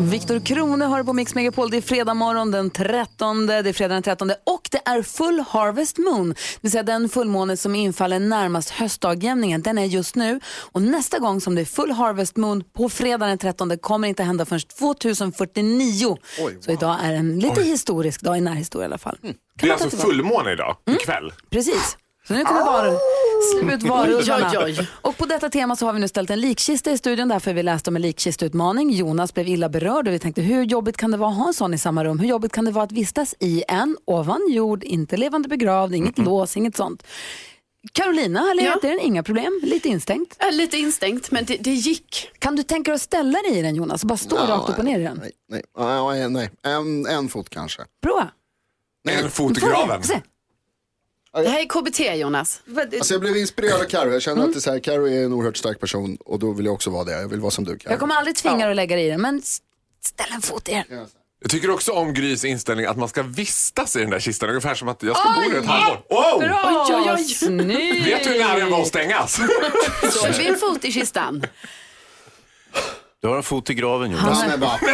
Viktor 0.00 0.40
Krone 0.46 0.84
har 0.84 1.04
på 1.04 1.12
Mix 1.12 1.34
Megapol. 1.34 1.70
Det 1.70 1.76
är 1.76 1.80
fredag 1.80 2.14
morgon 2.14 2.50
den 2.50 2.70
13. 2.70 3.46
Det 3.46 3.54
är 3.54 3.72
fredag 3.72 3.94
den 3.94 4.02
13 4.02 4.30
och 4.30 4.68
det 4.70 4.80
är 4.84 5.02
full 5.02 5.40
harvest 5.48 5.98
moon. 5.98 6.28
Det 6.28 6.58
vill 6.60 6.70
säga 6.70 6.82
den 6.82 7.08
fullmåne 7.08 7.56
som 7.56 7.74
infaller 7.74 8.18
närmast 8.20 8.70
höstdagjämningen. 8.70 9.62
Den 9.62 9.78
är 9.78 9.84
just 9.84 10.14
nu. 10.14 10.40
Och 10.72 10.82
nästa 10.82 11.18
gång 11.18 11.40
som 11.40 11.54
det 11.54 11.60
är 11.60 11.64
full 11.64 11.90
harvest 11.90 12.36
moon 12.36 12.64
på 12.76 12.88
fredag 12.88 13.26
den 13.26 13.38
13 13.38 13.78
kommer 13.78 14.08
inte 14.08 14.22
hända 14.22 14.44
förrän 14.44 14.60
2049. 14.60 16.16
Så 16.60 16.70
idag 16.70 16.98
är 17.02 17.12
en 17.12 17.38
lite 17.38 17.62
historisk 17.62 18.20
dag 18.20 18.38
i 18.38 18.40
närhistoria 18.40 18.84
i 18.84 18.88
alla 18.88 18.98
fall. 18.98 19.18
Det 19.60 19.68
är 19.68 19.72
alltså 19.72 19.96
fullmåne 19.96 20.52
idag, 20.52 20.76
ikväll. 20.90 21.32
Precis. 21.50 21.96
Så 22.28 22.34
nu 22.34 22.44
kommer 22.44 22.64
var... 22.64 22.98
slut 23.60 23.82
varulvarna. 23.82 24.50
Oj, 24.52 24.58
oj, 24.58 24.76
oj. 24.78 24.88
Och 25.02 25.16
på 25.18 25.26
detta 25.26 25.50
tema 25.50 25.76
så 25.76 25.86
har 25.86 25.92
vi 25.92 26.00
nu 26.00 26.08
ställt 26.08 26.30
en 26.30 26.40
likkista 26.40 26.90
i 26.90 26.98
studion 26.98 27.28
därför 27.28 27.52
vi 27.52 27.62
läste 27.62 27.90
om 27.90 27.96
en 27.96 28.02
likkisteutmaning. 28.02 28.90
Jonas 28.90 29.34
blev 29.34 29.48
illa 29.48 29.68
berörd 29.68 30.08
och 30.08 30.14
vi 30.14 30.18
tänkte 30.18 30.42
hur 30.42 30.62
jobbigt 30.62 30.96
kan 30.96 31.10
det 31.10 31.16
vara 31.16 31.30
att 31.30 31.36
ha 31.36 31.46
en 31.46 31.54
sån 31.54 31.74
i 31.74 31.78
samma 31.78 32.04
rum? 32.04 32.18
Hur 32.18 32.28
jobbigt 32.28 32.52
kan 32.52 32.64
det 32.64 32.70
vara 32.70 32.84
att 32.84 32.92
vistas 32.92 33.34
i 33.38 33.64
en 33.68 33.96
ovan 34.04 34.40
jord, 34.50 34.84
inte 34.84 35.16
levande 35.16 35.48
begravd, 35.48 35.94
inget 35.94 36.18
lås, 36.18 36.56
inget 36.56 36.76
sånt. 36.76 37.02
Carolina 37.92 38.40
har 38.40 38.54
legat 38.54 38.78
Ja. 38.82 38.88
i 38.88 38.92
den, 38.92 39.00
inga 39.00 39.22
problem, 39.22 39.60
lite 39.62 39.88
instängt. 39.88 40.36
Ja, 40.38 40.50
lite 40.50 40.76
instängt, 40.76 41.30
men 41.30 41.44
det, 41.44 41.56
det 41.56 41.70
gick. 41.74 42.30
Kan 42.38 42.56
du 42.56 42.62
tänka 42.62 42.90
dig 42.90 42.94
att 42.96 43.02
ställa 43.02 43.38
dig 43.42 43.58
i 43.58 43.62
den 43.62 43.74
Jonas? 43.74 44.04
Bara 44.04 44.18
stå 44.18 44.36
rakt 44.36 44.70
upp 44.70 44.78
och 44.78 44.84
ner 44.84 45.00
i 45.00 45.02
den. 45.02 45.20
Nej, 45.22 45.32
nej, 45.48 45.62
nej, 46.18 46.28
nej. 46.30 46.50
En, 46.62 47.06
en 47.06 47.28
fot 47.28 47.50
kanske. 47.50 47.82
Prova. 48.02 48.28
En 49.08 49.30
fot 49.30 49.58
i 49.58 49.60
graven. 49.60 50.02
Se. 50.02 50.20
Det 51.34 51.48
här 51.48 51.60
är 51.60 51.64
KBT 51.68 52.00
Jonas. 52.20 52.60
Alltså 52.98 53.14
jag 53.14 53.20
blev 53.20 53.36
inspirerad 53.36 53.80
av 53.80 53.84
Carro. 53.84 54.12
Jag 54.12 54.22
känner 54.22 54.36
Mm. 54.36 54.48
att 54.48 54.54
det 54.54 54.58
är 54.58 54.60
så 54.60 54.72
här, 54.72 54.78
Carro 54.78 55.08
är 55.08 55.24
en 55.24 55.32
oerhört 55.32 55.56
stark 55.56 55.80
person 55.80 56.16
och 56.26 56.38
då 56.38 56.52
vill 56.52 56.66
jag 56.66 56.74
också 56.74 56.90
vara 56.90 57.04
det. 57.04 57.12
Jag 57.20 57.28
vill 57.28 57.40
vara 57.40 57.50
som 57.50 57.64
du 57.64 57.78
Carro. 57.78 57.92
Jag 57.92 58.00
kommer 58.00 58.14
aldrig 58.14 58.36
tvinga 58.36 58.56
dig 58.58 58.70
att 58.70 58.76
lägga 58.76 58.96
dig 58.96 59.06
i 59.06 59.08
den, 59.10 59.20
men 59.20 59.42
ställ 60.04 60.26
en 60.34 60.42
fot 60.42 60.68
i 60.68 60.72
den. 60.88 61.06
Jag 61.40 61.50
tycker 61.50 61.70
också 61.70 61.92
om 61.92 62.14
Grys 62.14 62.44
inställning 62.44 62.86
att 62.86 62.96
man 62.96 63.08
ska 63.08 63.22
vistas 63.22 63.96
i 63.96 64.00
den 64.00 64.10
där 64.10 64.20
kistan. 64.20 64.48
Ungefär 64.48 64.74
som 64.74 64.88
att 64.88 65.02
jag 65.02 65.16
ska 65.16 65.28
bo 65.30 65.50
där 65.50 65.58
ett 65.58 65.66
halvår. 65.66 65.96
Wow! 66.10 66.40
Bra, 66.40 66.86
Oj, 66.90 66.94
oj, 67.06 67.12
oj. 67.18 67.24
snyggt. 67.24 68.06
Vet 68.06 68.24
du 68.24 68.30
hur 68.30 68.38
nära 68.38 68.58
den 68.58 68.70
var 68.70 68.80
att 68.80 68.86
stängas? 68.86 69.32
Så 70.12 70.26
är 70.26 70.38
vi 70.38 70.46
en 70.48 70.56
fot 70.58 70.84
i 70.84 70.92
kistan. 70.92 71.44
Du 73.22 73.28
har 73.28 73.36
en 73.36 73.42
fot 73.42 73.70
i 73.70 73.74
graven 73.74 74.10
Jonas. 74.10 74.38
Ja, 74.42 74.48
men 74.48 74.60
vad 74.60 74.70
fan. 74.80 74.88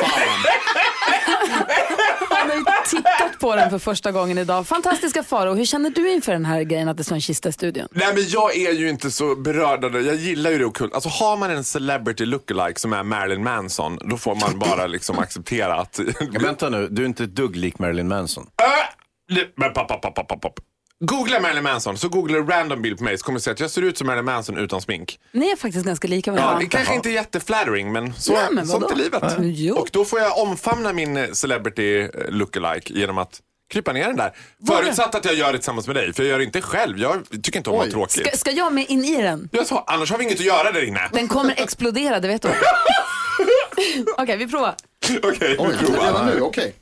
Tittat 2.90 3.38
på 3.40 3.56
den 3.56 3.70
för 3.70 3.78
första 3.78 4.12
gången 4.12 4.38
idag. 4.38 4.66
Fantastiska 4.66 5.22
Faro, 5.22 5.54
hur 5.54 5.64
känner 5.64 5.90
du 5.90 6.12
inför 6.12 6.32
den 6.32 6.44
här 6.44 6.62
grejen 6.62 6.88
att 6.88 6.96
det 6.96 7.04
står 7.04 7.14
en 7.14 7.20
kista 7.20 7.48
i 7.48 7.52
studion? 7.52 7.88
Nej 7.90 8.14
men 8.14 8.24
jag 8.28 8.56
är 8.56 8.72
ju 8.72 8.88
inte 8.88 9.10
så 9.10 9.36
berörd 9.36 9.84
av 9.84 9.92
det. 9.92 10.00
Jag 10.00 10.14
gillar 10.14 10.50
ju 10.50 10.58
det 10.58 10.64
ockult. 10.64 10.94
Alltså 10.94 11.08
har 11.08 11.36
man 11.36 11.50
en 11.50 11.64
celebrity 11.64 12.24
lookalike 12.24 12.80
som 12.80 12.92
är 12.92 13.02
Marilyn 13.02 13.44
Manson, 13.44 13.98
då 14.04 14.16
får 14.16 14.34
man 14.34 14.58
bara 14.58 14.86
liksom 14.86 15.18
acceptera 15.18 15.74
att... 15.74 16.00
Ja, 16.32 16.40
vänta 16.40 16.68
nu, 16.68 16.88
du 16.90 17.02
är 17.02 17.06
inte 17.06 17.24
ett 17.24 17.36
dugg 17.36 17.56
lik 17.56 17.78
Marilyn 17.78 18.08
Manson. 18.08 18.46
Äh, 18.62 19.36
men 19.56 19.72
pop, 19.72 19.88
pop, 19.88 20.14
pop, 20.14 20.40
pop. 20.40 20.60
Googla 21.04 21.40
Marilyn 21.40 21.62
Manson, 21.62 21.98
så 21.98 22.08
googla 22.08 22.38
random 22.38 22.82
bild 22.82 22.98
på 22.98 23.04
mig 23.04 23.18
så 23.18 23.24
kommer 23.24 23.38
du 23.38 23.42
se 23.42 23.50
att 23.50 23.60
jag 23.60 23.70
ser 23.70 23.82
ut 23.82 23.98
som 23.98 24.06
Marilyn 24.06 24.24
Manson 24.24 24.58
utan 24.58 24.80
smink. 24.80 25.18
Ni 25.32 25.46
är 25.50 25.56
faktiskt 25.56 25.86
ganska 25.86 26.08
lika 26.08 26.30
Ja, 26.30 26.34
varandra. 26.36 26.58
det 26.58 26.66
kanske 26.66 26.94
inte 26.94 27.08
är 27.08 27.12
jätteflattering 27.12 27.92
men 27.92 28.14
så 28.14 28.32
Ja, 28.32 28.48
men 28.52 28.66
sånt 28.66 28.90
är 28.90 28.96
livet. 28.96 29.22
Jo. 29.38 29.76
Och 29.76 29.88
då 29.92 30.04
får 30.04 30.20
jag 30.20 30.38
omfamna 30.38 30.92
min 30.92 31.16
eh, 31.16 31.30
celebrity 31.32 32.00
eh, 32.00 32.08
lookalike 32.28 32.92
genom 32.94 33.18
att 33.18 33.40
krypa 33.72 33.92
ner 33.92 34.06
den 34.06 34.16
där. 34.16 34.32
Förutsatt 34.66 35.14
att 35.14 35.24
jag 35.24 35.34
gör 35.34 35.52
det 35.52 35.58
tillsammans 35.58 35.86
med 35.86 35.96
dig, 35.96 36.12
för 36.12 36.22
jag 36.22 36.30
gör 36.30 36.38
det 36.38 36.44
inte 36.44 36.60
själv. 36.60 36.98
Jag 36.98 37.24
tycker 37.42 37.56
inte 37.58 37.70
om 37.70 37.76
att 37.76 37.80
vara 37.80 37.90
tråkig. 37.90 38.26
Ska, 38.26 38.36
ska 38.36 38.50
jag 38.50 38.72
med 38.72 38.86
in 38.88 39.04
i 39.04 39.22
den? 39.22 39.48
Jag 39.52 39.66
sa, 39.66 39.84
annars 39.86 40.10
har 40.10 40.18
vi 40.18 40.24
inget 40.24 40.38
att 40.40 40.44
göra 40.46 40.72
där 40.72 40.84
inne. 40.84 41.08
Den 41.12 41.28
kommer 41.28 41.54
explodera, 41.62 42.20
det 42.20 42.28
vet 42.28 42.42
du. 42.42 42.48
Okej, 44.18 44.36
vi 44.36 44.46
provar. 44.48 44.74
Okej, 45.22 45.48
vi 45.50 45.56
provar. 45.56 46.04
redan 46.06 46.26
nu, 46.26 46.40
okej. 46.40 46.74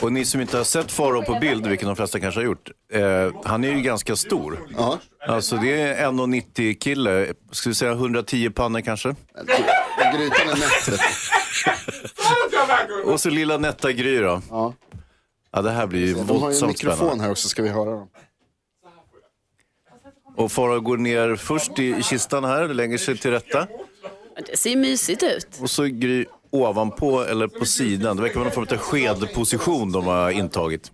Och 0.00 0.12
ni 0.12 0.24
som 0.24 0.40
inte 0.40 0.56
har 0.56 0.64
sett 0.64 0.92
Faro 0.92 1.22
på 1.22 1.38
bild, 1.40 1.66
vilket 1.66 1.86
de 1.86 1.96
flesta 1.96 2.20
kanske 2.20 2.40
har 2.40 2.44
gjort, 2.44 2.70
eh, 2.92 3.32
han 3.44 3.64
är 3.64 3.68
ju 3.68 3.80
ganska 3.82 4.16
stor. 4.16 4.68
Ja. 4.76 4.98
Alltså 5.28 5.56
det 5.56 5.82
är 5.82 6.06
1,90 6.10 6.78
kille, 6.78 7.34
ska 7.50 7.68
vi 7.68 7.74
säga 7.74 7.92
110 7.92 8.50
pannor 8.50 8.80
kanske? 8.80 9.14
Grytan 10.16 10.48
är 10.48 10.56
nätt. 10.56 11.00
Och 13.06 13.20
så 13.20 13.30
lilla 13.30 13.58
nätta 13.58 13.92
Gry 13.92 14.18
då. 14.18 14.42
Ja. 14.50 14.74
Ja, 15.52 15.62
det 15.62 15.70
här 15.70 15.86
blir 15.86 16.00
ju 16.06 16.14
De 16.14 16.18
har 16.18 16.26
ju 16.26 16.34
en 16.34 16.40
våldsamt 16.40 16.68
mikrofon 16.68 16.96
spännande. 16.96 17.24
här 17.24 17.30
också, 17.30 17.48
ska 17.48 17.62
vi 17.62 17.68
höra 17.68 17.90
dem? 17.90 18.08
Och 20.36 20.52
Farao 20.52 20.80
går 20.80 20.96
ner 20.96 21.36
först 21.36 21.78
i 21.78 21.84
i 21.98 22.02
kistan 22.02 22.44
här, 22.44 22.68
lägger 22.68 22.98
sig 22.98 23.18
till 23.18 23.30
rätta. 23.30 23.66
Det 24.46 24.56
ser 24.56 24.76
mysigt 24.76 25.22
ut. 25.22 25.48
Och 25.60 25.70
så 25.70 25.84
Gry 25.84 26.26
ovanpå 26.54 27.22
eller 27.22 27.46
på 27.48 27.66
sidan. 27.66 28.16
Det 28.16 28.22
verkar 28.22 28.34
vara 28.34 28.44
någon 28.44 28.66
form 28.66 28.78
av 28.78 28.84
skedposition 28.84 29.92
de 29.92 30.06
har 30.06 30.30
intagit. 30.30 30.90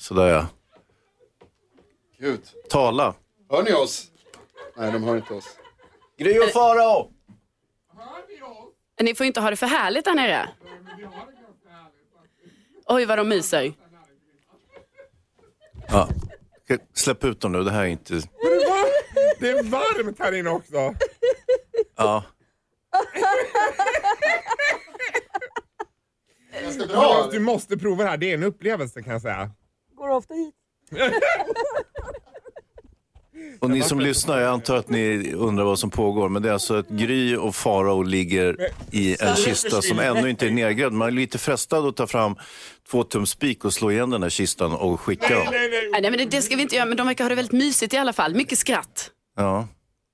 Sådär 0.00 0.28
ja. 0.28 0.46
Gud. 2.18 2.40
Tala. 2.68 3.14
Hör 3.50 3.62
ni 3.62 3.72
oss? 3.72 4.06
Nej, 4.76 4.92
de 4.92 5.02
hör 5.02 5.16
inte 5.16 5.34
oss. 5.34 5.44
Gry 6.18 6.38
och 6.38 6.48
Farao! 6.48 7.10
Ni 9.00 9.14
får 9.14 9.26
inte 9.26 9.40
ha 9.40 9.50
det 9.50 9.56
för 9.56 9.66
härligt 9.66 10.04
där 10.04 10.14
nere. 10.14 10.48
Oj 12.86 13.04
vad 13.04 13.18
de 13.18 13.28
myser. 13.28 13.72
Ja. 15.88 16.08
Släpp 16.94 17.24
ut 17.24 17.40
dem 17.40 17.52
nu, 17.52 17.64
det 17.64 17.70
här 17.70 17.82
är 17.82 17.86
inte... 17.86 18.14
Det 19.40 19.50
är 19.50 19.62
varmt 19.62 20.18
här 20.18 20.32
inne 20.32 20.50
också. 20.50 20.94
Ja. 21.98 22.24
Ganska 26.62 26.84
Ja, 26.92 27.28
du 27.32 27.40
måste 27.40 27.76
prova 27.78 28.04
det 28.04 28.10
här, 28.10 28.16
det 28.16 28.30
är 28.30 28.34
en 28.34 28.42
upplevelse 28.42 29.02
kan 29.02 29.12
jag 29.12 29.22
säga. 29.22 29.50
Går 29.96 30.08
ofta 30.08 30.34
hit. 30.34 30.54
Och 33.60 33.70
ni 33.70 33.82
som 33.82 34.00
lyssnar, 34.00 34.40
jag 34.40 34.52
antar 34.52 34.76
att 34.76 34.88
ni 34.88 35.32
undrar 35.34 35.64
vad 35.64 35.78
som 35.78 35.90
pågår. 35.90 36.28
Men 36.28 36.42
det 36.42 36.48
är 36.48 36.52
alltså 36.52 36.74
att 36.74 36.88
Gry 36.88 37.36
och 37.36 37.56
Farao 37.56 38.02
ligger 38.02 38.56
i 38.90 39.16
en 39.22 39.36
kista 39.36 39.82
som 39.82 39.98
ännu 39.98 40.30
inte 40.30 40.46
är 40.46 40.50
nedgrävd. 40.50 40.92
Man 40.92 41.08
är 41.08 41.12
lite 41.12 41.38
frestad 41.38 41.86
att 41.86 41.96
ta 41.96 42.06
fram 42.06 42.36
två 42.90 43.04
tum 43.04 43.26
spik 43.26 43.64
och 43.64 43.74
slå 43.74 43.90
igen 43.90 44.10
den 44.10 44.22
här 44.22 44.30
kistan 44.30 44.72
och 44.72 45.00
skicka 45.00 45.34
dem. 45.34 45.46
Nej, 45.50 45.90
nej 45.92 46.10
men 46.10 46.12
det, 46.18 46.24
det 46.24 46.42
ska 46.42 46.56
vi 46.56 46.62
inte 46.62 46.76
göra, 46.76 46.86
men 46.86 46.96
de 46.96 47.06
verkar 47.06 47.24
ha 47.24 47.28
det 47.28 47.34
väldigt 47.34 47.52
mysigt 47.52 47.94
i 47.94 47.96
alla 47.96 48.12
fall. 48.12 48.34
Mycket 48.34 48.58
skratt. 48.58 49.10
Ja. 49.36 49.68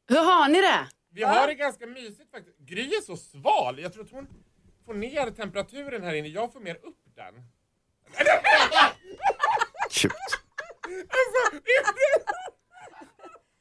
Hur 0.08 0.16
har 0.16 0.48
ni 0.48 0.60
det? 0.60 0.86
Vi 1.14 1.22
har 1.22 1.46
det 1.46 1.54
ganska 1.54 1.86
mysigt 1.86 2.30
faktiskt. 2.30 2.58
Gry 2.58 2.82
är 2.94 3.00
så 3.02 3.16
sval. 3.16 3.78
Jag 3.78 3.92
tror 3.92 4.04
att 4.04 4.10
hon 4.10 4.26
får 4.86 4.94
ner 4.94 5.30
temperaturen 5.30 6.02
här 6.02 6.14
inne. 6.14 6.28
Jag 6.28 6.52
får 6.52 6.60
mer 6.60 6.74
upp 6.74 6.98
den. 7.14 7.34
Cute. 9.90 10.14
Alltså, 10.88 11.60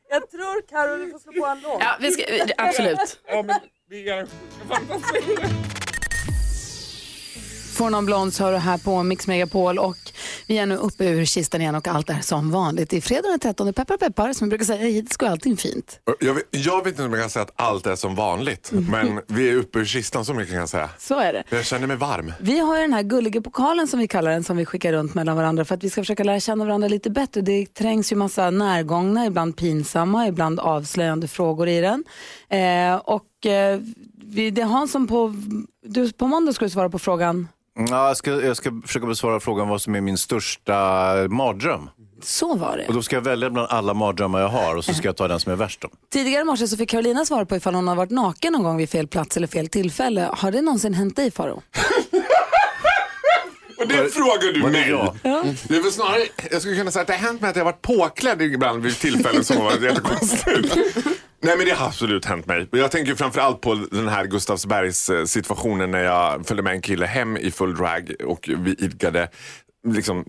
Jag 0.09 0.29
tror 0.29 0.67
Carro 0.67 0.97
du 1.05 1.11
får 1.11 1.19
slå 1.19 1.33
på 1.33 1.45
en 1.45 1.61
låt. 1.61 1.81
Ja, 1.81 1.97
vi 1.99 2.11
ska, 2.11 2.23
absolut. 2.57 3.21
Ja, 3.27 3.43
men 3.43 3.59
det 3.89 4.09
är 4.09 4.27
fantasi. 4.67 5.37
Får 7.84 7.89
någon 7.89 8.06
blond 8.06 8.34
så 8.34 8.43
har 8.43 8.52
du 8.52 8.58
här 8.58 8.78
på 8.78 9.04
Mix 9.04 9.28
Megapol 9.28 9.80
och 9.80 9.98
vi 10.48 10.58
är 10.58 10.65
nu 10.65 10.76
uppe 10.76 11.06
ur 11.06 11.26
kistan 11.26 11.62
igen 11.62 11.76
och 11.76 11.88
allt 11.88 12.10
är 12.10 12.19
som 12.22 12.52
vanligt. 12.52 12.89
Det 12.89 12.98
är 12.98 13.02
fredag 13.02 13.28
den 13.30 13.39
13, 13.39 13.74
peppar 13.74 13.98
peppar 13.98 14.34
som 14.34 14.48
vi 14.48 14.50
brukar 14.50 14.65
säga, 14.65 14.88
hittills 14.88 15.17
går 15.17 15.28
allting 15.28 15.58
fint. 15.58 16.00
Jag 16.19 16.34
vet, 16.34 16.43
jag 16.52 16.84
vet 16.84 16.88
inte 16.88 17.04
om 17.04 17.13
jag 17.13 17.22
kan 17.22 17.30
säga 17.30 17.43
att 17.43 17.52
allt 17.56 17.88
är 17.88 17.96
som 17.96 18.15
vanligt, 18.15 18.72
men 18.72 19.22
vi 19.28 19.50
är 19.50 19.56
uppe 19.56 19.80
ur 19.80 19.86
kistan 19.86 20.26
så 20.26 20.34
mycket 20.34 20.52
kan 20.52 20.60
jag 20.60 20.69
säga. 20.69 20.89
Så 21.00 21.19
är 21.19 21.34
det. 21.34 21.43
Jag 21.50 21.65
känner 21.65 21.88
mig 21.88 21.98
varm. 21.98 22.34
Vi 22.39 22.60
har 22.60 22.76
ju 22.76 22.82
den 22.82 22.93
här 22.93 23.04
gulliga 23.04 23.41
pokalen 23.41 23.88
som 23.88 24.00
vi 24.00 24.08
kallar 24.08 24.32
den 24.32 24.43
som 24.43 24.58
vi 24.58 24.65
skickar 24.65 24.93
runt 24.93 25.13
mellan 25.13 25.36
varandra 25.36 25.65
för 25.65 25.76
att 25.76 25.84
vi 25.84 25.89
ska 25.89 26.02
försöka 26.02 26.24
lära 26.24 26.39
känna 26.39 26.65
varandra 26.65 26.88
lite 26.88 27.10
bättre. 27.10 27.41
Det 27.41 27.74
trängs 27.74 28.12
ju 28.12 28.15
massa 28.15 28.50
närgångna, 28.50 29.26
ibland 29.26 29.58
pinsamma, 29.58 30.28
ibland 30.28 30.60
avslöjande 30.60 31.28
frågor 31.28 31.67
i 31.67 31.82
den. 31.82 32.04
Eh, 32.50 32.96
och 32.96 33.46
eh, 33.46 33.80
vi, 34.26 34.52
det 34.52 34.62
är 34.62 34.65
Hans 34.65 34.91
som 34.91 35.08
på, 35.08 35.36
du, 35.86 36.12
på 36.12 36.28
måndag 36.28 36.54
ska 36.54 36.65
du 36.65 36.69
svara 36.69 36.89
på 36.89 37.00
frågan. 37.00 37.48
Ja, 37.75 38.07
jag, 38.07 38.17
ska, 38.17 38.31
jag 38.31 38.57
ska 38.57 38.81
försöka 38.86 39.05
besvara 39.05 39.39
frågan 39.39 39.67
vad 39.69 39.81
som 39.81 39.95
är 39.95 40.01
min 40.01 40.17
största 40.17 40.73
mardröm. 41.29 41.89
Så 42.23 42.55
var 42.55 42.77
det. 42.77 42.88
Och 42.88 42.93
då 42.93 43.01
ska 43.01 43.15
jag 43.15 43.21
välja 43.21 43.49
bland 43.49 43.67
alla 43.71 43.93
mardrömmar 43.93 44.39
jag 44.41 44.47
har 44.47 44.75
och 44.75 44.86
så 44.86 44.93
ska 44.93 45.07
jag 45.07 45.17
ta 45.17 45.27
den 45.27 45.39
som 45.39 45.51
är 45.51 45.55
värst. 45.55 45.81
Då. 45.81 45.89
Tidigare 46.13 46.41
i 46.41 46.45
morse 46.45 46.67
så 46.67 46.77
fick 46.77 46.89
Carolina 46.89 47.25
svara 47.25 47.45
på 47.45 47.55
ifall 47.55 47.75
hon 47.75 47.88
har 47.88 47.95
varit 47.95 48.12
naken 48.12 48.53
någon 48.53 48.63
gång 48.63 48.77
vid 48.77 48.89
fel 48.89 49.07
plats 49.07 49.38
eller 49.38 49.47
fel 49.47 49.67
tillfälle. 49.67 50.29
Har 50.33 50.51
det 50.51 50.62
någonsin 50.62 50.93
hänt 50.93 51.15
dig 51.15 51.31
Faro? 51.31 51.62
Och 53.77 53.88
det 53.88 54.13
frågar 54.13 54.53
du 54.53 54.62
Var 54.62 54.69
mig. 54.69 54.89
jag? 54.89 55.15
Det 55.67 55.75
är 55.75 55.83
väl 55.83 55.91
snarare, 55.91 56.21
jag 56.51 56.62
skulle 56.62 56.75
kunna 56.75 56.91
säga 56.91 57.01
att 57.01 57.07
det 57.07 57.13
har 57.13 57.19
hänt 57.27 57.41
mig 57.41 57.49
att 57.49 57.55
jag 57.55 57.65
har 57.65 57.71
varit 57.71 57.81
påklädd 57.81 58.41
ibland 58.41 58.83
vid 58.83 58.99
tillfällen 58.99 59.43
som 59.43 59.57
har 59.57 59.63
varit 59.63 59.81
jättekonstigt. 59.81 60.77
Nej 61.43 61.58
men 61.58 61.65
det 61.65 61.71
har 61.71 61.88
absolut 61.88 62.25
hänt 62.25 62.45
mig. 62.45 62.67
Jag 62.71 62.91
tänker 62.91 63.15
framförallt 63.15 63.62
på 63.62 63.75
den 63.91 64.08
här 64.08 64.25
Gustavsbergs 64.25 65.10
eh, 65.10 65.25
situationen 65.25 65.91
när 65.91 66.03
jag 66.03 66.45
följde 66.45 66.63
med 66.63 66.73
en 66.73 66.82
kille 66.82 67.06
hem 67.06 67.38
i 67.38 67.51
full 67.51 67.75
drag 67.75 68.12
och 68.25 68.49
vi 68.58 68.75
idkade 68.79 69.29
liksom 69.88 70.25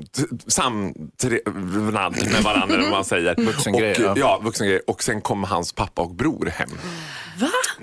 samtrevnad 0.46 2.16
med 2.32 2.42
varandra, 2.42 2.90
man 2.90 3.04
säger. 3.04 3.34
Vuxengrej, 3.36 3.92
och, 3.92 4.00
ja. 4.00 4.14
ja. 4.16 4.40
vuxengrej. 4.44 4.80
Och 4.86 5.02
sen 5.02 5.20
kom 5.20 5.44
hans 5.44 5.72
pappa 5.72 6.02
och 6.02 6.14
bror 6.14 6.46
hem. 6.46 6.70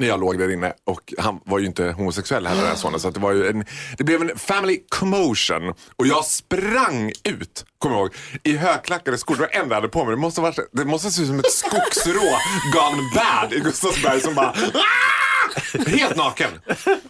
När 0.01 0.07
jag 0.07 0.19
låg 0.19 0.39
där 0.39 0.51
inne 0.51 0.73
och 0.85 1.13
han 1.17 1.39
var 1.45 1.59
ju 1.59 1.65
inte 1.65 1.83
homosexuell 1.83 2.47
heller 2.47 2.61
den 2.61 2.69
här 2.69 2.77
sonen. 2.77 2.99
Så 2.99 3.07
att 3.07 3.13
det, 3.13 3.19
var 3.19 3.31
ju 3.31 3.47
en, 3.47 3.65
det 3.97 4.03
blev 4.03 4.21
en 4.21 4.37
family 4.37 4.79
commotion. 4.89 5.73
Och 5.95 6.07
jag 6.07 6.25
sprang 6.25 7.11
ut, 7.23 7.65
kommer 7.77 7.95
jag 7.95 8.01
ihåg, 8.01 8.15
i 8.43 8.57
högklackade 8.57 9.17
skor. 9.17 9.35
Det 9.35 9.41
var 9.41 9.47
det 9.47 9.53
enda 9.53 9.75
jag 9.75 9.81
hade 9.81 9.87
på 9.87 10.05
mig. 10.05 10.15
Det 10.15 10.21
måste, 10.21 10.41
ha 10.41 10.47
varit, 10.47 10.69
det 10.71 10.85
måste 10.85 11.11
se 11.11 11.21
ut 11.21 11.27
som 11.27 11.39
ett 11.39 11.51
skogsrå 11.51 12.37
gone 12.73 13.09
bad 13.15 13.53
i 13.53 13.59
Gustavsberg 13.59 14.21
som 14.21 14.35
bara 14.35 14.49
ah! 14.73 15.87
Helt 15.87 16.15
naken. 16.15 16.49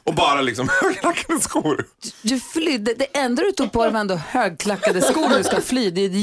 Och 0.03 0.13
bara 0.13 0.41
liksom 0.41 0.69
högklackade 0.81 1.39
skor. 1.39 1.85
Du 2.21 2.39
flydde, 2.39 2.93
det 2.93 3.17
enda 3.17 3.43
du 3.43 3.51
tog 3.51 3.71
på 3.71 3.83
dig 3.83 3.93
var 3.93 3.99
ändå 3.99 4.15
högklackade 4.15 5.01
skor 5.01 5.29
när 5.29 5.37
du 5.37 5.43
ska 5.43 5.61
fly. 5.61 5.91
Det 5.91 6.01
är 6.01 6.09
ett 6.09 6.15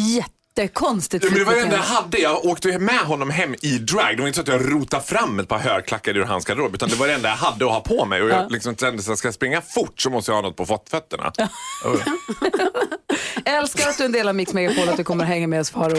jättekonstigt 0.62 1.24
Ja, 1.24 1.30
men 1.30 1.38
det 1.38 1.44
var 1.44 1.54
det 1.54 1.60
enda 1.60 1.76
jag 1.76 1.82
hade. 1.82 2.18
Jag 2.18 2.44
åkte 2.44 2.78
med 2.78 2.98
honom 2.98 3.30
hem 3.30 3.54
i 3.62 3.78
drag. 3.78 4.16
Det 4.16 4.20
var 4.22 4.28
inte 4.28 4.36
så 4.36 4.42
att 4.42 4.48
jag 4.48 4.72
rotade 4.72 5.02
fram 5.02 5.40
ett 5.40 5.48
par 5.48 5.58
högklackade 5.58 6.18
ur 6.18 6.24
hans 6.24 6.44
garderob. 6.44 6.74
Utan 6.74 6.88
det 6.88 6.96
var 6.96 7.06
det 7.06 7.14
enda 7.14 7.28
jag 7.28 7.36
hade 7.36 7.64
att 7.64 7.72
ha 7.72 7.80
på 7.80 8.04
mig. 8.04 8.22
Och 8.22 8.28
jag 8.28 8.52
liksom 8.52 8.76
kände 8.76 9.12
att 9.12 9.18
ska 9.18 9.28
jag 9.28 9.34
springa 9.34 9.60
fort 9.60 10.00
så 10.00 10.10
måste 10.10 10.30
jag 10.30 10.36
ha 10.36 10.42
något 10.42 10.56
på 10.56 10.66
fötterna. 10.90 11.32
Älskar 13.44 13.88
att 13.88 13.98
du 13.98 14.04
är 14.04 14.06
en 14.06 14.12
del 14.12 14.28
av 14.28 14.34
Mix 14.34 14.52
Megapol 14.52 14.88
att 14.88 14.96
du 14.96 15.04
kommer 15.04 15.24
att 15.24 15.28
hänga 15.28 15.46
med 15.46 15.60
oss 15.60 15.70
Faro. 15.70 15.96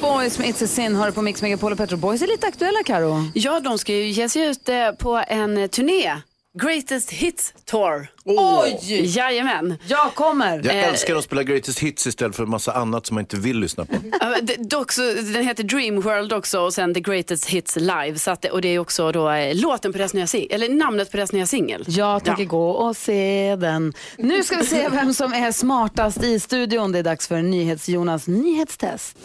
Boys 0.00 0.38
med 0.38 0.48
It's 0.48 0.64
a 0.64 0.66
Sin 0.66 0.96
har 0.96 1.06
du 1.06 1.12
på 1.12 1.22
Mix 1.22 1.42
Megapol 1.42 1.72
och 1.72 1.78
Petro 1.78 1.96
Boys 1.96 2.22
är 2.22 2.26
lite 2.26 2.46
aktuella 2.46 2.82
Karo. 2.86 3.30
Ja, 3.34 3.60
de 3.60 3.78
ska 3.78 3.92
ju 3.92 4.06
ge 4.06 4.28
sig 4.28 4.42
ut 4.42 4.68
eh, 4.68 4.90
på 4.92 5.24
en 5.28 5.58
eh, 5.58 5.66
turné. 5.66 6.16
Greatest 6.58 7.10
Hits 7.10 7.54
Tour. 7.64 8.06
Oj! 8.24 8.78
Jajamän. 9.16 9.78
Jag 9.86 10.14
kommer! 10.14 10.56
Jag 10.64 10.66
Eh, 10.66 10.88
älskar 10.88 11.16
att 11.16 11.24
spela 11.24 11.42
greatest 11.42 11.78
hits 11.78 12.06
istället 12.06 12.36
för 12.36 12.42
en 12.42 12.50
massa 12.50 12.72
annat 12.72 13.06
som 13.06 13.14
man 13.14 13.22
inte 13.22 13.36
vill 13.36 13.58
lyssna 13.58 13.84
på. 13.84 13.94
Ja, 14.20 14.36
dock 14.58 14.92
så, 14.92 15.02
den 15.02 15.46
heter 15.46 15.62
Dream 15.64 16.00
World 16.00 16.32
också 16.32 16.60
och 16.60 16.74
sen 16.74 16.94
The 16.94 17.00
Greatest 17.00 17.46
Hits 17.46 17.76
Live. 17.76 18.18
Så 18.18 18.30
att, 18.30 18.42
det- 18.42 18.50
och 18.50 18.60
det 18.62 18.68
är 18.68 18.78
också 18.78 19.12
då, 19.12 19.30
eh, 19.30 19.54
låten 19.56 19.92
på 19.92 19.98
deras 19.98 20.14
nya 20.14 20.26
singel, 20.26 20.48
eller 20.52 20.68
namnet 20.68 21.10
på 21.10 21.16
deras 21.16 21.32
nya 21.32 21.46
singel. 21.46 21.84
Jag 21.88 22.24
tänker 22.24 22.44
gå 22.44 22.70
och 22.70 22.96
se 22.96 23.56
den. 23.56 23.92
Nu 24.18 24.42
ska 24.42 24.56
vi 24.56 24.66
se 24.66 24.88
vem 24.88 25.14
som 25.14 25.32
är 25.32 25.52
smartast 25.52 26.22
i 26.22 26.40
studion. 26.40 26.92
Det 26.92 26.98
är 26.98 27.02
dags 27.02 27.28
för 27.28 27.42
NyhetsJonas 27.42 28.26
nyhetstest. 28.26 29.16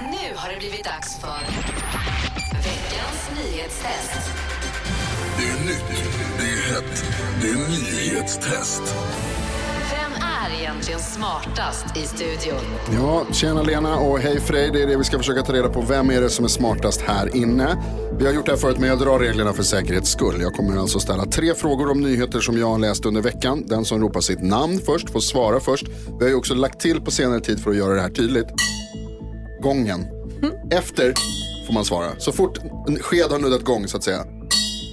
Nu 0.00 0.36
har 0.36 0.50
det 0.52 0.58
blivit 0.58 0.84
dags 0.84 1.20
för 1.20 1.38
veckans 2.54 3.30
nyhetstest. 3.36 4.45
Det 6.76 6.80
är 6.80 6.82
nytt, 6.82 7.02
det 7.40 7.48
är 7.48 7.50
hett, 7.54 8.02
det 8.02 8.10
är 8.10 8.12
nyhetstest. 8.12 8.82
Vem 9.90 10.12
är 10.22 10.60
egentligen 10.60 11.00
smartast 11.00 11.96
i 11.96 12.00
studion? 12.00 12.60
Ja, 12.94 13.26
tjena 13.32 13.62
Lena 13.62 13.96
och 13.96 14.18
hej 14.18 14.40
Frej. 14.40 14.70
Det 14.72 14.82
är 14.82 14.86
det 14.86 14.96
vi 14.96 15.04
ska 15.04 15.18
försöka 15.18 15.42
ta 15.42 15.52
reda 15.52 15.68
på. 15.68 15.80
Vem 15.80 16.10
är 16.10 16.20
det 16.20 16.30
som 16.30 16.44
är 16.44 16.48
smartast 16.48 17.00
här 17.00 17.36
inne? 17.36 17.76
Vi 18.18 18.26
har 18.26 18.32
gjort 18.32 18.46
det 18.46 18.52
här 18.52 18.58
förut 18.58 18.78
men 18.78 18.88
jag 18.88 18.98
drar 18.98 19.18
reglerna 19.18 19.52
för 19.52 19.62
säkerhets 19.62 20.10
skull. 20.10 20.40
Jag 20.40 20.54
kommer 20.54 20.76
alltså 20.80 20.98
ställa 21.00 21.24
tre 21.24 21.54
frågor 21.54 21.90
om 21.90 22.00
nyheter 22.00 22.40
som 22.40 22.58
jag 22.58 22.66
har 22.66 22.78
läst 22.78 23.06
under 23.06 23.22
veckan. 23.22 23.62
Den 23.66 23.84
som 23.84 24.00
ropar 24.00 24.20
sitt 24.20 24.42
namn 24.42 24.80
först 24.86 25.10
får 25.10 25.20
svara 25.20 25.60
först. 25.60 25.86
Vi 26.18 26.24
har 26.24 26.28
ju 26.28 26.34
också 26.34 26.54
lagt 26.54 26.80
till 26.80 27.00
på 27.00 27.10
senare 27.10 27.40
tid 27.40 27.60
för 27.60 27.70
att 27.70 27.76
göra 27.76 27.94
det 27.94 28.00
här 28.00 28.10
tydligt. 28.10 28.46
Gången. 29.62 30.06
Efter 30.70 31.14
får 31.66 31.74
man 31.74 31.84
svara. 31.84 32.08
Så 32.18 32.32
fort 32.32 32.58
en 32.88 32.98
sked 32.98 33.30
har 33.30 33.38
nuddat 33.38 33.64
gång 33.64 33.88
så 33.88 33.96
att 33.96 34.04
säga. 34.04 34.24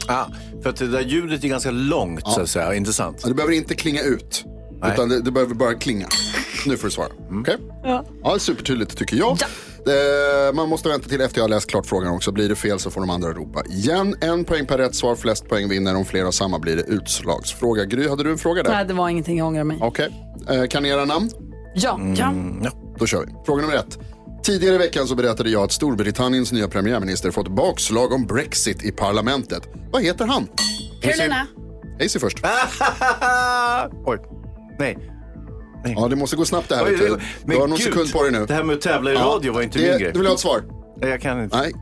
Ah, 0.07 0.26
för 0.64 0.70
att 0.70 0.76
det 0.76 0.88
där 0.88 1.01
ljudet 1.01 1.43
är 1.43 1.47
ganska 1.47 1.72
långt 1.72 2.28
så 2.28 2.41
att 2.41 2.49
säga, 2.49 2.74
intressant. 2.74 3.20
Ja, 3.24 3.28
Det 3.30 3.34
behöver 3.36 3.53
inte 3.53 3.76
klinga 3.76 4.01
ut. 4.01 4.45
Nej. 4.82 4.91
Utan 4.93 5.09
det, 5.09 5.22
det 5.22 5.32
behöver 5.32 5.55
bara 5.55 5.74
klinga. 5.74 6.07
Nu 6.66 6.78
får 6.78 6.88
du 6.88 6.91
svara. 6.91 7.07
Okej? 7.41 7.57
Ja. 7.84 8.05
Ja, 8.24 8.39
supertydligt 8.39 8.97
tycker 8.97 9.18
jag. 9.18 9.32
Eh, 9.32 10.53
man 10.53 10.70
måste 10.70 10.89
vänta 10.89 11.09
till 11.09 11.22
efter 11.22 11.38
jag 11.39 11.43
har 11.43 11.49
läst 11.49 11.70
klart 11.70 11.86
frågan 11.86 12.11
också. 12.16 12.32
Blir 12.32 12.49
det 12.49 12.55
fel 12.55 12.80
så 12.80 12.91
får 12.91 13.01
de 13.01 13.09
andra 13.09 13.30
ropa 13.34 13.64
igen. 13.66 14.16
En 14.22 14.43
poäng 14.43 14.66
per 14.66 14.78
rätt 14.78 14.95
svar, 14.95 15.16
flest 15.16 15.47
poäng 15.49 15.70
vinner. 15.70 15.95
Om 15.95 16.05
flera 16.05 16.26
har 16.26 16.32
samma 16.32 16.59
blir 16.59 16.76
det 16.76 16.84
utslagsfråga. 16.84 17.86
Gry, 17.86 18.07
hade 18.09 18.24
du 18.24 18.32
en 18.32 18.38
fråga 18.38 18.64
där? 18.64 18.72
Nej, 18.72 18.86
det 18.86 18.93
var 18.93 19.09
ingenting, 19.09 19.38
jag 19.38 19.47
ångrar 19.47 19.64
mig. 19.64 19.78
Okej. 19.82 20.09
Eh, 20.49 20.66
kan 20.66 20.84
ni 20.84 20.89
era 20.89 21.05
namn? 21.05 21.30
Ja. 21.76 21.99
Ja. 22.18 22.34
Då 22.99 23.05
kör 23.05 23.26
vi. 23.26 23.34
Fråga 23.45 23.61
nummer 23.61 23.76
ett. 23.76 23.99
Tidigare 24.44 24.76
i 24.76 24.78
veckan 24.78 25.08
så 25.08 25.16
berättade 25.16 25.50
jag 25.50 25.64
att 25.64 25.72
Storbritanniens 25.72 26.52
nya 26.52 26.68
premiärminister 26.68 27.32
fått 27.32 27.48
bakslag 27.48 28.12
om 28.14 28.26
Brexit 28.26 28.84
i 28.84 28.91
parlamentet. 28.91 29.70
Vad 29.91 30.04
heter 30.04 30.26
han? 30.26 30.48
Carolina. 31.02 31.48
Hazy 32.02 32.20
först. 32.20 32.38
Oj. 34.06 34.18
Nej. 34.80 34.98
Ja, 35.96 36.08
det 36.08 36.16
måste 36.16 36.36
gå 36.36 36.46
snabbt 36.46 36.70
det 36.70 36.76
här. 36.76 36.86
Oj, 36.86 36.98
du. 36.98 37.10
men 37.10 37.20
Du 37.46 37.56
har 37.56 37.68
någon 37.68 37.78
gud, 37.78 37.86
sekund 37.86 38.12
på 38.14 38.24
dig 38.24 38.32
nu. 38.32 38.46
Det 38.46 38.54
här 38.54 38.64
med 38.64 38.74
att 38.76 38.82
tävla 38.82 39.12
i 39.12 39.16
radio 39.16 39.54
var 39.54 39.62
inte 39.62 39.80
det, 39.80 39.89
min 39.89 40.00
grej. 40.00 40.12
Du 40.14 40.20
vill 40.20 40.28
ha 40.28 40.34
ett 40.34 40.39
svar? 40.39 40.64
Nej, 41.02 41.10
Jag 41.10 41.22
kan 41.22 41.44
inte. 41.44 41.58
Nej. 41.58 41.74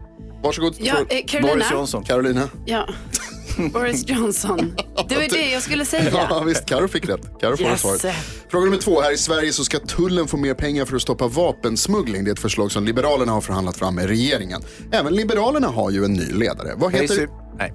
Varsågod. 0.44 0.76
Ja, 0.80 0.96
eh, 1.10 1.26
Carolina. 1.28 1.54
Boris 1.54 1.72
Johnson. 1.72 2.04
Carolina. 2.04 2.50
Ja. 2.66 2.88
Boris 3.58 4.10
Johnson. 4.10 4.76
Det 5.10 5.16
var 5.16 5.28
det 5.30 5.52
jag 5.52 5.64
skulle 5.64 5.86
säga. 5.86 6.04
Ja 6.30 6.44
visst, 6.48 6.66
Karo 6.66 6.88
fick 6.88 7.10
rätt. 7.10 7.22
Karo 7.42 7.58
får 7.58 7.66
Yes. 7.68 7.82
svaret. 7.82 8.16
Fråga 8.52 8.66
nummer 8.66 8.78
två. 8.78 9.02
Här 9.02 9.12
i 9.14 9.18
Sverige 9.18 9.54
så 9.54 9.64
ska 9.64 9.80
tullen 9.80 10.28
få 10.28 10.38
mer 10.38 10.54
pengar 10.54 10.86
för 10.86 10.96
att 10.96 11.02
stoppa 11.02 11.28
vapensmuggling. 11.28 12.24
Det 12.24 12.30
är 12.30 12.34
ett 12.34 12.40
förslag 12.40 12.72
som 12.72 12.86
Liberalerna 12.86 13.32
har 13.32 13.42
förhandlat 13.42 13.78
fram 13.78 13.96
med 13.96 14.08
regeringen. 14.08 14.62
Även 14.92 15.16
Liberalerna 15.16 15.68
har 15.68 15.92
ju 15.92 16.06
en 16.06 16.14
ny 16.14 16.26
ledare. 16.26 16.74
Vad 16.78 16.94
heter... 16.94 17.16
Hayes- 17.16 17.30
Nej. 17.58 17.74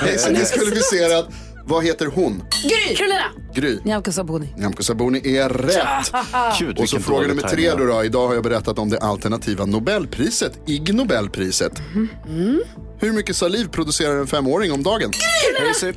Hayes 0.00 0.26
är 0.26 0.34
diskvalificerad. 0.34 1.26
Vad 1.64 1.84
heter 1.84 2.06
hon? 2.06 2.42
Gry! 2.62 2.96
Carolina! 2.96 3.24
Gry. 3.54 3.78
Nyamko 3.84 4.12
Sabuni. 4.12 4.54
Nyamko 4.56 4.82
Sabuni 4.82 5.36
är 5.36 5.48
rätt. 5.48 6.12
Gud, 6.58 6.78
Och 6.78 6.88
så 6.88 6.98
fråga 6.98 7.26
nummer 7.26 7.42
tre 7.42 7.70
då, 7.70 7.84
då. 7.86 8.04
Idag 8.04 8.26
har 8.28 8.34
jag 8.34 8.42
berättat 8.44 8.78
om 8.78 8.90
det 8.90 8.98
alternativa 8.98 9.64
Nobelpriset, 9.66 10.52
Ig 10.66 10.94
Nobelpriset. 10.94 11.72
Hur 12.98 13.12
mycket 13.12 13.36
saliv 13.36 13.68
producerar 13.68 14.16
en 14.16 14.26
femåring 14.26 14.72
om 14.72 14.82
dagen? 14.82 15.10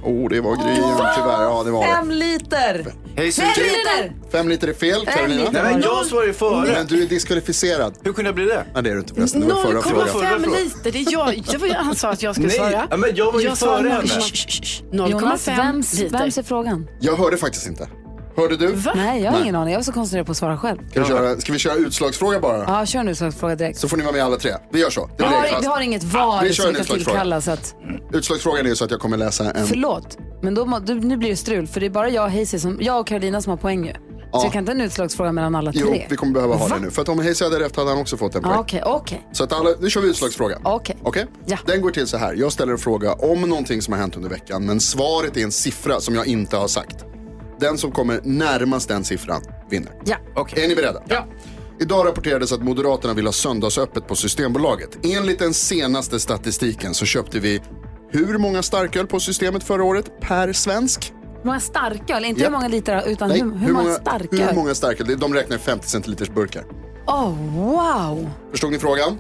Oh, 0.04 0.30
det 0.30 0.42
var 0.42 0.56
Gry 0.56 0.72
igen, 0.72 0.98
tyvärr. 1.16 1.44
Ja, 1.44 1.64
det 1.66 1.72
var 1.72 1.82
det. 1.88 1.94
Fem 1.94 2.12
liter! 2.12 2.84
Fem 3.16 3.26
liter! 3.58 4.32
Fem 4.32 4.50
liter 4.50 4.68
är 4.68 4.74
fel, 4.74 5.06
Carolina. 5.06 5.50
Nej, 5.52 5.64
men 5.64 5.82
jag 5.82 6.06
svarade 6.06 6.28
ju 6.28 6.34
före. 6.34 6.72
Men 6.74 6.88
du 6.88 7.04
är 7.04 7.08
diskvalificerad. 7.08 7.98
Hur 8.04 8.14
kunde 8.14 8.28
jag 8.28 8.36
bli 8.36 8.46
det? 8.46 8.66
Nej, 8.74 8.84
det 8.84 8.90
är 8.90 8.94
du 8.94 9.00
inte 9.00 9.14
förresten. 9.14 9.42
Det 9.42 9.48
var 9.54 9.64
förra 9.64 9.82
frågan. 9.82 10.46
0,5 10.46 10.64
liter. 10.64 10.92
Det 10.92 11.00
är 11.00 11.12
jag. 11.14 11.44
Det 11.52 11.58
var, 11.58 11.68
han 11.70 11.96
sa 11.96 12.10
att 12.10 12.24
jag 12.24 12.36
skulle 12.36 12.48
Nej, 12.48 12.58
svara. 12.58 12.98
men 12.98 13.16
jag 13.16 13.32
var 13.32 13.40
ju 13.42 13.56
före 13.56 13.90
henne. 13.90 14.08
Shh, 14.08 14.20
shh, 14.20 14.62
shh. 14.64 14.82
Jonas, 14.92 15.48
0,5 15.48 15.58
vems, 15.58 15.94
liter. 16.00 16.18
vems 16.20 16.38
är 16.38 16.44
frågan? 16.44 16.88
Jag 17.00 17.16
hörde 17.16 17.38
faktiskt 17.46 17.68
inte. 17.68 17.88
Hörde 18.38 18.58
du? 18.58 18.76
Nej, 18.96 19.22
jag 19.22 19.32
har 19.32 19.42
ingen 19.42 19.56
aning. 19.56 19.74
Jag 19.74 19.80
var 19.80 19.84
så 19.84 19.92
koncentrerad 19.92 20.26
på 20.26 20.32
att 20.32 20.38
svara 20.38 20.58
själv. 20.58 20.78
Ska 20.90 21.00
vi 21.02 21.06
köra, 21.08 21.38
ska 21.40 21.54
vi 21.54 21.60
köra 21.60 21.76
utslagsfråga 21.76 22.40
bara? 22.40 22.64
Ja, 22.68 22.86
kör 22.86 23.04
nu 23.04 23.16
så 23.16 23.32
fråga 23.32 23.56
direkt. 23.56 23.80
Så 23.80 23.88
får 23.90 23.98
ni 23.98 24.04
vara 24.04 24.14
med 24.14 24.24
alla 24.24 24.38
tre. 24.38 24.52
Vi 24.72 24.80
gör 24.80 24.90
så. 24.90 25.06
Det 25.06 25.14
Vi 25.18 25.24
har, 25.24 25.62
vi 25.62 25.68
har 25.68 25.82
inget 25.82 26.04
var 26.04 26.44
Vi 26.44 26.54
kör 26.54 26.64
en 26.64 26.70
vi 26.70 26.76
kan 26.76 26.82
utslagsfråga. 26.82 27.12
tillkalla 27.12 27.42
så 27.42 27.52
att... 27.52 27.76
Utslagsfrågan 28.14 28.66
är 28.66 28.70
ju 28.70 28.76
så 28.76 28.86
att 28.86 28.92
jag 28.92 29.00
kommer 29.00 29.18
läsa 29.18 29.52
en... 29.52 29.68
Förlåt, 29.68 30.18
men 30.42 30.56
då, 30.56 30.80
du, 30.86 30.94
nu 30.96 31.18
blir 31.18 31.30
det 31.30 31.36
strul 31.36 31.68
för 31.68 31.80
det 31.80 31.86
är 31.86 31.90
bara 31.90 32.10
jag 32.10 32.26
och 32.26 32.32
Hayes 32.32 32.62
som, 32.62 32.78
jag 32.82 33.00
och 33.00 33.08
Carolina 33.08 33.42
som 33.42 33.50
har 33.50 33.58
poäng 33.58 33.86
ju. 33.86 33.94
Ja. 34.32 34.40
Så 34.40 34.46
jag 34.46 34.54
kan 34.54 34.60
inte 34.60 34.72
ha 34.72 34.76
en 34.80 34.86
utslagsfråga 34.86 35.32
mellan 35.32 35.56
alla 35.56 35.72
Jo, 35.76 35.88
tre. 35.88 36.06
vi 36.10 36.16
kommer 36.16 36.34
behöva 36.34 36.56
ha 36.56 36.68
Va? 36.68 36.76
det 36.76 36.82
nu. 36.86 36.92
För 36.92 37.02
att 37.02 37.10
om 37.10 37.20
Hayes 37.20 37.42
hade 37.42 37.60
rätt 37.60 37.76
hade 37.76 37.90
han 37.90 38.00
också 38.00 38.18
fått 38.18 38.36
en 38.36 38.42
Ja, 38.44 38.50
poäng. 38.50 38.60
Okej, 38.60 38.82
okej. 38.86 39.28
Så 39.32 39.44
att 39.44 39.54
alla, 39.54 39.70
nu 39.80 39.90
kör 39.90 40.02
vi 40.02 40.10
utslagsfråga. 40.10 40.58
Okej. 40.64 40.98
Okej? 41.04 41.26
Den 41.66 41.82
går 41.82 41.92
till 41.92 42.08
så 42.08 42.18
här. 42.18 42.34
Jag 42.34 42.52
ställer 42.52 42.72
en 42.72 42.78
fråga 42.78 43.14
om 43.14 43.42
någonting 43.42 43.82
som 43.82 43.94
har 43.94 44.00
hänt 44.02 44.16
under 44.16 44.30
veckan. 44.30 44.66
Men 44.66 44.80
svaret 44.80 45.38
är 45.38 45.42
en 45.44 45.52
siffra 45.52 46.00
som 46.00 46.16
jag 46.16 46.28
inte 46.28 46.58
har 46.58 46.68
sagt. 46.68 46.96
Den 47.60 47.78
som 47.78 47.92
kommer 47.92 48.22
närmast 48.24 48.88
den 48.88 49.04
siffran 49.04 49.42
vinner. 49.70 49.92
Ja. 50.06 50.18
Är 50.56 50.68
ni 50.68 50.76
beredda? 50.76 51.02
Ja. 51.08 51.26
Idag 51.80 52.08
rapporterades 52.08 52.52
att 52.52 52.64
Moderaterna 52.64 53.14
vill 53.14 53.26
ha 53.26 53.34
söndagsöppet 53.34 54.08
på 54.08 54.16
Systembolaget. 54.16 54.98
Enligt 55.04 55.40
den 55.40 55.54
senaste 55.54 56.20
statistiken 56.20 56.94
så 56.94 57.06
köpte 57.06 57.40
vi 57.40 57.62
hur 58.12 58.38
många 58.38 58.64
starköl 58.64 59.08
på 59.08 59.20
systemet 59.20 59.64
förra 59.64 59.84
året 59.84 60.22
per 60.22 60.54
svensk? 60.54 61.14
Hur 61.38 61.46
många 61.46 61.60
starköl? 61.60 62.26
Inte 62.26 62.42
Japp. 62.42 62.48
hur 62.50 62.58
många 62.58 62.68
liter 62.68 63.04
utan 63.08 63.30
Nej, 63.30 63.42
hur, 63.42 63.58
hur, 63.58 63.74
många, 63.74 63.94
starköl? 63.94 64.40
Hur 64.40 64.56
många 64.56 64.76
starköl? 64.76 65.20
De 65.20 65.34
räknar 65.34 65.56
i 65.58 65.60
50 65.60 65.90
centiliters 65.90 66.30
burkar. 66.30 66.66
Oh, 67.08 67.34
wow! 67.54 68.30
Förstod 68.52 68.72
ni 68.72 68.80
frågan? 68.80 69.18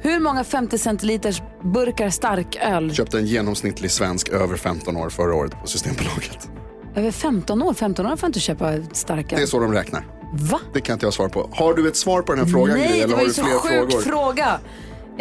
Hur 0.00 0.20
många 0.20 0.44
50 0.44 0.78
centiliters 0.78 1.42
burkar 1.74 2.10
starköl? 2.10 2.94
Köpte 2.94 3.18
en 3.18 3.26
genomsnittlig 3.26 3.90
svensk 3.90 4.28
över 4.28 4.56
15 4.56 4.96
år 4.96 5.10
förra 5.10 5.34
året 5.34 5.52
på 5.60 5.66
Systembolaget. 5.66 6.48
Över 6.94 7.10
15 7.10 7.62
år? 7.62 7.74
15 7.74 8.06
år 8.06 8.16
får 8.16 8.26
inte 8.26 8.40
köpa 8.40 8.72
starköl. 8.92 9.38
Det 9.38 9.42
är 9.42 9.46
så 9.46 9.60
de 9.60 9.72
räknar. 9.72 10.06
Va? 10.32 10.60
Det 10.74 10.80
kan 10.80 10.92
inte 10.92 11.06
jag 11.06 11.14
svara 11.14 11.28
på. 11.28 11.50
Har 11.52 11.74
du 11.74 11.88
ett 11.88 11.96
svar 11.96 12.22
på 12.22 12.32
den 12.32 12.44
här 12.44 12.52
frågan 12.52 12.78
Nej, 12.78 12.88
Gry, 12.88 12.96
det 12.96 13.02
eller 13.02 13.12
var 13.14 13.20
har 13.20 13.26
ju 13.26 13.32
så 13.32 13.44
sjuk 13.44 13.90
frågor? 13.90 14.00
fråga. 14.00 14.60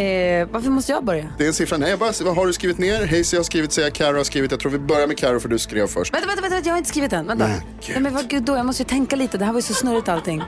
Eh, 0.03 0.47
varför 0.51 0.69
måste 0.69 0.91
jag 0.91 1.05
börja? 1.05 1.33
Det 1.37 1.43
är 1.43 1.47
en 1.47 1.53
siffra. 1.53 1.77
Nej, 1.77 1.89
jag 1.89 1.99
bara, 1.99 2.11
vad 2.23 2.35
har 2.35 2.47
du 2.47 2.53
skrivit 2.53 2.77
ner? 2.77 3.07
Hazy 3.07 3.37
har 3.37 3.43
skrivit, 3.43 3.71
säger 3.71 3.89
Karo 3.89 4.17
har 4.17 4.23
skrivit. 4.23 4.51
Jag 4.51 4.59
tror 4.59 4.71
vi 4.71 4.79
börjar 4.79 5.07
med 5.07 5.17
Karo 5.17 5.39
för 5.39 5.49
du 5.49 5.59
skrev 5.59 5.87
först. 5.87 6.13
Vänta, 6.13 6.27
vänta, 6.27 6.41
vänta, 6.41 6.57
jag 6.67 6.73
har 6.73 6.77
inte 6.77 6.89
skrivit 6.89 7.11
den. 7.11 7.27
Vänta. 7.27 7.47
Nej, 7.47 7.61
Nej, 7.89 7.99
men 7.99 8.13
vad 8.13 8.29
gud 8.29 8.43
då, 8.43 8.55
jag 8.55 8.65
måste 8.65 8.83
ju 8.83 8.89
tänka 8.89 9.15
lite. 9.15 9.37
Det 9.37 9.45
här 9.45 9.51
var 9.51 9.59
ju 9.59 9.63
så 9.63 9.73
snurrigt 9.73 10.09
allting. 10.09 10.43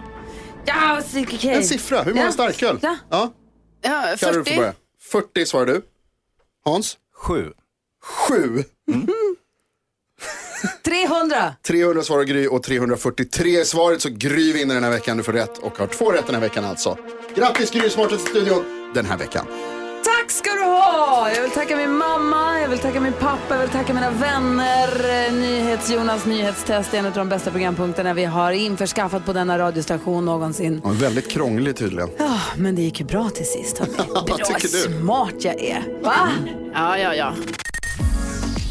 Ja, 0.66 1.02
okej. 1.16 1.54
En 1.54 1.64
siffra, 1.64 2.04
hur 2.04 2.14
många 2.14 2.26
ja. 2.26 2.32
starköl? 2.32 2.80
Ja. 2.82 2.98
ja. 3.10 3.34
Ja, 3.82 4.16
Karo, 4.20 4.32
du 4.32 4.38
får 4.38 4.44
40. 4.44 4.58
börja. 4.58 4.74
40 5.12 5.46
svarar 5.46 5.66
du. 5.66 5.82
Hans? 6.66 6.98
Sju. 7.16 7.52
Sju. 8.04 8.64
300! 10.86 11.54
300 11.68 12.04
svarar 12.04 12.24
Gry 12.24 12.48
och 12.48 12.64
343 12.64 13.60
är 13.60 13.64
svaret. 13.64 14.02
Så 14.02 14.10
Gry 14.12 14.54
vinner 14.54 14.76
den 14.76 14.84
här 14.84 14.92
veckan. 14.92 15.18
Du 15.18 15.24
får 15.24 15.34
rätt 15.34 15.58
och 15.58 15.78
har 15.78 15.88
två 15.88 16.12
rätt 16.12 16.26
den 16.26 16.36
här 16.36 16.42
veckan 16.42 16.66
alltså. 16.66 16.98
Grattis 17.36 17.72
Gry, 17.72 17.90
smartaste 17.90 18.30
studion 18.30 18.64
den 18.94 19.06
här 19.06 19.18
veckan. 19.18 19.46
Tack 20.06 20.32
ska 20.32 20.50
du 20.52 20.62
ha! 20.62 21.32
Jag 21.36 21.42
vill 21.42 21.52
tacka 21.52 21.78
min 21.78 21.92
mamma, 21.98 22.60
jag 22.62 22.70
vill 22.70 22.80
tacka 22.80 23.00
min 23.00 23.14
pappa, 23.14 23.40
jag 23.56 23.60
vill 23.60 23.70
tacka 23.70 23.94
mina 23.94 24.12
vänner. 24.12 24.88
Eh, 25.28 25.34
Nyhets-Jonas 25.34 26.26
nyhetstest 26.26 26.94
är 26.94 26.98
en 26.98 27.06
av 27.06 27.14
de 27.14 27.30
bästa 27.30 27.52
programpunkterna 27.52 28.14
vi 28.14 28.26
har 28.26 28.52
införskaffat 28.52 29.26
på 29.26 29.34
denna 29.34 29.60
radiostation 29.60 30.26
någonsin. 30.26 30.82
Ja, 30.84 30.90
väldigt 30.90 31.30
krånglig 31.32 31.76
tydligen. 31.76 32.10
Ja, 32.18 32.40
men 32.58 32.76
det 32.76 32.82
gick 32.82 33.00
ju 33.00 33.06
bra 33.06 33.30
till 33.30 33.46
sist. 33.46 33.80
Vad 34.10 34.26
Bra 34.26 34.38
tycker 34.38 34.68
du? 34.90 35.00
smart 35.00 35.34
jag 35.40 35.62
är. 35.62 35.84
Va? 36.04 36.30
Ja, 36.74 36.98
ja, 36.98 37.16
ja. 37.16 37.34